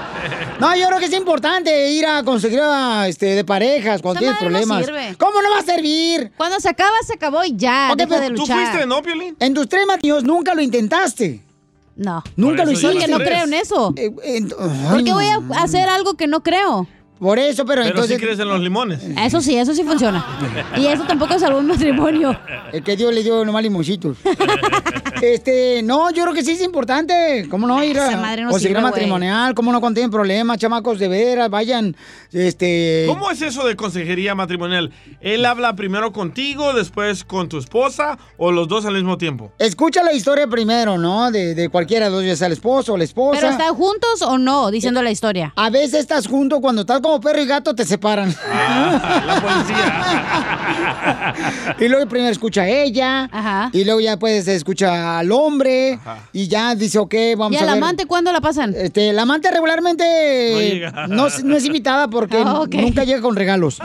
[0.63, 4.37] No, yo creo que es importante ir a conseguir a, este, de parejas cuando tienes
[4.41, 4.87] madre no problemas.
[4.87, 5.15] sirve.
[5.19, 6.33] ¿Cómo no va a servir?
[6.37, 7.93] Cuando se acaba, se acabó y ya.
[7.97, 8.59] Deja pero tú luchar.
[8.69, 9.37] fuiste, ¿no, Piolín?
[9.41, 11.43] En tus tres matrimonios nunca lo intentaste.
[11.97, 12.23] No.
[12.37, 12.93] Nunca lo hiciste.
[12.93, 13.93] Porque no creo en eso.
[13.97, 14.11] Eh,
[14.41, 14.55] ent-
[14.91, 16.87] ¿Por qué voy a hacer algo que no creo?
[17.19, 18.17] Por eso, pero, Pero entonces...
[18.17, 19.01] sí crees en los limones.
[19.17, 20.25] Eso sí, eso sí funciona.
[20.77, 22.37] Y eso tampoco es algún matrimonio.
[22.73, 24.17] Es que Dios le dio nomás limoncitos.
[25.23, 27.47] Este, no, yo creo que sí es importante.
[27.49, 29.55] ¿Cómo no ir a madre no sirve, matrimonial?
[29.55, 31.49] ¿Cómo no cuando tienen problemas, chamacos de veras?
[31.49, 31.95] Vayan,
[32.33, 33.05] este...
[33.07, 34.91] ¿Cómo es eso de consejería matrimonial?
[35.21, 39.53] ¿Él habla primero contigo, después con tu esposa o los dos al mismo tiempo?
[39.59, 41.31] Escucha la historia primero, ¿no?
[41.31, 43.39] De, de cualquiera de los dos, ya sea el esposo o la esposa.
[43.41, 44.73] ¿Pero están juntos o no?
[44.73, 45.53] Diciendo la historia.
[45.55, 48.35] A veces estás junto, cuando estás como perro y gato te separan.
[51.79, 53.71] y luego primero escucha a ella.
[53.73, 55.99] Y luego ya pues escucha al hombre.
[56.33, 57.77] Y ya dice, ok, vamos ¿Y a ver.
[57.77, 58.75] amante cuándo la pasan?
[58.77, 63.79] Este, la amante regularmente No es- no es invitada porque Ah, nunca llega con regalos.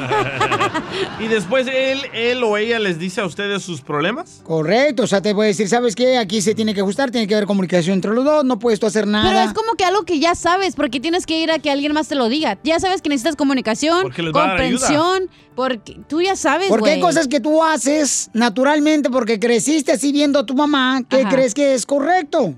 [1.19, 4.41] y después él, él o ella les dice a ustedes sus problemas.
[4.43, 6.17] Correcto, o sea, te puede decir, ¿sabes qué?
[6.17, 8.85] Aquí se tiene que ajustar, tiene que haber comunicación entre los dos, no puedes tú
[8.87, 9.29] hacer nada.
[9.29, 11.93] Pero es como que algo que ya sabes, porque tienes que ir a que alguien
[11.93, 12.57] más te lo diga.
[12.63, 16.69] Ya sabes que necesitas comunicación, Porque les va a dar comprensión, porque tú ya sabes,
[16.69, 21.16] Porque hay cosas que tú haces naturalmente porque creciste así viendo a tu mamá que
[21.21, 21.29] Ajá.
[21.35, 22.53] crees que es correcto.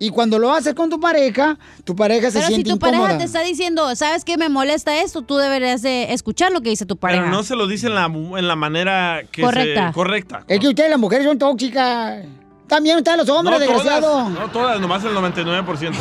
[0.00, 2.98] Y cuando lo haces con tu pareja, tu pareja se Pero si siente tu incómoda.
[3.00, 5.22] pareja te está diciendo, ¿sabes qué me molesta esto?
[5.22, 7.22] Tú deberías de escuchar lo que dice tu pareja.
[7.24, 9.88] Pero no se lo dice en la, en la manera que Correcta.
[9.88, 10.44] Se, correcta.
[10.46, 12.24] Es que ustedes las mujeres son tóxicas.
[12.68, 14.06] También ustedes los hombres, no desgraciado.
[14.06, 15.92] Todas, no todas, nomás el 99%.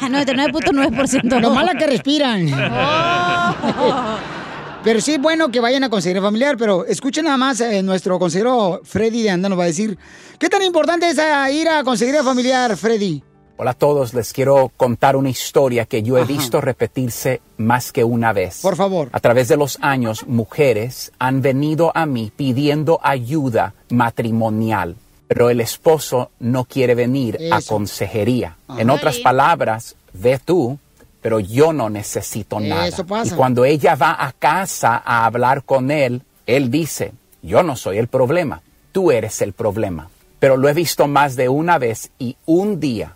[0.00, 1.40] 99.9%.
[1.42, 2.48] Lo mala que respiran.
[3.76, 4.18] Oh.
[4.84, 8.82] Pero sí bueno que vayan a consejería familiar, pero escuchen nada más, eh, nuestro consejero
[8.84, 9.96] Freddy de Anda nos va a decir,
[10.38, 13.22] ¿qué tan importante es ah, ir a consejería familiar, Freddy?
[13.56, 18.04] Hola a todos, les quiero contar una historia que yo he visto repetirse más que
[18.04, 18.60] una vez.
[18.60, 19.08] Por favor.
[19.12, 24.96] A través de los años, mujeres han venido a mí pidiendo ayuda matrimonial,
[25.28, 28.58] pero el esposo no quiere venir a consejería.
[28.68, 28.82] Ajá.
[28.82, 30.78] En otras palabras, ve tú,
[31.24, 32.86] pero yo no necesito nada.
[32.86, 33.32] Eso pasa.
[33.32, 37.96] Y cuando ella va a casa a hablar con él, él dice, yo no soy
[37.96, 38.60] el problema,
[38.92, 40.10] tú eres el problema.
[40.38, 43.14] Pero lo he visto más de una vez y un día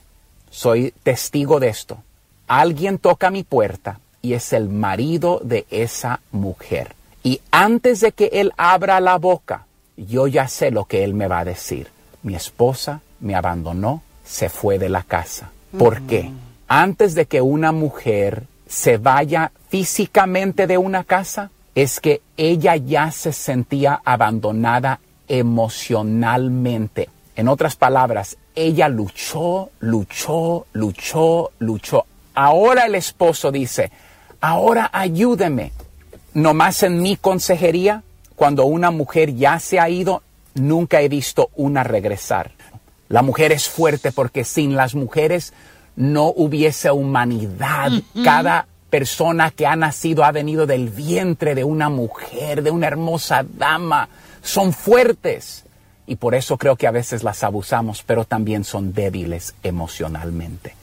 [0.48, 1.98] soy testigo de esto.
[2.46, 6.94] Alguien toca mi puerta y es el marido de esa mujer.
[7.22, 9.66] Y antes de que él abra la boca,
[9.98, 11.88] yo ya sé lo que él me va a decir.
[12.22, 15.50] Mi esposa me abandonó, se fue de la casa.
[15.76, 16.30] ¿Por qué?
[16.68, 23.10] Antes de que una mujer se vaya físicamente de una casa, es que ella ya
[23.10, 27.08] se sentía abandonada emocionalmente.
[27.36, 32.04] En otras palabras, ella luchó, luchó, luchó, luchó.
[32.34, 33.90] Ahora el esposo dice,
[34.40, 35.72] ahora ayúdeme.
[36.34, 38.02] Nomás en mi consejería,
[38.36, 40.22] cuando una mujer ya se ha ido,
[40.54, 42.52] nunca he visto una regresar.
[43.08, 45.54] La mujer es fuerte porque sin las mujeres
[45.99, 47.90] no hubiese humanidad.
[48.22, 53.44] Cada persona que ha nacido ha venido del vientre de una mujer, de una hermosa
[53.44, 54.09] dama.
[54.40, 55.64] Son fuertes.
[56.07, 60.74] Y por eso creo que a veces las abusamos, pero también son débiles emocionalmente.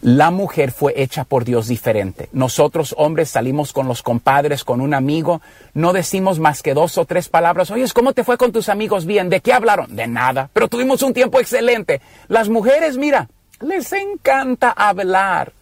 [0.00, 2.30] La mujer fue hecha por Dios diferente.
[2.32, 5.42] Nosotros hombres salimos con los compadres, con un amigo,
[5.74, 7.72] no decimos más que dos o tres palabras.
[7.72, 9.04] Oye, ¿cómo te fue con tus amigos?
[9.04, 9.96] Bien, ¿de qué hablaron?
[9.96, 12.00] De nada, pero tuvimos un tiempo excelente.
[12.28, 13.28] Las mujeres, mira,
[13.64, 15.52] les encanta hablar.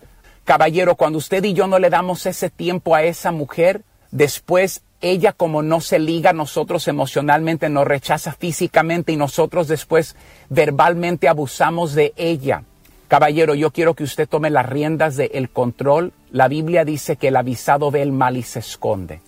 [0.44, 5.32] Caballero, cuando usted y yo no le damos ese tiempo a esa mujer, después ella
[5.32, 10.16] como no se liga nosotros emocionalmente, nos rechaza físicamente y nosotros después
[10.48, 12.64] verbalmente abusamos de ella.
[13.08, 16.12] Caballero, yo quiero que usted tome las riendas del control.
[16.30, 19.20] La Biblia dice que el avisado ve el mal y se esconde.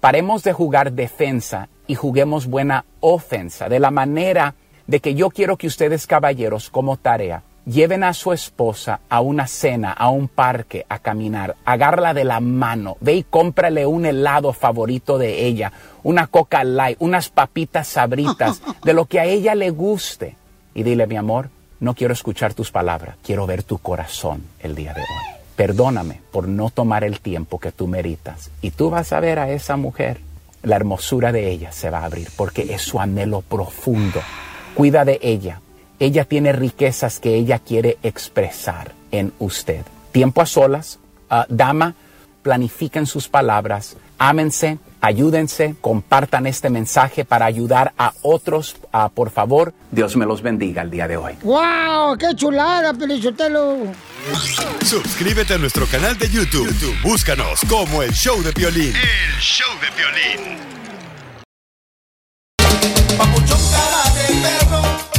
[0.00, 4.54] Paremos de jugar defensa y juguemos buena ofensa, de la manera
[4.86, 9.46] de que yo quiero que ustedes, caballeros, como tarea, lleven a su esposa a una
[9.46, 14.52] cena, a un parque, a caminar, agárrala de la mano, ve y cómprale un helado
[14.52, 19.70] favorito de ella, una coca light, unas papitas sabritas, de lo que a ella le
[19.70, 20.36] guste.
[20.74, 21.50] Y dile, mi amor,
[21.80, 25.42] no quiero escuchar tus palabras, quiero ver tu corazón el día de hoy.
[25.56, 28.50] Perdóname por no tomar el tiempo que tú meritas.
[28.62, 30.18] Y tú vas a ver a esa mujer,
[30.62, 34.20] la hermosura de ella se va a abrir, porque es su anhelo profundo.
[34.74, 35.60] Cuida de ella,
[36.02, 39.84] ella tiene riquezas que ella quiere expresar en usted.
[40.10, 40.98] Tiempo a solas,
[41.30, 41.94] ah, dama,
[42.42, 48.76] planifiquen sus palabras, ámense, ayúdense, compartan este mensaje para ayudar a otros,
[49.14, 49.74] por favor.
[49.92, 51.34] Dios me los bendiga el día de hoy.
[51.44, 52.18] ¡Wow!
[52.18, 53.76] ¡Qué chulada, Pelichotelo!
[54.84, 56.66] Suscríbete a nuestro canal de YouTube.
[56.66, 58.92] YouTube, Búscanos como el show de violín.
[58.96, 60.58] El show de violín.
[63.16, 65.11] ¡Familia hermosa!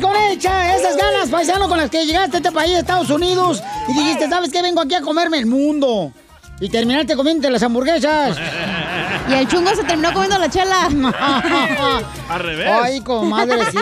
[0.00, 0.76] ¡Vamos con ella!
[0.76, 4.50] Esas ganas, paisano, con las que llegaste a este país, Estados Unidos, y dijiste, ¿sabes
[4.50, 4.62] qué?
[4.62, 6.12] Vengo aquí a comerme el mundo.
[6.60, 8.36] Y terminaste comiendo las hamburguesas.
[9.28, 10.86] Y el chungo se terminó comiendo la chela.
[12.28, 12.68] Al revés.
[12.70, 13.78] Ay, comadre, sí.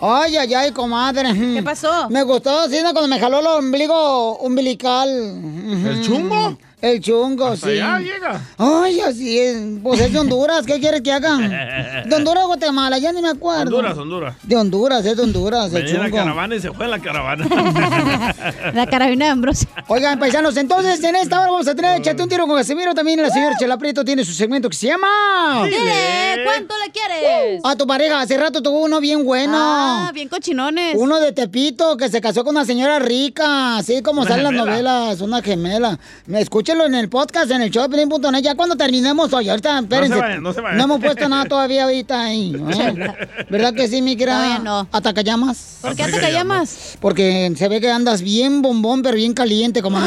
[0.00, 1.32] Ay, ay, ay, comadre.
[1.34, 2.08] ¿Qué pasó?
[2.08, 5.08] Me gustó, sí, cuando me jaló el ombligo umbilical.
[5.08, 6.56] ¿El chungo?
[6.82, 7.72] El chungo, Hasta sí.
[7.74, 8.40] allá llega.
[8.58, 9.56] Ay, así es.
[9.84, 11.38] Pues es de Honduras, ¿qué quieres que haga?
[12.06, 13.76] De Honduras o Guatemala, ya ni me acuerdo.
[13.76, 14.34] Honduras, Honduras.
[14.42, 16.98] De Honduras, es de Honduras, el Venía en la caravana y se fue en la
[16.98, 17.46] caravana.
[18.74, 19.68] La carabina de Ambrosio.
[19.86, 22.94] Oigan, paisanos, entonces en esta hora vamos a tener Échate un tiro con Casimiro.
[22.94, 25.62] También la señora Chela Prieto tiene su segmento que se llama...
[25.64, 27.60] Dile, ¿cuánto le quieres?
[27.64, 29.54] A tu pareja, hace rato tuvo uno bien bueno.
[29.56, 30.96] Ah, bien cochinones.
[30.98, 34.52] Uno de Tepito que se casó con una señora rica, así como Una salen las
[34.66, 35.98] novelas, una gemela.
[36.26, 36.40] Me
[36.72, 39.48] escúchenlo en el podcast, en el show de ya cuando terminemos hoy.
[39.48, 40.18] Ahorita, espérense.
[40.18, 40.80] vayan, no se vayan.
[40.80, 42.54] hemos puesto nada todavía ahorita ahí.
[42.70, 43.14] ¿eh?
[43.50, 44.36] ¿Verdad que sí, mi querida?
[44.36, 44.88] Todavía no.
[44.90, 45.78] Atacallamas.
[45.80, 46.96] ¿Por qué Atacallamas?
[47.00, 49.98] Porque se ve que andas bien bombón, pero bien caliente, como.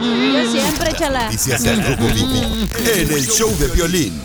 [0.00, 1.24] Yo siempre, chala.
[1.24, 2.42] Noticias del Rojo Vivo
[2.94, 4.20] en el show de violín.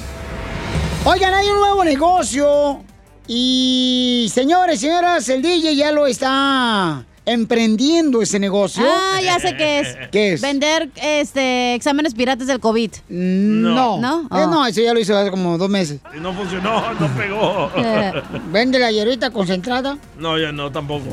[1.05, 2.81] Oigan, hay un nuevo negocio.
[3.27, 8.83] Y señores, señoras, el DJ ya lo está emprendiendo ese negocio.
[8.87, 9.97] Ah, ya sé qué es.
[10.11, 10.41] ¿Qué es?
[10.41, 12.91] Vender este exámenes piratas del COVID.
[13.09, 13.99] No.
[13.99, 14.21] ¿No?
[14.23, 14.47] Eh, Oh.
[14.47, 15.99] no, eso ya lo hizo hace como dos meses.
[16.15, 17.69] Y no funcionó, no pegó.
[18.51, 19.97] Vende la hierbita concentrada.
[20.17, 21.05] No, ya no, tampoco.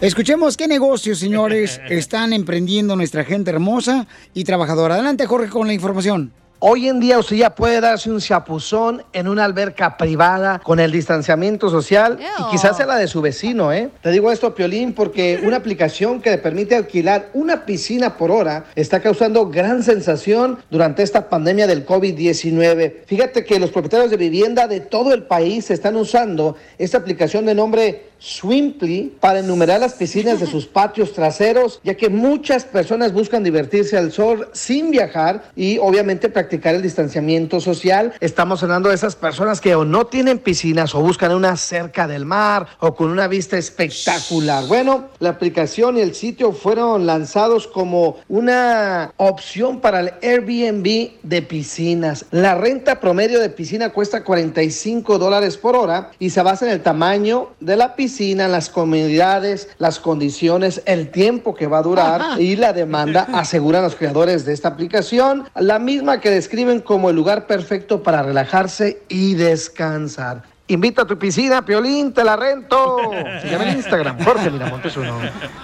[0.00, 4.94] Escuchemos qué negocios, señores, están emprendiendo nuestra gente hermosa y trabajadora.
[4.94, 6.32] Adelante, Jorge, con la información.
[6.60, 10.90] Hoy en día usted ya puede darse un chapuzón en una alberca privada con el
[10.90, 13.90] distanciamiento social y quizás sea la de su vecino, ¿eh?
[14.02, 18.64] Te digo esto, Piolín, porque una aplicación que le permite alquilar una piscina por hora
[18.74, 23.04] está causando gran sensación durante esta pandemia del COVID-19.
[23.06, 27.54] Fíjate que los propietarios de vivienda de todo el país están usando esta aplicación de
[27.54, 33.44] nombre Swimply para enumerar las piscinas de sus patios traseros, ya que muchas personas buscan
[33.44, 38.14] divertirse al sol sin viajar y obviamente practicar el distanciamiento social.
[38.20, 42.24] Estamos hablando de esas personas que o no tienen piscinas o buscan una cerca del
[42.24, 44.66] mar o con una vista espectacular.
[44.66, 51.42] Bueno, la aplicación y el sitio fueron lanzados como una opción para el Airbnb de
[51.42, 52.26] piscinas.
[52.30, 56.82] La renta promedio de piscina cuesta 45 dólares por hora y se basa en el
[56.82, 62.40] tamaño de la piscina, las comodidades, las condiciones, el tiempo que va a durar Ajá.
[62.40, 67.16] y la demanda, aseguran los creadores de esta aplicación, la misma que describen como el
[67.16, 70.42] lugar perfecto para relajarse y descansar.
[70.70, 72.98] Invita a tu piscina, Piolín, te la rento.
[73.42, 75.18] Sígueme en Instagram, Jorge Miramontes uno.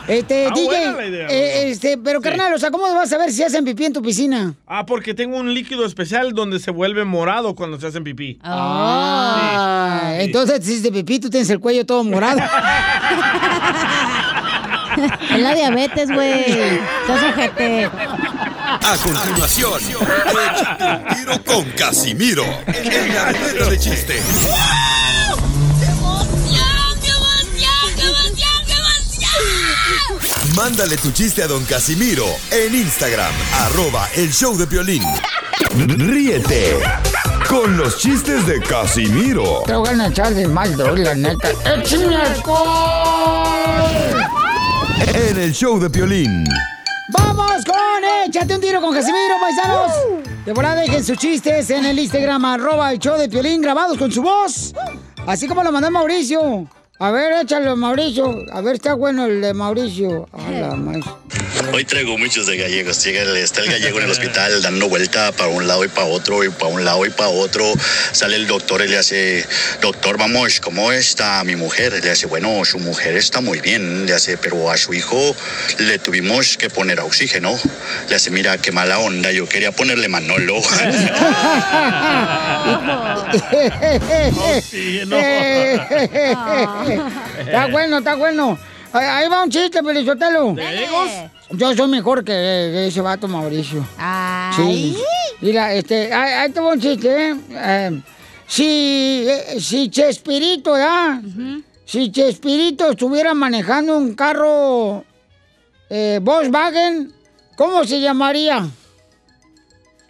[0.08, 3.18] Este, Ah, DJ, buena la idea, eh, este, pero carnal, o sea, ¿cómo vas a
[3.18, 4.54] ver si hacen pipí en tu piscina?
[4.66, 8.40] Ah, porque tengo un líquido especial donde se vuelve morado cuando se hacen pipí.
[8.42, 12.40] Ah, entonces si es de pipí, tú tienes el cuello todo morado.
[15.30, 16.44] Es la diabetes, güey.
[16.52, 17.90] Estás ojete.
[18.86, 24.22] A continuación, échate un tiro con Casimiro en la ruleta de chiste.
[30.54, 35.02] Mándale tu chiste a don Casimiro en Instagram, arroba el show de violín.
[35.76, 36.78] Ríete
[37.48, 41.48] con los chistes de Casimiro Te voy a echar de mal, doy, la neta.
[41.74, 43.54] ¡Échame alcohol!
[45.14, 46.44] en el show de violín.
[47.36, 49.92] ¡Vamos con Échate un tiro con Casimiro, paisanos!
[50.44, 54.12] De volada dejen sus chistes en el Instagram, arroba el show de Piolín, grabados con
[54.12, 54.72] su voz.
[55.26, 56.68] Así como lo mandó Mauricio.
[57.00, 58.44] A ver, échalo, Mauricio.
[58.52, 60.28] A ver, está bueno el de Mauricio.
[60.32, 61.04] A la más.
[61.72, 63.02] Hoy traigo muchos de gallegos.
[63.04, 66.06] Llega el- está el gallego en el hospital dando vuelta para un lado y para
[66.06, 67.64] otro, y para un lado y para otro.
[68.12, 69.44] Sale el doctor y le hace,
[69.82, 72.00] doctor, vamos, ¿cómo está mi mujer?
[72.02, 74.06] Le hace, bueno, su mujer está muy bien.
[74.06, 75.34] Le hace, pero a su hijo
[75.78, 77.58] le tuvimos que poner oxígeno.
[78.08, 80.58] Le hace, mira, qué mala onda, yo quería ponerle Manolo.
[84.56, 85.16] Oxígeno.
[86.88, 88.58] Está bueno, está bueno.
[88.92, 90.54] Ahí, va un chiste, Pelizotelo.
[91.50, 93.84] Yo soy mejor que ese vato Mauricio.
[94.56, 94.96] Sí.
[95.40, 97.36] Mira, este, ahí, te va un chiste, ¿eh?
[97.50, 98.00] Eh,
[98.46, 101.20] si, eh, si Chespirito, ¿ya?
[101.84, 105.04] Si Chespirito estuviera manejando un carro
[105.90, 107.12] eh, Volkswagen,
[107.56, 108.66] ¿cómo se llamaría?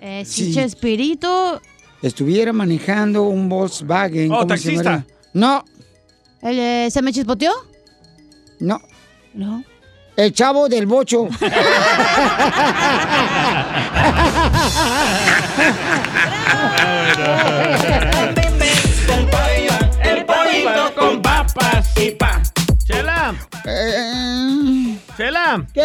[0.00, 0.54] Eh, si Sí.
[0.54, 1.60] Chespirito.
[2.02, 4.30] Estuviera manejando un Volkswagen.
[4.30, 4.82] Oh, ¿cómo se taxista.
[4.82, 5.06] llamaría?
[5.32, 5.64] No.
[6.44, 7.52] ¿El, eh, ¿Se me chispoteó?
[8.60, 8.78] No.
[9.32, 9.64] No.
[10.14, 11.26] El chavo del bocho.
[20.02, 22.42] El pollito con papas y pa.
[22.86, 23.34] Chela.
[25.16, 25.66] Chela.
[25.72, 25.82] ¿Qué?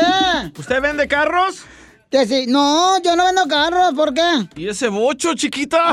[0.58, 1.64] ¿Usted vende carros?
[2.10, 2.46] Que sí.
[2.48, 4.48] No, yo no vendo carros, ¿por qué?
[4.56, 5.92] ¿Y ese bocho, chiquita?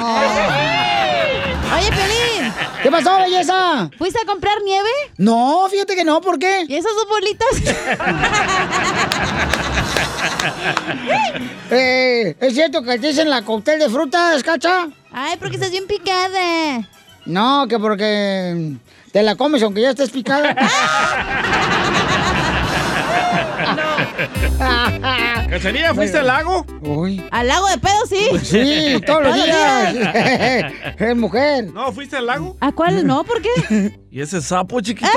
[1.77, 2.51] Oye, Pelín.
[2.83, 3.91] ¿Qué pasó, belleza?
[3.99, 4.89] ¿Fuiste a comprar nieve?
[5.19, 6.65] No, fíjate que no, ¿por qué?
[6.69, 7.49] ¿Y esas dos bolitas?
[11.71, 14.89] eh, ¿Es cierto que te dicen la cóctel de frutas, cacha?
[15.13, 16.89] Ay, porque estás bien picada.
[17.27, 18.73] No, que porque
[19.13, 20.57] te la comes aunque ya estés picada.
[25.57, 26.67] ¿Cacería, fuiste al lago?
[26.83, 27.25] Uy.
[27.31, 28.29] ¿Al lago de pedo, sí?
[28.45, 29.95] Sí, todos los días.
[30.99, 31.73] es mujer.
[31.73, 32.59] ¿No, fuiste al lago?
[32.61, 33.25] ¿A cuál no?
[33.25, 33.99] ¿Por qué?
[34.11, 35.09] ¿Y ese sapo, chiquita?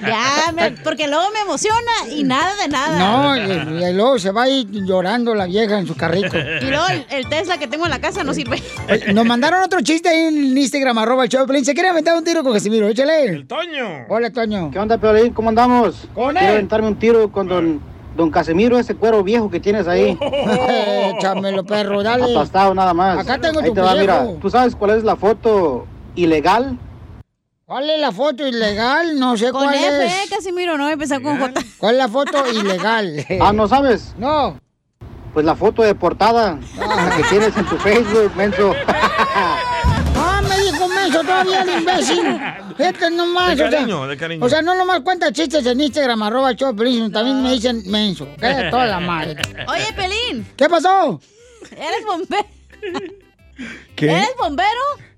[0.00, 1.78] Ya, me- porque luego me emociona
[2.10, 2.98] y nada de nada.
[2.98, 6.36] No, y, y luego se va ahí llorando la vieja en su carrito.
[6.38, 8.62] Y luego el, el Tesla que tengo en la casa no sirve.
[8.90, 11.64] Oye, Nos mandaron otro chiste ahí en Instagram, arroba el show de Piolín.
[11.64, 13.24] Se quiere aventar un tiro con Casimiro, échale.
[13.24, 14.06] El Toño.
[14.08, 14.70] Hola, Toño.
[14.70, 15.32] ¿Qué onda, Piolín?
[15.32, 16.08] ¿Cómo andamos?
[16.14, 17.80] Con Quiero aventarme un tiro con don,
[18.16, 20.16] don Casemiro, ese cuero viejo que tienes ahí.
[21.16, 22.24] Échamelo, perro, dale.
[22.24, 23.18] Aplastado nada más.
[23.18, 24.22] Acá tengo ahí tu te va, viejo.
[24.24, 24.40] mira.
[24.40, 26.78] ¿Tú sabes cuál es la foto ilegal?
[27.70, 29.16] ¿Cuál es la foto ilegal?
[29.16, 30.28] No sé Con cuál F, es.
[30.28, 31.60] Casimiro, no voy a empezar con J.
[31.78, 33.24] ¿Cuál es la foto ilegal?
[33.40, 34.12] Ah, ¿no sabes?
[34.18, 34.58] No.
[35.32, 38.74] Pues la foto de portada, la que tienes en tu Facebook, menso.
[40.16, 42.40] Ah, me dijo menso todavía el imbécil.
[42.76, 43.56] Este nomás.
[43.56, 44.44] De o sea- cariño, de cariño.
[44.44, 48.26] O sea, no nomás cuenta chistes en Instagram, arroba show sino también me dicen menso.
[48.40, 48.66] ¿Qué?
[48.68, 49.36] Toda la madre.
[49.68, 51.20] Oye, Pelín, ¿Qué pasó?
[51.70, 52.48] ¿eres bombero?
[53.94, 54.10] ¿Qué?
[54.10, 55.09] ¿Eres bombero?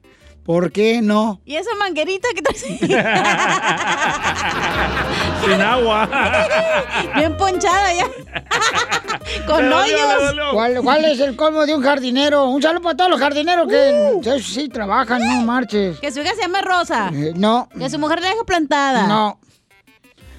[0.44, 1.40] ¿Por qué no?
[1.44, 2.62] ¿Y esa manguerita que traes?
[5.44, 6.08] Sin agua.
[7.16, 8.06] Bien ponchada ya.
[9.46, 10.34] Con hoyos.
[10.52, 12.46] ¿Cuál, cuál es el colmo de un jardinero?
[12.48, 16.00] Un saludo para todos los jardineros que sí, sí trabajan, no marches.
[16.00, 17.10] Que su hija se llame Rosa.
[17.14, 17.68] Eh, no.
[17.78, 19.06] Que su mujer la deje plantada.
[19.06, 19.38] No.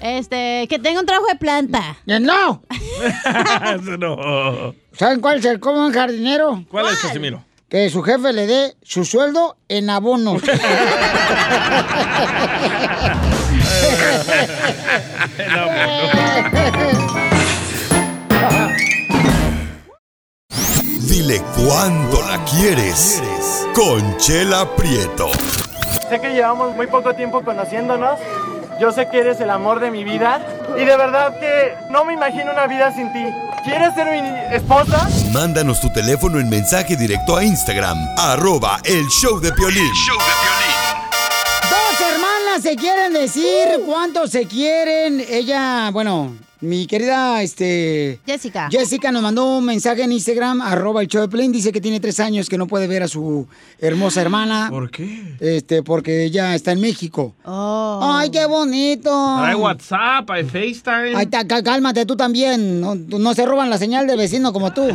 [0.00, 1.96] Este, que tenga un trabajo de planta.
[2.06, 2.62] Eh, No.
[3.00, 4.74] Ese no.
[4.92, 6.64] ¿Saben cuál es el colmo de un jardinero?
[6.70, 7.42] ¿Cuál es, Casimiro?
[7.74, 10.42] Que su jefe le dé su sueldo en abonos.
[21.00, 23.20] Dile cuándo la quieres.
[23.74, 25.32] Conchela Prieto.
[26.08, 28.20] Sé que llevamos muy poco tiempo conociéndonos.
[28.80, 30.40] Yo sé que eres el amor de mi vida.
[30.76, 33.24] Y de verdad que no me imagino una vida sin ti.
[33.64, 35.08] ¿Quieres ser mi esposa?
[35.32, 39.90] Mándanos tu teléfono en mensaje directo a Instagram, arroba el show de Piolín.
[41.70, 45.24] Dos hermanas se quieren decir cuánto se quieren.
[45.28, 46.34] Ella, bueno,
[46.64, 48.20] mi querida, este...
[48.26, 48.68] Jessica.
[48.70, 51.48] Jessica nos mandó un mensaje en Instagram, arroba el show de.
[51.52, 53.46] Dice que tiene tres años que no puede ver a su
[53.78, 54.68] hermosa hermana.
[54.70, 55.36] ¿Por qué?
[55.40, 57.34] Este, porque ella está en México.
[57.44, 58.00] Oh.
[58.02, 59.10] Ay, qué bonito.
[59.38, 61.14] Hay WhatsApp, hay FaceTime.
[61.14, 61.28] Ay,
[61.62, 62.80] cálmate tú también.
[62.80, 64.88] No, no se roban la señal de vecino como tú.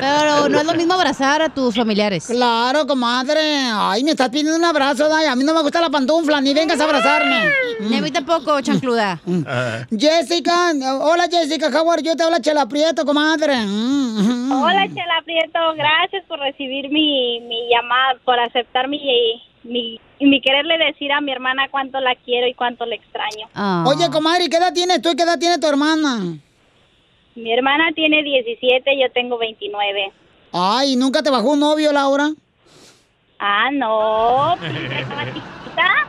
[0.00, 2.24] Pero no es lo mismo abrazar a tus familiares.
[2.26, 3.40] Claro, comadre.
[3.72, 5.26] Ay, me estás pidiendo un abrazo, Day.
[5.26, 7.50] A mí no me gusta la pantufla, ni vengas a abrazarme.
[7.80, 9.20] Ni a mí tampoco, chancluda.
[9.46, 9.86] Ah.
[9.90, 10.72] Jessica,
[11.04, 12.14] hola Jessica, how are you?
[12.14, 13.56] Te habla Chela Prieto, comadre.
[13.56, 19.00] Mm, Hola, Chela Prieto, gracias por recibir mi, mi llamada, por aceptar mi,
[19.64, 23.48] mi, mi quererle decir a mi hermana cuánto la quiero y cuánto le extraño.
[23.54, 23.84] Ah.
[23.86, 26.38] Oye, comadre, ¿qué edad tienes tú y qué edad tiene tu hermana?
[27.34, 30.12] Mi hermana tiene 17, yo tengo 29.
[30.52, 32.30] Ay, ¿nunca te bajó un novio, Laura?
[33.38, 36.08] Ah, no, pues, estaba chiquita.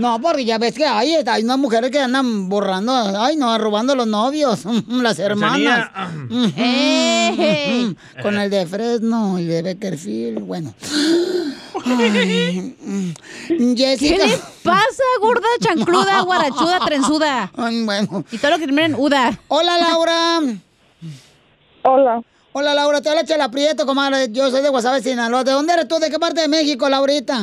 [0.00, 3.94] No, porque ya ves que hay, hay unas mujeres que andan borrando, ay, no, robando
[3.94, 5.90] los novios, las hermanas.
[6.30, 10.72] Ujú, Con el de Fresno y de Beckerfield, bueno.
[11.84, 13.10] Ay, mm,
[13.74, 14.26] ¿Qué Jessica.
[14.26, 17.52] les pasa, gorda, chancluda, guarachuda, trenzuda?
[17.56, 18.24] Ay, bueno.
[18.32, 19.38] Y todo lo que termina en uda.
[19.48, 20.40] Hola, Laura.
[21.82, 22.22] Hola.
[22.52, 23.00] Hola, Laura.
[23.00, 24.28] Te habla Chela Prieto, comadre.
[24.30, 25.44] Yo soy de Guasave, Sinaloa.
[25.44, 25.98] ¿De dónde eres tú?
[25.98, 27.40] ¿De qué parte de México, Laurita?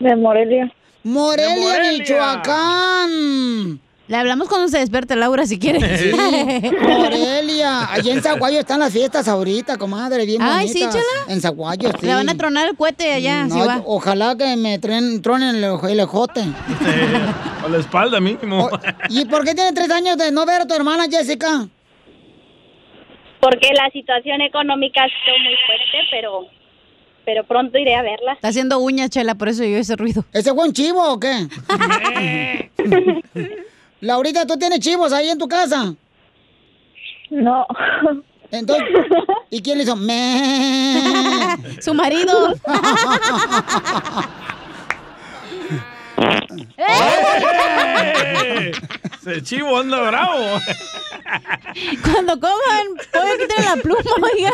[0.00, 0.72] De Morelia.
[1.02, 1.98] Morelia, De Morelia.
[1.98, 3.80] Michoacán.
[4.06, 5.98] Le hablamos cuando se despierte Laura, si quieres.
[6.00, 6.10] Sí,
[6.82, 7.90] Morelia.
[7.90, 10.94] Allí en Zaguayo están las fiestas ahorita, comadre, bien Ay, ¿sí, bonitas.
[11.02, 11.32] Chela?
[11.34, 12.06] En Zaguayo, sí.
[12.06, 13.80] Le van a tronar el cohete allá, No, si va.
[13.86, 16.42] Ojalá que me tren- tronen el, el ejote.
[17.64, 18.68] A la espalda mínimo.
[19.08, 21.66] ¿Y por qué tiene tres años de no ver a tu hermana, Jessica?
[23.40, 26.46] Porque la situación económica ha sido muy fuerte, pero,
[27.24, 28.34] pero pronto iré a verla.
[28.34, 30.24] Está haciendo uñas, chela, por eso yo ese ruido.
[30.32, 31.48] ¿Ese fue un chivo o qué?
[34.00, 35.94] Laurita, ¿tú tienes chivos ahí en tu casa?
[37.30, 37.66] No.
[38.50, 38.86] Entonces,
[39.50, 39.96] ¿y quién le hizo?
[41.80, 42.54] Su marido.
[46.76, 48.72] ¡Eh!
[49.20, 50.60] Ese chivo anda bravo.
[52.02, 54.52] Cuando coman, pueden quitar la pluma, oiga.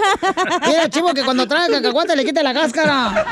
[0.67, 3.27] Mira, chivo, que cuando trae cacahuate le quite la cáscara.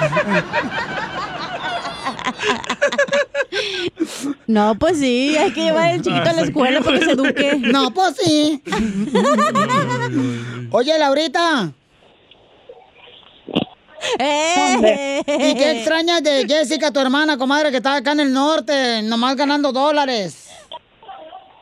[4.46, 7.56] No, pues sí, hay que llevar al chiquito a la escuela para que se eduque.
[7.56, 8.62] No, pues sí.
[10.70, 11.72] Oye, Laurita.
[14.18, 15.22] ¡Eh!
[15.26, 19.36] ¿Y qué extrañas de Jessica, tu hermana, comadre, que está acá en el norte, nomás
[19.36, 20.50] ganando dólares?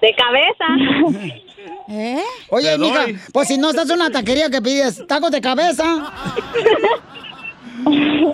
[0.01, 1.34] De cabeza.
[1.88, 2.22] ¿Eh?
[2.51, 5.84] Oye, mija, pues si no estás en una taquería que pides tacos de cabeza.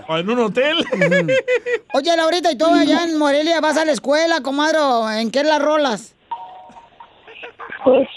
[0.08, 0.76] O en un hotel.
[1.94, 4.78] Oye, Laurita, ¿y tú allá en Morelia vas a la escuela, comadre?
[4.78, 6.14] o ¿En qué las rolas?
[7.84, 8.08] Pues,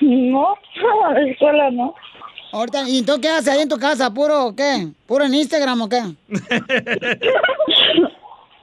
[0.00, 0.54] no,
[1.06, 1.94] a la escuela no.
[2.54, 4.14] Ahorita, ¿y tú qué haces ahí en tu casa?
[4.14, 4.86] ¿Puro qué?
[5.08, 6.02] ¿Puro en Instagram o qué?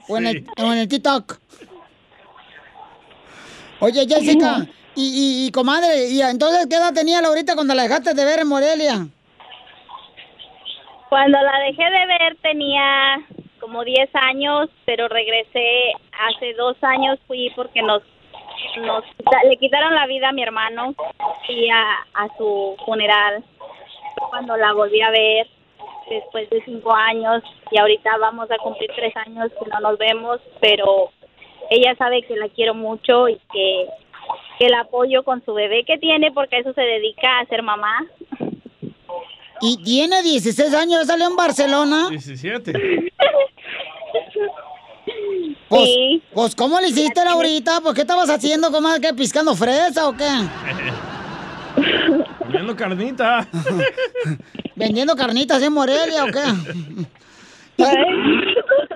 [0.08, 1.38] ¿O en, el, o en el TikTok?
[3.82, 4.66] Oye, Jessica,
[4.96, 8.40] y, y, y, comadre, ¿y entonces qué edad tenía Laurita cuando la dejaste de ver
[8.40, 9.08] en Morelia?
[11.10, 13.18] Cuando la dejé de ver tenía
[13.60, 15.92] como 10 años, pero regresé
[16.30, 18.02] hace dos años, fui porque nos,
[18.86, 19.04] nos
[19.50, 20.96] le quitaron la vida a mi hermano
[21.50, 21.84] y a,
[22.14, 23.44] a su funeral.
[24.30, 25.48] Cuando la volví a ver
[26.10, 30.40] después de cinco años y ahorita vamos a cumplir tres años que no nos vemos,
[30.60, 31.12] pero
[31.70, 33.88] ella sabe que la quiero mucho y que,
[34.60, 37.64] que la apoyo con su bebé que tiene porque a eso se dedica a ser
[37.64, 38.06] mamá.
[39.62, 42.10] Y tiene 16 años, salió en Barcelona.
[42.10, 42.74] 17.
[45.70, 45.90] Pues,
[46.34, 47.80] pues, ¿cómo le hiciste, Laurita?
[47.82, 49.00] Pues, ¿qué estabas haciendo, comadre?
[49.00, 50.28] ¿Qué, piscando fresa o qué?
[52.52, 53.48] Comiendo carnita.
[54.76, 57.08] ¿Vendiendo carnitas en Morelia o qué?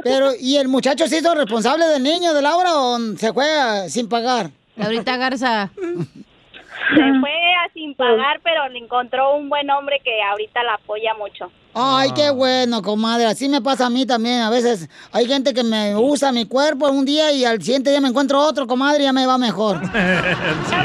[0.04, 4.08] Pero, ¿y el muchacho se hizo responsable del niño de Laura o se juega sin
[4.08, 4.52] pagar?
[4.76, 5.72] Laurita Garza.
[5.74, 11.16] Se fue a sin pagar, pero le encontró un buen hombre que ahorita la apoya
[11.16, 11.52] mucho.
[11.76, 13.26] Ay, qué bueno, comadre.
[13.26, 14.42] Así me pasa a mí también.
[14.42, 18.00] A veces hay gente que me usa mi cuerpo un día y al siguiente día
[18.00, 19.82] me encuentro otro, comadre, y ya me va mejor.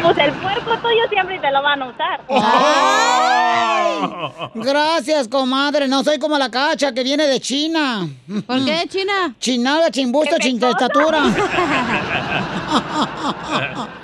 [0.02, 2.20] Pues el cuerpo tuyo siempre te lo van a usar.
[4.54, 5.88] Gracias, comadre.
[5.88, 8.08] No soy como la cacha que viene de China.
[8.46, 9.34] ¿Por qué de China?
[9.38, 11.22] Chinada, chimbusto, chintestatura.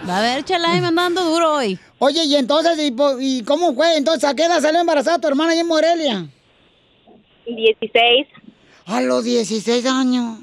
[0.09, 1.79] A ver, chalay, me andando duro hoy.
[1.99, 2.79] Oye, y entonces,
[3.21, 3.97] ¿y, cómo fue?
[3.97, 6.27] Entonces, ¿a qué edad salió embarazada tu hermana allá en Morelia?
[7.55, 8.27] 16.
[8.87, 10.39] A los 16 años.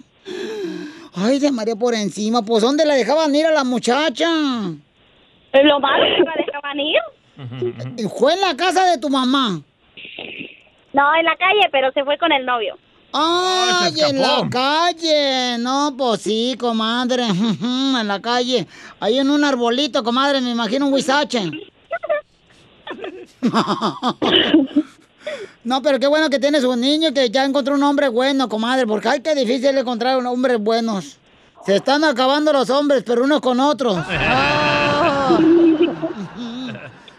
[1.16, 2.42] Ay, de María por encima.
[2.44, 4.28] Pues, ¿dónde la dejaban ir a la muchacha?
[4.28, 8.10] Lo malo que la dejaban ir.
[8.18, 9.62] Fue en la casa de tu mamá.
[10.94, 12.78] No, en la calle, pero se fue con el novio.
[13.12, 15.58] Ay, en la calle.
[15.60, 17.26] No, pues sí, comadre.
[17.62, 18.68] en la calle.
[19.00, 21.52] Ahí en un arbolito, comadre, me imagino un huizache.
[25.64, 28.50] No, pero qué bueno que tienes un niño y que ya encontró un hombre bueno,
[28.50, 31.18] comadre, porque ay, qué difícil encontrar un hombres buenos.
[31.66, 33.98] Se están acabando los hombres, pero unos con otros.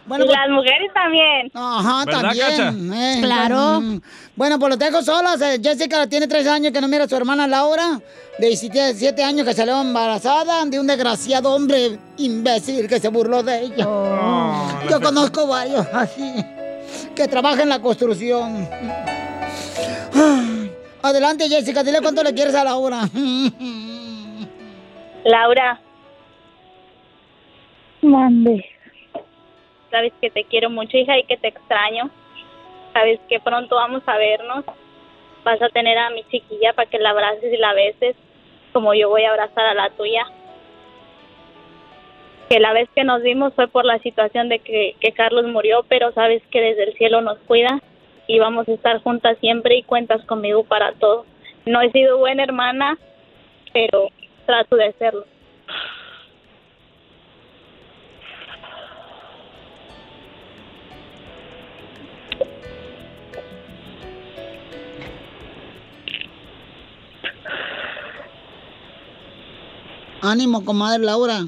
[0.07, 1.50] Bueno, y las mujeres también.
[1.55, 2.92] Ajá, ¿Verdad, también.
[2.92, 3.80] Eh, Claro.
[3.80, 4.00] mm.
[4.36, 5.40] Bueno, pues los dejo solas.
[5.62, 8.00] Jessica tiene tres años que no mira a su hermana Laura,
[8.38, 13.62] de 17 años que salió embarazada de un desgraciado hombre imbécil que se burló de
[13.62, 13.88] ella.
[14.90, 16.34] Yo conozco varios así,
[17.14, 18.68] que trabajan en la construcción.
[21.02, 23.02] Adelante, Jessica, dile cuánto le quieres a Laura.
[25.24, 25.80] Laura.
[28.02, 28.64] Mande.
[29.90, 32.10] Sabes que te quiero mucho, hija, y que te extraño.
[32.92, 34.64] Sabes que pronto vamos a vernos.
[35.44, 38.16] Vas a tener a mi chiquilla para que la abraces y la beses,
[38.72, 40.26] como yo voy a abrazar a la tuya.
[42.49, 45.84] Que la vez que nos vimos fue por la situación de que, que Carlos murió,
[45.88, 47.80] pero sabes que desde el cielo nos cuida
[48.26, 51.26] y vamos a estar juntas siempre y cuentas conmigo para todo.
[51.66, 52.99] No he sido buena hermana,
[53.72, 54.08] pero
[54.46, 55.25] trato de serlo.
[70.22, 71.45] Ánimo, comadre Laura.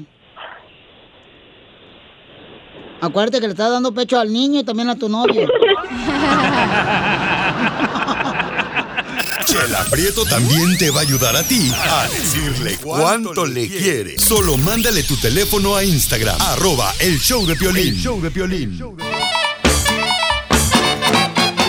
[3.01, 5.47] Acuérdate que le estás dando pecho al niño y también a tu novio.
[9.45, 14.19] Chela Prieto también te va a ayudar a ti a decirle cuánto le quiere.
[14.19, 17.87] Solo mándale tu teléfono a Instagram, arroba el show de Piolín.
[17.87, 18.77] El show de Piolín.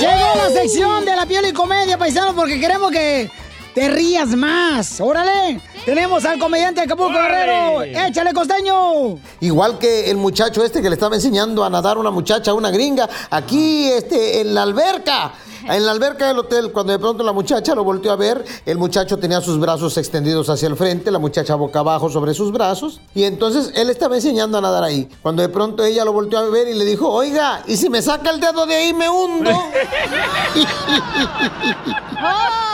[0.01, 3.31] Llegó la sección de la piel y comedia, paisano, porque queremos que
[3.75, 5.01] te rías más.
[5.01, 5.61] Órale.
[5.89, 7.83] Tenemos al comediante Acapulco Guerrero.
[7.83, 9.19] Échale, costeño.
[9.41, 12.71] Igual que el muchacho este que le estaba enseñando a nadar a una muchacha, una
[12.71, 15.33] gringa, aquí este, en la alberca.
[15.67, 18.77] En la alberca del hotel, cuando de pronto la muchacha lo volteó a ver, el
[18.77, 23.01] muchacho tenía sus brazos extendidos hacia el frente, la muchacha boca abajo sobre sus brazos,
[23.15, 25.09] y entonces él estaba enseñando a nadar ahí.
[25.23, 28.03] Cuando de pronto ella lo volteó a ver y le dijo, oiga, ¿y si me
[28.03, 29.51] saca el dedo de ahí me hundo?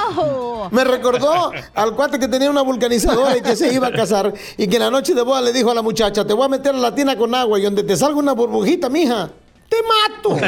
[0.71, 4.67] Me recordó al cuate que tenía una vulcanizadora y que se iba a casar y
[4.67, 6.75] que en la noche de boda le dijo a la muchacha, te voy a meter
[6.75, 9.31] a la tina con agua y donde te salga una burbujita, mija,
[9.69, 10.31] te mato.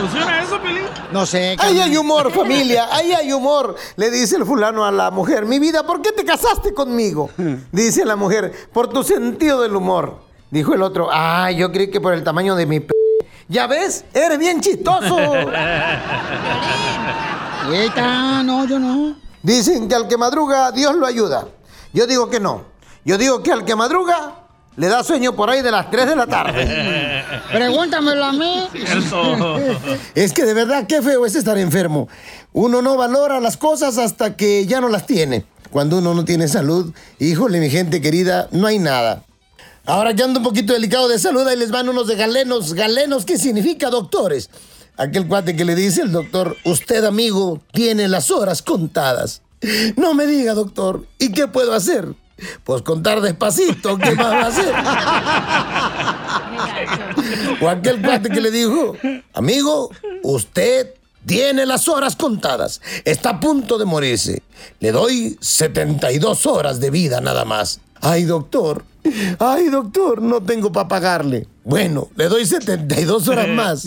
[0.00, 0.84] ¿Funciona eso, Pelín?
[1.12, 1.56] No sé.
[1.58, 3.76] Ahí hay humor, familia, ahí hay humor.
[3.96, 7.30] Le dice el fulano a la mujer, mi vida, ¿por qué te casaste conmigo?
[7.70, 10.32] Dice la mujer, por tu sentido del humor.
[10.50, 12.92] Dijo el otro, ah, yo creí que por el tamaño de mi p...
[13.48, 15.16] Ya ves, eres bien chistoso.
[17.70, 19.16] Eita, no, yo no.
[19.42, 21.46] Dicen que al que madruga, Dios lo ayuda.
[21.92, 22.64] Yo digo que no.
[23.04, 26.16] Yo digo que al que madruga, le da sueño por ahí de las 3 de
[26.16, 27.24] la tarde.
[27.52, 28.68] Pregúntamelo a mí.
[30.14, 32.08] Es que de verdad, qué feo es estar enfermo.
[32.52, 35.44] Uno no valora las cosas hasta que ya no las tiene.
[35.70, 39.24] Cuando uno no tiene salud, híjole, mi gente querida, no hay nada.
[39.84, 42.74] Ahora que ando un poquito delicado de salud, ahí les van unos de galenos.
[42.74, 44.48] ¿Galenos qué significa, doctores?
[44.96, 49.42] Aquel cuate que le dice el doctor, usted amigo, tiene las horas contadas.
[49.96, 52.14] No me diga, doctor, ¿y qué puedo hacer?
[52.64, 54.74] Pues contar despacito, ¿qué más va a hacer?
[57.60, 58.96] O aquel cuate que le dijo,
[59.32, 59.90] amigo,
[60.22, 60.94] usted
[61.24, 64.42] tiene las horas contadas, está a punto de morirse.
[64.80, 67.80] Le doy 72 horas de vida nada más.
[68.04, 68.84] Ay, doctor,
[69.38, 71.46] ay, doctor, no tengo para pagarle.
[71.62, 73.86] Bueno, le doy 72 horas más.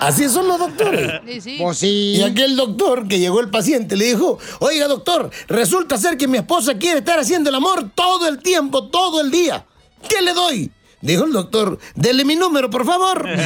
[0.00, 1.20] Así son los doctores.
[1.60, 2.14] Pues sí.
[2.16, 6.38] Y aquel doctor que llegó el paciente le dijo, oiga doctor, resulta ser que mi
[6.38, 9.66] esposa quiere estar haciendo el amor todo el tiempo, todo el día.
[10.08, 10.72] ¿Qué le doy?
[11.02, 13.28] Dijo el doctor, dele mi número, por favor.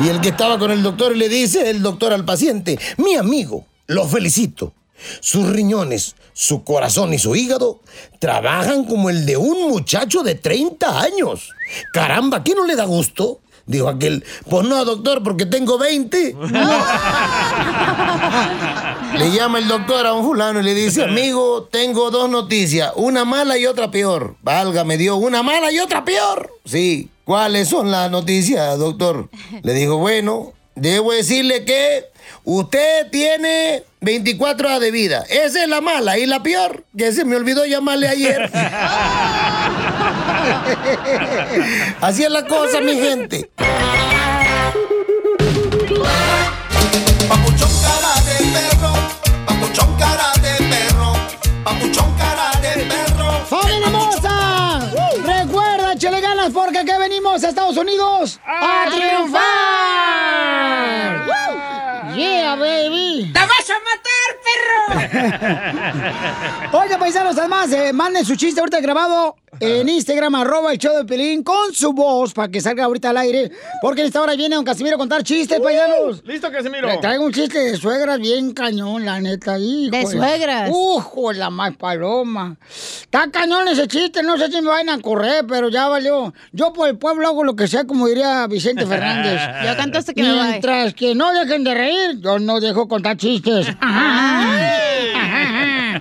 [0.00, 3.66] Y el que estaba con el doctor le dice el doctor al paciente, mi amigo,
[3.88, 4.72] lo felicito.
[5.20, 7.80] Sus riñones, su corazón y su hígado
[8.18, 11.50] trabajan como el de un muchacho de 30 años.
[11.92, 13.40] Caramba, ¿qué no le da gusto?
[13.68, 16.36] Dijo aquel, pues no, doctor, porque tengo 20.
[19.18, 23.24] Le llama el doctor a un fulano y le dice, amigo, tengo dos noticias, una
[23.26, 24.36] mala y otra peor.
[24.42, 26.50] Valga, me dio una mala y otra peor.
[26.64, 29.28] Sí, ¿cuáles son las noticias, doctor?
[29.62, 32.06] Le dijo, bueno, debo decirle que
[32.44, 35.24] usted tiene 24 horas de vida.
[35.28, 38.50] Esa es la mala y la peor, que se me olvidó llamarle ayer.
[42.00, 43.50] Así es la cosa, mi gente.
[47.28, 48.92] Papuchón cara de perro,
[49.46, 51.12] papuchón cara de perro,
[51.64, 53.44] papuchón cara de perro.
[53.46, 54.90] ¡Familia hermosa!
[55.24, 59.87] Recuerda, échale ganas porque aquí venimos a Estados Unidos a, triunfar.
[62.18, 63.30] ¡Yeah, baby!
[63.32, 64.28] ¡Te vas a matar,
[65.12, 66.78] perro!
[66.80, 71.04] Oye, paisanos, además, eh, manden su chiste ahorita grabado en Instagram, arroba el show de
[71.04, 73.50] Pelín, con su voz para que salga ahorita al aire.
[73.80, 76.22] Porque en esta hora viene don Casimiro a contar chistes, paisanos.
[76.24, 76.88] Listo, Casimiro.
[76.88, 79.58] Le traigo un chiste de suegras bien cañón, la neta.
[79.58, 80.70] hijo ¿De suegras?
[80.72, 82.56] Ujo, la más paloma.
[82.70, 86.32] Está cañón ese chiste, no sé si me van a correr, pero ya valió.
[86.52, 89.40] Yo por el pueblo hago lo que sea, como diría Vicente Fernández.
[89.68, 90.44] Ya cantaste que me va.
[90.44, 93.66] Mientras que no dejen de reír, yo no dejo contar chistes.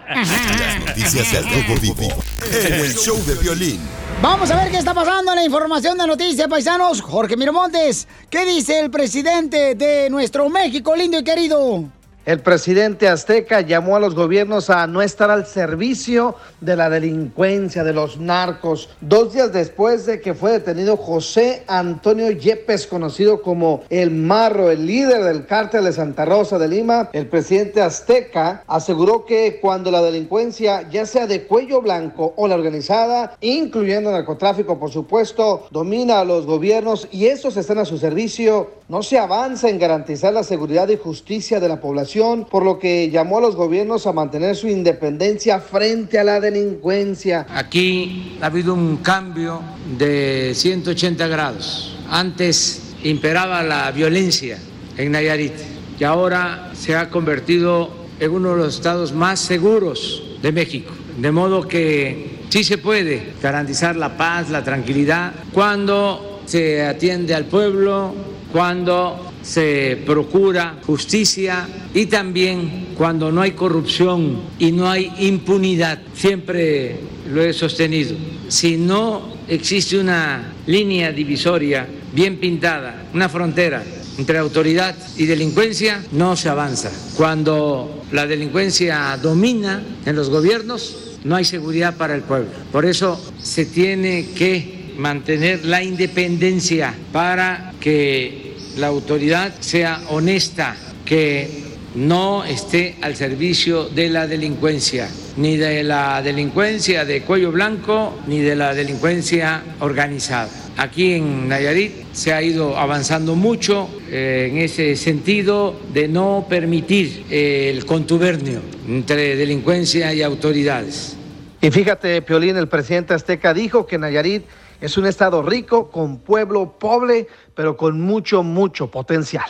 [0.08, 3.80] Las noticias del Rojo Vivo en el show de violín.
[4.22, 7.02] Vamos a ver qué está pasando en la información de noticias, paisanos.
[7.02, 11.97] Jorge Miramontes, ¿qué dice el presidente de nuestro México lindo y querido?
[12.28, 17.86] El presidente azteca llamó a los gobiernos a no estar al servicio de la delincuencia,
[17.86, 18.90] de los narcos.
[19.00, 24.86] Dos días después de que fue detenido José Antonio Yepes, conocido como El Marro, el
[24.86, 30.02] líder del cártel de Santa Rosa de Lima, el presidente azteca aseguró que cuando la
[30.02, 36.26] delincuencia, ya sea de cuello blanco o la organizada, incluyendo narcotráfico, por supuesto, domina a
[36.26, 40.90] los gobiernos y estos están a su servicio, no se avanza en garantizar la seguridad
[40.90, 42.17] y justicia de la población,
[42.50, 47.46] por lo que llamó a los gobiernos a mantener su independencia frente a la delincuencia.
[47.54, 49.62] Aquí ha habido un cambio
[49.98, 51.96] de 180 grados.
[52.10, 54.58] Antes imperaba la violencia
[54.98, 55.54] en Nayarit
[56.00, 60.94] y ahora se ha convertido en uno de los estados más seguros de México.
[61.20, 67.46] De modo que sí se puede garantizar la paz, la tranquilidad, cuando se atiende al
[67.46, 68.16] pueblo,
[68.52, 76.00] cuando se procura justicia y también cuando no hay corrupción y no hay impunidad.
[76.14, 76.98] Siempre
[77.32, 78.14] lo he sostenido.
[78.50, 83.84] Si no existe una línea divisoria bien pintada, una frontera
[84.18, 86.92] entre autoridad y delincuencia, no se avanza.
[87.16, 92.50] Cuando la delincuencia domina en los gobiernos, no hay seguridad para el pueblo.
[92.72, 98.47] Por eso se tiene que mantener la independencia para que
[98.78, 100.76] la autoridad sea honesta,
[101.06, 108.18] que no esté al servicio de la delincuencia, ni de la delincuencia de cuello blanco,
[108.28, 110.50] ni de la delincuencia organizada.
[110.78, 117.26] Aquí en Nayarit se ha ido avanzando mucho eh, en ese sentido de no permitir
[117.32, 121.18] eh, el contubernio entre delincuencia y autoridades.
[121.62, 124.44] Y fíjate, Piolín, el presidente azteca dijo que Nayarit
[124.82, 129.50] es un estado rico, con pueblo pobre, pero con mucho, mucho potencial.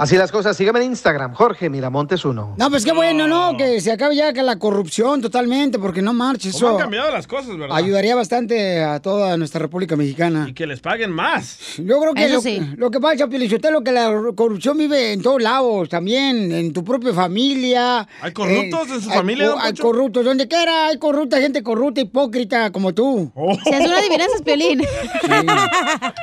[0.00, 2.54] Así las cosas, sígueme en Instagram, Jorge Miramontes uno.
[2.56, 3.54] No, pues qué bueno, ¿no?
[3.58, 6.54] Que se acabe ya que la corrupción totalmente, porque no marches.
[6.54, 7.76] ¿Cómo Eso han cambiado las cosas, verdad?
[7.76, 10.46] ayudaría bastante a toda nuestra República Mexicana.
[10.48, 11.58] Y que les paguen más.
[11.76, 12.60] Yo creo que Eso lo, sí.
[12.78, 17.12] lo que pasa, Pielichotelo, que la corrupción vive en todos lados, también en tu propia
[17.12, 18.08] familia.
[18.22, 19.82] ¿Hay corruptos en su hay familia, Hay Poncho?
[19.82, 23.30] corruptos, donde quiera hay corrupta, gente corrupta, hipócrita, como tú.
[23.64, 24.80] Si hace una adivinanza es Piolín.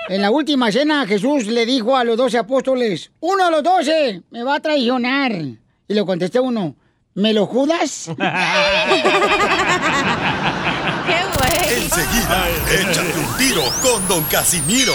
[0.10, 4.22] En la última cena, Jesús le dijo a los doce apóstoles, uno de los doce
[4.32, 5.32] me va a traicionar.
[5.34, 6.76] Y le contesté uno,
[7.14, 8.10] ¿me lo judas?
[11.70, 14.94] Enseguida, échate un tiro con Don Casimiro.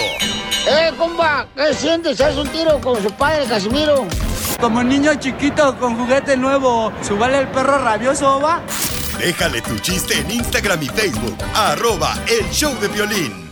[0.66, 1.47] ¡Eh, compa!
[1.55, 2.20] ¿Qué sientes?
[2.20, 4.07] ¿Haz un tiro con su padre, Casimiro?
[4.61, 8.62] Como niño chiquito con juguete nuevo, ¿subale el perro rabioso, va?
[9.19, 11.36] Déjale tu chiste en Instagram y Facebook.
[11.55, 13.52] Arroba el show de violín.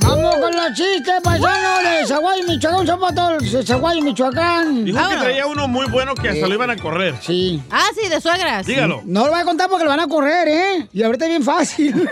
[0.00, 2.86] ¡Vamos con los chistes, paisanos de Zaguay, Michoacán!
[2.86, 4.84] ¡Zapato de Zaguay, Michoacán!
[4.84, 7.14] Dijo que traía uno muy bueno que hasta lo iban a correr.
[7.20, 7.62] Sí.
[7.70, 8.66] Ah, sí, de suegras.
[8.66, 9.02] Dígalo.
[9.04, 10.88] No lo voy a contar porque lo van a correr, ¿eh?
[10.92, 11.94] Y ahorita es bien fácil.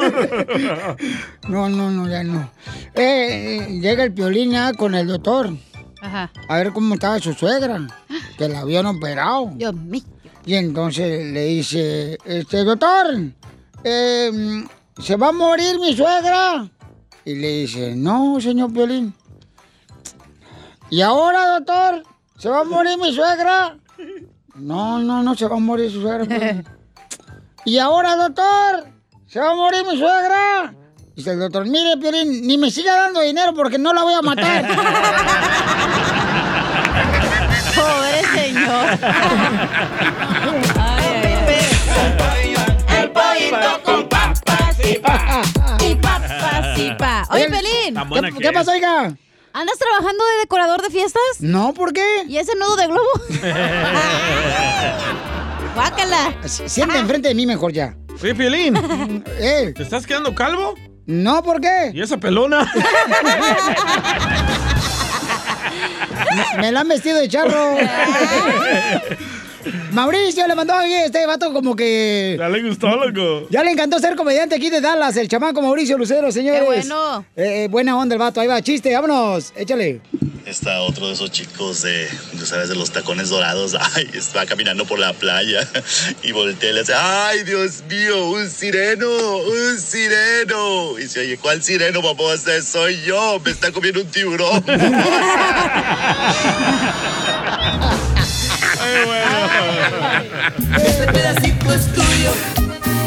[1.48, 2.50] no, no, no, ya no.
[2.94, 5.50] Eh, eh, llega el piolín ya con el doctor.
[6.00, 6.30] Ajá.
[6.48, 7.86] A ver cómo estaba su suegra.
[8.36, 9.50] Que la habían operado.
[9.54, 10.02] Dios mío.
[10.46, 13.06] Y entonces le dice, este, doctor,
[13.82, 14.30] eh,
[14.98, 16.68] ¿se va a morir mi suegra?
[17.26, 19.14] Y le dice, no, señor Piolín.
[20.90, 22.02] ¿Y ahora, doctor?
[22.38, 23.78] ¿Se va a morir mi suegra?
[24.54, 26.26] No, no, no se va a morir su suegra.
[26.26, 26.66] Piolín.
[27.64, 28.88] ¿Y ahora, doctor?
[29.26, 30.74] ¿Se va a morir mi suegra?
[31.16, 34.20] Dice el doctor, mire, Piolín, ni me siga dando dinero porque no la voy a
[34.20, 34.66] matar.
[37.74, 38.98] Pobre señor.
[42.98, 44.94] El pollito con papas y pa.
[44.94, 45.63] Y papas
[47.30, 47.94] Oye, Pelín.
[47.94, 48.52] ¿Qué- qué es.
[48.52, 49.14] pasó, hija?
[49.52, 51.22] ¿Andas trabajando de decorador de fiestas?
[51.40, 52.24] No, ¿por qué?
[52.28, 53.08] ¿Y ese nudo de globo?
[55.74, 56.34] Guácala.
[56.44, 57.94] Siente enfrente de mí mejor ya.
[58.22, 58.76] Oye, Piolín.
[59.38, 59.72] ¿Eh?
[59.76, 60.74] ¿Te estás quedando calvo?
[61.06, 61.90] No, ¿por qué?
[61.92, 62.66] ¿Y esa pelona?
[66.34, 67.76] Me, me la han vestido de charro.
[69.92, 72.36] Mauricio le mandó a este vato como que.
[72.38, 73.46] Ya le gustó, loco.
[73.50, 76.60] Ya le encantó ser comediante aquí de Dallas, el chamaco Mauricio Lucero, señores.
[76.60, 77.24] Qué bueno.
[77.36, 80.00] Eh, eh, buena onda el vato, ahí va, chiste, vámonos, échale.
[80.46, 82.06] Está otro de esos chicos de,
[82.38, 83.74] tú sabes, de los tacones dorados.
[83.94, 85.66] Ay, está caminando por la playa
[86.22, 90.98] y voltea y le hace, ay, Dios mío, un sireno, un sireno.
[90.98, 92.24] Y dice, oye, ¿cuál sireno, papá?
[92.62, 94.64] Soy yo, me está comiendo un tiburón.
[100.76, 102.30] Este pedacito es tuyo.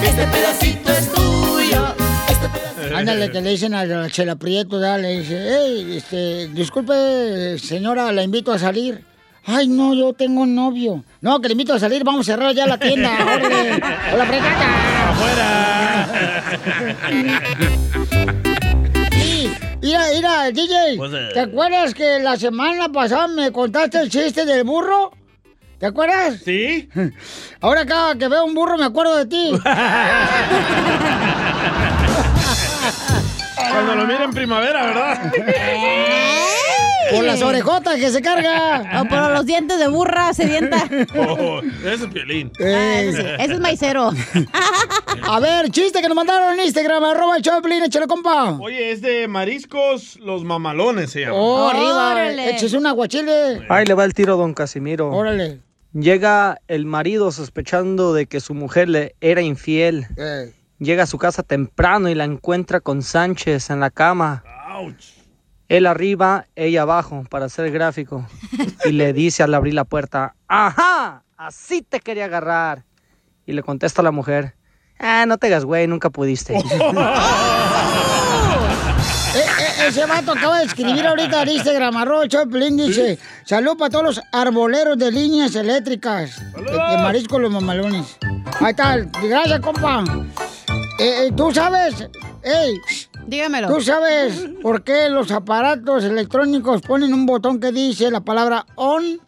[0.04, 1.96] Este pedacito es tuyo.
[2.96, 8.12] Ándale, que le dicen a la Chela Prieto, ya, le dice, hey, este, disculpe, señora,
[8.12, 9.04] la invito a salir.
[9.46, 11.04] Ay, no, yo tengo novio.
[11.22, 13.12] No, que le invito a salir, vamos a cerrar ya la tienda.
[13.24, 13.82] órale.
[14.14, 14.68] Hola, fregata.
[19.12, 19.52] Sí,
[19.82, 21.30] Mira, mira, DJ, Pues, eh.
[21.34, 25.12] ¿te acuerdas que la semana pasada me contaste el chiste del burro?
[25.80, 26.40] ¿Te acuerdas?
[26.44, 26.90] Sí.
[27.62, 29.52] Ahora cada que veo un burro me acuerdo de ti.
[33.72, 35.34] Cuando lo mira en primavera, ¿verdad?
[37.12, 39.02] Por las orejotas que se carga.
[39.02, 40.90] O por los dientes de burra sedienta.
[41.16, 42.52] Oh, ese es Piolín.
[42.60, 43.28] Ah, ese, sí.
[43.40, 44.12] Ese es maicero.
[45.24, 48.58] A ver, chiste que nos mandaron en Instagram, arroba el Choplin, échale compa.
[48.60, 51.36] Oye, es de Mariscos Los Mamalones, se llama.
[51.38, 53.66] Oh, arriba, échese un aguachile.
[53.70, 55.10] Ahí le va el tiro, don Casimiro.
[55.10, 55.62] Órale.
[56.00, 60.06] Llega el marido sospechando de que su mujer le era infiel.
[60.78, 64.44] Llega a su casa temprano y la encuentra con Sánchez en la cama.
[65.70, 68.28] Él arriba, ella abajo, para ser gráfico.
[68.86, 71.24] Y le dice al abrir la puerta, ¡Ajá!
[71.36, 72.86] Así te quería agarrar.
[73.48, 74.54] Y le contesta a la mujer,
[75.00, 76.54] Ah, no te hagas güey, nunca pudiste.
[79.38, 83.78] Eh, eh, ese vato acaba de escribir ahorita en Instagram, arroba el Piolín, dice, salud
[83.78, 88.18] para todos los arboleros de líneas eléctricas, de, de marisco los mamalones.
[88.60, 90.04] Ahí está, gracias, compa.
[91.00, 92.10] Eh, eh, ¿Tú sabes?
[92.42, 92.80] Ey,
[93.28, 93.68] Dígamelo.
[93.68, 99.20] ¿Tú sabes por qué los aparatos electrónicos ponen un botón que dice la palabra on?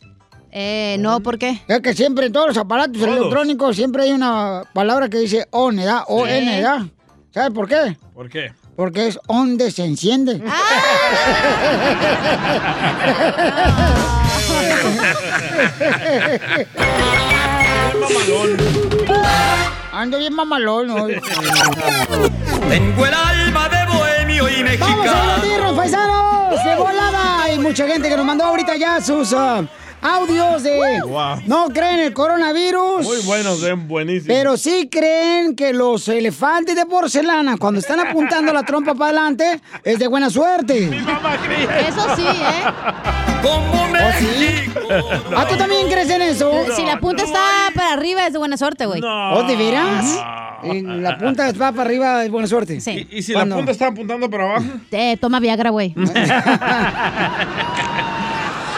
[0.51, 1.61] Eh, no, ¿por qué?
[1.67, 3.15] Es que siempre en todos los aparatos Todos.
[3.15, 6.01] electrónicos siempre hay una palabra que dice on, ¿verdad?
[6.07, 6.81] O-N, ¿verdad?
[7.31, 7.95] ¿Sabes por qué?
[8.15, 8.51] ¿Por qué?
[8.79, 10.41] Porque es onde se enciende.
[19.91, 21.19] Ando bien mamalón hoy.
[22.69, 25.23] Tengo el alma de bohemio y ¡Vamos a mexicano.
[25.23, 26.63] divertirnos, paisanos!
[26.63, 27.43] ¡De volada!
[27.43, 29.61] Hay mucha gente que nos mandó ahorita ya sus ah,
[30.01, 31.01] audios de...
[31.01, 31.41] Wow.
[31.45, 33.05] No creen el coronavirus.
[33.05, 34.27] Muy buenos, eh, buenísimos.
[34.27, 39.61] Pero sí creen que los elefantes de porcelana, cuando están apuntando la trompa para adelante,
[39.83, 40.85] es de buena suerte.
[40.87, 42.63] Eso sí, ¿eh?
[43.41, 44.71] Como ¿Oh, sí?
[45.35, 46.51] ¿Ah, tú también crees en eso?
[46.75, 47.39] Si la punta está
[47.75, 49.01] para arriba es de buena suerte, güey.
[49.03, 50.05] ¿Oh, de veras?
[50.63, 52.79] Eh, La punta va para arriba es buena suerte.
[52.81, 53.07] Sí.
[53.11, 53.55] ¿Y si ¿Cuándo?
[53.55, 54.65] la punta está apuntando para abajo?
[54.91, 55.93] Eh, toma Viagra, güey.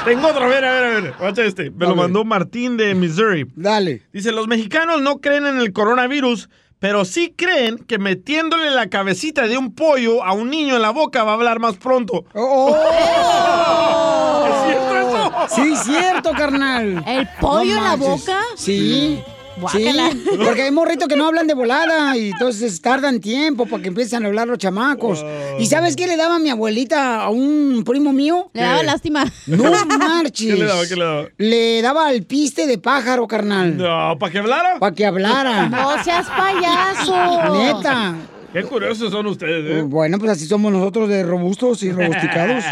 [0.06, 1.40] Tengo otro, a ver, a ver, a ver.
[1.46, 1.70] Este.
[1.70, 3.46] Me lo mandó Martín de Missouri.
[3.56, 4.02] Dale.
[4.12, 6.50] Dice, los mexicanos no creen en el coronavirus,
[6.80, 10.90] pero sí creen que metiéndole la cabecita de un pollo a un niño en la
[10.90, 12.26] boca va a hablar más pronto.
[12.34, 12.76] ¡Oh!
[14.48, 15.32] ¿Es cierto eso?
[15.50, 17.04] Sí, cierto, carnal.
[17.06, 18.40] ¿El pollo en la boca?
[18.56, 19.22] Sí.
[19.24, 19.24] Sí,
[19.60, 20.10] Guácala.
[20.46, 24.24] porque hay morritos que no hablan de volada y entonces tardan tiempo para que empiecen
[24.24, 25.24] a hablar los chamacos.
[25.60, 28.50] ¿Y sabes qué le daba mi abuelita a un primo mío?
[28.54, 29.26] Le daba lástima.
[29.48, 29.64] No
[30.00, 30.48] marches.
[30.48, 30.86] ¿Qué le daba?
[30.88, 31.28] ¿Qué le daba?
[31.38, 33.78] Le daba al piste de pájaro, carnal.
[33.78, 34.80] No, ¿para que hablara?
[34.80, 35.68] Para que hablara.
[35.70, 37.54] No seas payaso.
[37.54, 38.16] Neta.
[38.54, 39.82] Qué curiosos son ustedes, ¿eh?
[39.82, 42.64] Bueno, pues así somos nosotros de robustos y robusticados.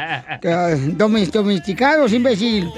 [0.97, 2.69] Domes- Domesticados, imbécil.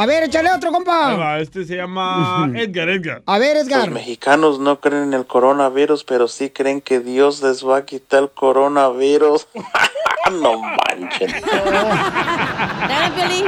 [0.00, 1.16] A ver, échale otro, compa.
[1.16, 3.22] va, este se llama Edgar, Edgar.
[3.26, 3.90] A ver, Los Edgar.
[3.90, 8.22] mexicanos no creen en el coronavirus, pero sí creen que Dios les va a quitar
[8.22, 9.46] el coronavirus.
[10.40, 11.32] no manchen.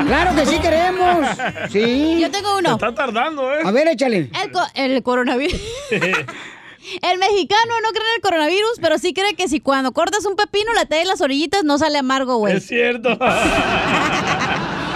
[0.07, 1.27] Claro que sí queremos.
[1.71, 2.19] Sí.
[2.21, 2.73] Yo tengo uno.
[2.73, 3.61] Está tardando, ¿eh?
[3.65, 4.31] A ver, échale.
[4.43, 5.61] El, co- el coronavirus.
[5.91, 10.35] El mexicano no cree en el coronavirus, pero sí cree que si cuando cortas un
[10.37, 12.57] pepino le traes las orillitas no sale amargo, güey.
[12.57, 13.11] Es cierto.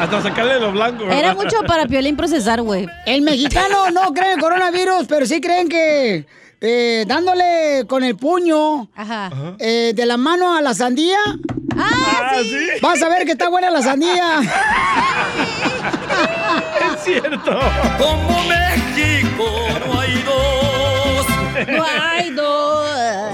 [0.00, 1.18] Hasta sacarle lo blanco, ¿verdad?
[1.18, 2.86] Era mucho para Piolín procesar, güey.
[3.06, 6.26] El mexicano no cree en el coronavirus, pero sí creen que
[6.60, 8.88] eh, dándole con el puño
[9.58, 11.18] eh, de la mano a la sandía.
[11.76, 12.68] Ah, sí.
[12.80, 14.40] Vas a ver que está buena la sandía.
[16.94, 17.58] Es cierto.
[17.98, 19.44] Como México
[19.86, 21.26] no hay dos.
[21.68, 22.83] No hay dos.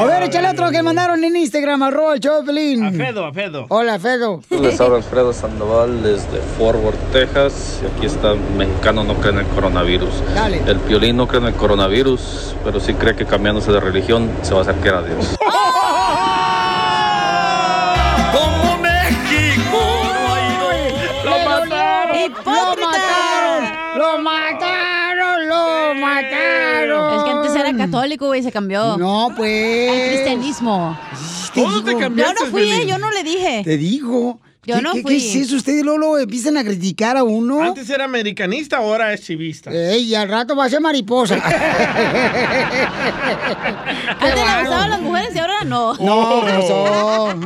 [0.01, 2.15] A ver, échale otro que mandaron en Instagram, arroba
[2.47, 2.87] Pelín.
[2.87, 3.67] A Fedo, a Fedo.
[3.69, 4.41] Hola, Fedo.
[4.49, 7.83] Les habla Alfredo Sandoval desde Fort Worth, Texas.
[7.83, 10.09] Y aquí está, mexicano no cree en el coronavirus.
[10.35, 10.63] Dale.
[10.67, 14.55] El piolín no cree en el coronavirus, pero sí cree que cambiándose de religión se
[14.55, 15.37] va a acercar a Dios.
[18.33, 19.81] Como México
[20.17, 21.25] no hay dos.
[21.27, 22.33] ¡Lo mataron!
[22.47, 23.65] ¡Lo mataron!
[23.99, 25.47] ¡Lo mataron!
[25.47, 27.19] ¡Lo mataron!
[27.19, 28.97] Es que antes era católico, güey, se cambió.
[28.99, 29.91] No, pues.
[29.91, 30.99] Al cristianismo.
[31.55, 32.89] ¿Cómo te Yo cambiaste, no fui, eh, Piolín?
[32.89, 33.63] yo no le dije.
[33.65, 34.41] Te digo.
[34.63, 35.19] Yo ¿Qué, no qué- fui.
[35.19, 35.57] ¿Qué es eso?
[35.57, 37.63] Ustedes luego, luego empiezan a criticar a uno.
[37.63, 39.71] Antes era americanista, ahora es chivista.
[39.73, 41.37] Ey, y al rato va a ser mariposa.
[44.21, 45.95] Antes le gustaban las mujeres y ahora no.
[45.95, 46.83] no, ¿qué pasó?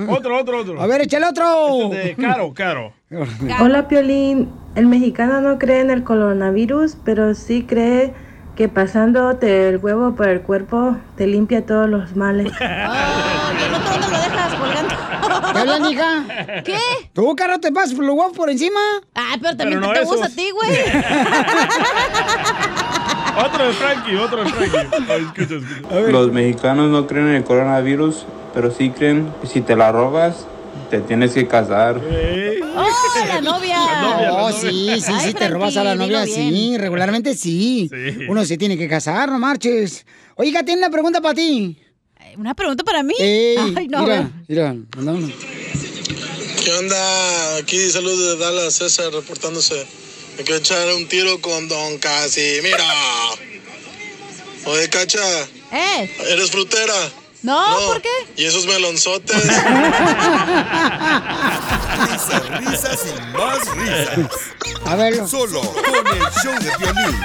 [0.09, 0.81] Otro, otro, otro.
[0.83, 1.85] A ver, échale otro.
[1.93, 2.93] Este es de Caro, Caro.
[3.61, 8.13] Hola Piolín, el mexicano no cree en el coronavirus, pero sí cree
[8.57, 12.53] que pasándote el huevo por el cuerpo te limpia todos los males.
[12.61, 14.95] ¿Y el otro dónde lo dejas colgando?
[15.53, 16.25] ¿Qué hablan, hija?
[16.65, 16.79] ¿Qué?
[17.13, 18.79] ¿Tú, caro, te pasas los huevos por encima?
[19.15, 20.11] Ah, pero también Pero no te esos.
[20.17, 20.71] gusta a ti, güey.
[23.45, 24.79] Otro de Frankie, otro de Frankie.
[25.11, 26.01] Ay, escucha, escucha.
[26.13, 30.47] Los mexicanos no creen en el coronavirus, pero sí creen que si te la robas,
[31.01, 31.97] te tienes que casar.
[31.97, 33.79] ¡Oh, la novia!
[34.31, 37.91] Oh, sí, sí, Ay, sí, te robas a la novia, sí, regularmente sí.
[38.29, 40.07] Uno se tiene que casar, no marches.
[40.37, 41.79] Oiga, tiene una pregunta para ti.
[42.37, 43.15] ¿Una pregunta para mí?
[43.19, 44.75] Ey, Ay, no, mira, mira.
[46.65, 47.57] ¿Qué onda?
[47.57, 49.87] Aquí saludos de Dallas, César reportándose.
[50.39, 52.77] Me quiero echar un tiro con Don Casimiro.
[54.67, 55.21] Oye, Cacha.
[55.73, 56.11] ¿Eh?
[56.31, 56.95] ¿Eres frutera?
[57.45, 58.09] No, ¿por qué?
[58.37, 59.37] ¿Y esos melonzotes?
[62.11, 64.31] Risas, risas y más risas.
[64.87, 65.29] A ver.
[65.29, 67.21] Solo con el show de violín.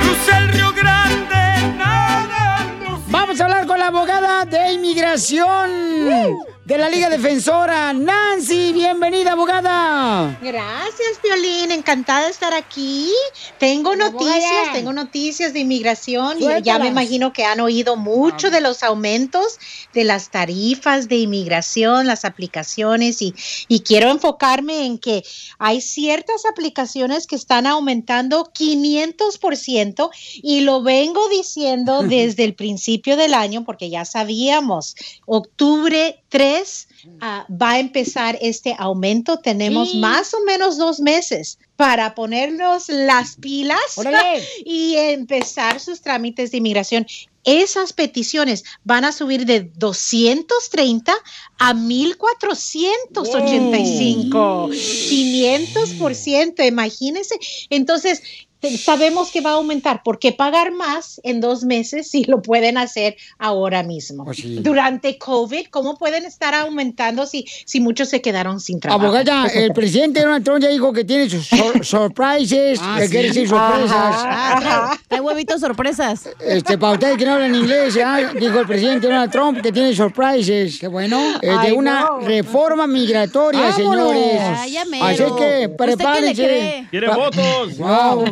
[0.00, 2.66] Crucé el Río Grande, nada.
[3.08, 6.38] Vamos a hablar con la abogada de inmigración
[6.70, 8.72] de la Liga Defensora, Nancy.
[8.72, 10.38] Bienvenida, abogada.
[10.40, 11.72] Gracias, Violín.
[11.72, 13.10] Encantada de estar aquí.
[13.58, 18.60] Tengo noticias, tengo noticias de inmigración y ya me imagino que han oído mucho de
[18.60, 19.58] los aumentos
[19.92, 23.34] de las tarifas de inmigración, las aplicaciones y,
[23.66, 25.24] y quiero enfocarme en que
[25.58, 30.10] hay ciertas aplicaciones que están aumentando 500%
[30.40, 34.94] y lo vengo diciendo desde el principio del año porque ya sabíamos,
[35.26, 36.59] octubre 3
[37.20, 39.38] ah, va a empezar este aumento.
[39.38, 39.98] Tenemos Sí.
[39.98, 44.42] más o menos dos meses para ponernos las pilas Órale.
[44.64, 47.06] y empezar sus trámites de inmigración.
[47.44, 51.14] Esas peticiones van a subir de 230
[51.58, 54.68] a 1485.
[54.70, 57.34] 500%, imagínense.
[57.70, 58.22] Entonces,
[58.78, 60.02] sabemos que va a aumentar.
[60.02, 64.24] ¿Por qué pagar más en dos meses si lo pueden hacer ahora mismo?
[64.24, 64.58] Pues sí.
[64.60, 69.02] Durante COVID, ¿cómo pueden estar aumentando si, si muchos se quedaron sin trabajo?
[69.04, 73.04] Abogada, Eso el presidente Donald Trump ya dijo que tiene sus sor- surprises, Ah, que
[73.06, 73.10] sí.
[73.10, 73.92] quiere decir sorpresas.
[73.92, 75.00] Ajá, ajá.
[75.08, 76.28] Trae huevitos sorpresas.
[76.40, 78.18] Este, para ustedes que no hablan inglés, ¿ah?
[78.38, 80.78] dijo el presidente Donald Trump que tiene surprises.
[80.78, 81.38] Qué bueno.
[81.40, 82.20] de Ay, una no.
[82.20, 83.76] reforma migratoria, Vámonos.
[84.12, 84.88] señores.
[84.90, 85.04] Mero.
[85.04, 86.86] Así que ¿Usted qué le prepárense.
[86.90, 87.78] Quiere votos.
[87.78, 88.24] Wow.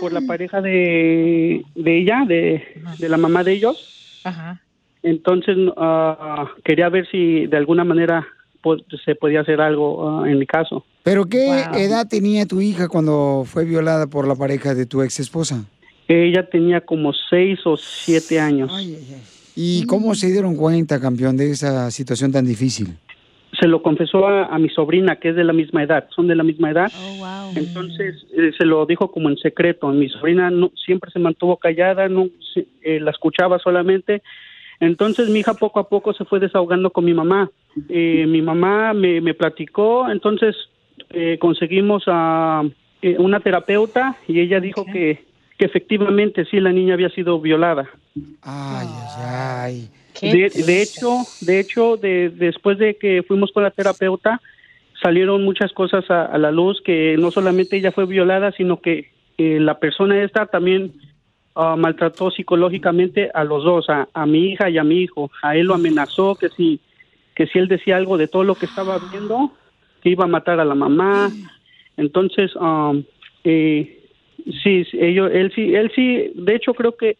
[0.00, 2.62] por la pareja de, de ella, de,
[2.98, 4.20] de la mamá de ellos.
[4.24, 4.60] Ajá.
[5.02, 8.26] Entonces, ah, quería ver si de alguna manera
[9.04, 10.84] se podía hacer algo ah, en mi caso.
[11.02, 15.20] ¿Pero qué edad tenía tu hija cuando fue violada por la pareja de tu ex
[15.20, 15.66] esposa?
[16.08, 18.72] Ella tenía como seis o siete años.
[19.56, 22.88] ¿Y cómo se dieron cuenta, campeón, de esa situación tan difícil?
[23.60, 26.34] Se lo confesó a, a mi sobrina, que es de la misma edad, son de
[26.34, 26.92] la misma edad.
[27.54, 29.88] Entonces, eh, se lo dijo como en secreto.
[29.92, 34.22] Mi sobrina no, siempre se mantuvo callada, no se- eh, la escuchaba solamente.
[34.80, 37.48] Entonces, mi hija poco a poco se fue desahogando con mi mamá.
[37.88, 40.56] Eh, mi mamá me, me platicó, entonces
[41.10, 42.62] eh, conseguimos a
[43.02, 45.24] eh, una terapeuta y ella dijo que,
[45.58, 47.88] que efectivamente sí la niña había sido violada.
[48.42, 48.88] Ay,
[49.18, 54.40] ay, De, de hecho, de hecho, de, después de que fuimos con la terapeuta,
[55.02, 59.10] salieron muchas cosas a, a la luz que no solamente ella fue violada, sino que
[59.38, 60.92] eh, la persona esta también
[61.56, 65.30] ah, maltrató psicológicamente a los dos, a, a mi hija y a mi hijo.
[65.42, 66.80] A él lo amenazó que si
[67.34, 69.52] que si él decía algo de todo lo que estaba viendo,
[70.02, 71.32] que iba a matar a la mamá.
[71.96, 73.02] Entonces, um,
[73.42, 74.00] eh,
[74.62, 77.16] sí, sí, ellos, él sí, él sí, de hecho creo que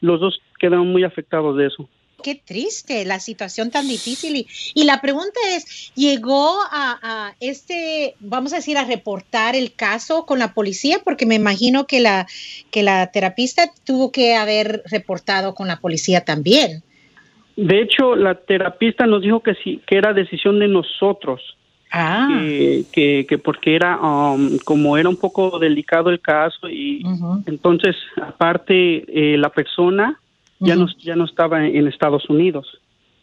[0.00, 1.88] los dos quedaron muy afectados de eso.
[2.22, 4.34] Qué triste la situación tan difícil.
[4.34, 9.72] Y, y la pregunta es, ¿llegó a, a este, vamos a decir, a reportar el
[9.74, 10.98] caso con la policía?
[11.04, 12.26] Porque me imagino que la,
[12.72, 16.82] que la terapista tuvo que haber reportado con la policía también.
[17.56, 21.40] De hecho, la terapista nos dijo que sí, que era decisión de nosotros
[21.90, 27.02] que, que, que porque era um, como era un poco delicado el caso y
[27.46, 30.20] entonces aparte eh, la persona
[30.60, 32.66] ya no ya no estaba en Estados Unidos.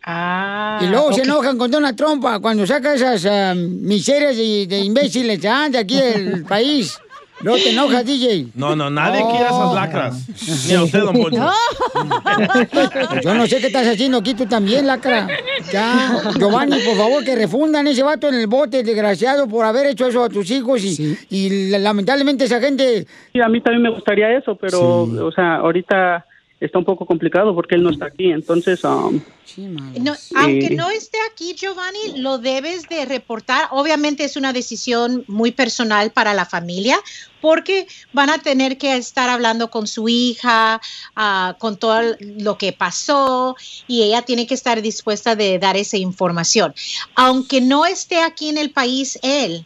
[0.08, 4.68] Ah, y luego se enojan con Donald Trump ah, cuando saca esas ah, miserias de,
[4.68, 7.00] de imbéciles ah, de aquí del país.
[7.42, 8.48] Luego te enojas, DJ.
[8.56, 9.30] No, no, nadie Oh.
[9.30, 10.68] quiere esas lacras.
[10.68, 11.38] Ni a usted, don Poncho.
[13.24, 15.28] Yo no sé qué estás haciendo aquí tú también, lacra.
[15.72, 20.08] Ya, Giovanni, por favor, que refundan ese vato en el bote, desgraciado, por haber hecho
[20.08, 23.06] eso a tus hijos y, y lamentablemente esa gente...
[23.34, 26.26] Sí, a mí también me gustaría eso, pero o sea, ahorita
[26.60, 29.20] está un poco complicado porque él no está aquí, entonces um,
[29.58, 33.68] No, aunque no esté aquí, Giovanni, lo debes de reportar.
[33.72, 36.98] Obviamente es una decisión muy personal para la familia,
[37.42, 40.82] porque van a tener que estar hablando con su hija,
[41.16, 43.56] ah, con todo lo que pasó,
[43.88, 46.74] y ella tiene que estar dispuesta de dar esa información.
[47.16, 49.66] Aunque no esté aquí en el país él,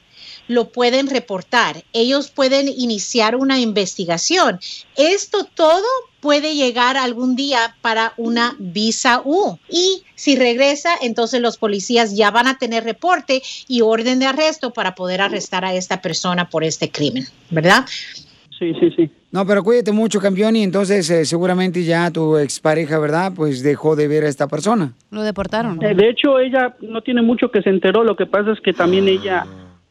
[0.49, 1.83] lo pueden reportar.
[1.93, 4.59] Ellos pueden iniciar una investigación.
[4.97, 5.85] Esto todo
[6.19, 9.57] puede llegar algún día para una visa U.
[9.69, 14.73] Y si regresa, entonces los policías ya van a tener reporte y orden de arresto
[14.73, 17.85] para poder arrestar a esta persona por este crimen, ¿verdad?
[18.57, 19.09] Sí, sí, sí.
[19.31, 23.31] No, pero cuídate mucho, campeón, y entonces eh, seguramente ya tu expareja, ¿verdad?
[23.35, 24.93] Pues dejó de ver a esta persona.
[25.11, 25.81] Lo deportaron.
[25.83, 28.03] Eh, De hecho, ella no tiene mucho que se enteró.
[28.03, 29.45] Lo que pasa es que también ella,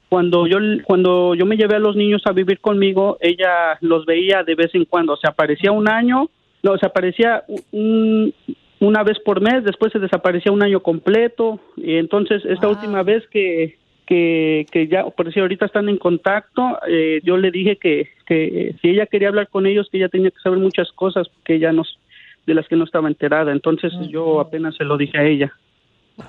[0.09, 4.43] cuando yo cuando yo me llevé a los niños a vivir conmigo, ella los veía
[4.43, 5.17] de vez en cuando.
[5.17, 6.29] Se aparecía un año,
[6.63, 8.33] no, se aparecía un-
[8.81, 11.61] una vez por mes, después se desaparecía un año completo.
[11.77, 13.77] Y entonces, esta última vez que,
[14.07, 18.75] que, que ya, por si ahorita están en contacto, eh, yo le dije que, que
[18.81, 21.73] si ella quería hablar con ellos, que ella tenía que saber muchas cosas que ella
[21.73, 21.99] nos
[22.47, 23.53] de las que no estaba enterada.
[23.53, 25.53] Entonces, yo apenas se lo dije a ella.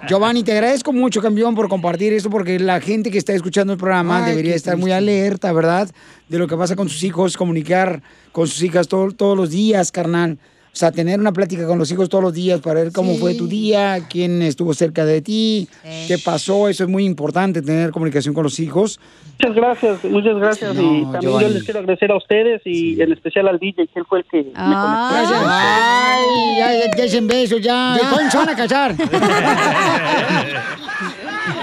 [0.08, 3.80] Giovanni, te agradezco mucho, campeón, por compartir esto, porque la gente que está escuchando el
[3.80, 5.90] programa Ay, debería estar muy alerta, ¿verdad?
[6.28, 8.02] De lo que pasa con sus hijos, comunicar
[8.32, 10.38] con sus hijas todo- todos los días, carnal.
[10.72, 13.34] O sea, tener una plática con los hijos todos los días para ver cómo fue
[13.36, 15.68] tu día, quién estuvo cerca de ti,
[16.08, 16.70] qué pasó.
[16.70, 19.00] Eso es muy importante, tener comunicación con los hijos.
[19.40, 20.76] Muchas gracias, muchas gracias.
[20.76, 21.48] No, y también Giovanni.
[21.48, 24.26] yo les quiero agradecer a ustedes y en especial al DJ, que él fue el
[24.26, 24.70] que me conectó.
[25.12, 25.44] Gracias.
[25.48, 27.98] Ay, ya, ya, ya dicen besos, ya.
[28.10, 28.96] ¿Cuándo se van a casar?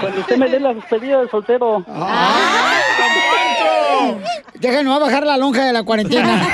[0.01, 1.85] Cuando usted me dé la despedida de soltero.
[4.55, 6.47] Déjanos a bajar la lonja de la cuarentena.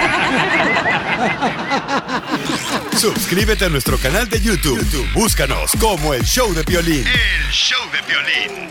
[2.97, 4.77] Suscríbete a nuestro canal de YouTube.
[4.79, 7.05] YouTube, Búscanos como el show de violín.
[7.05, 8.69] El show de violín.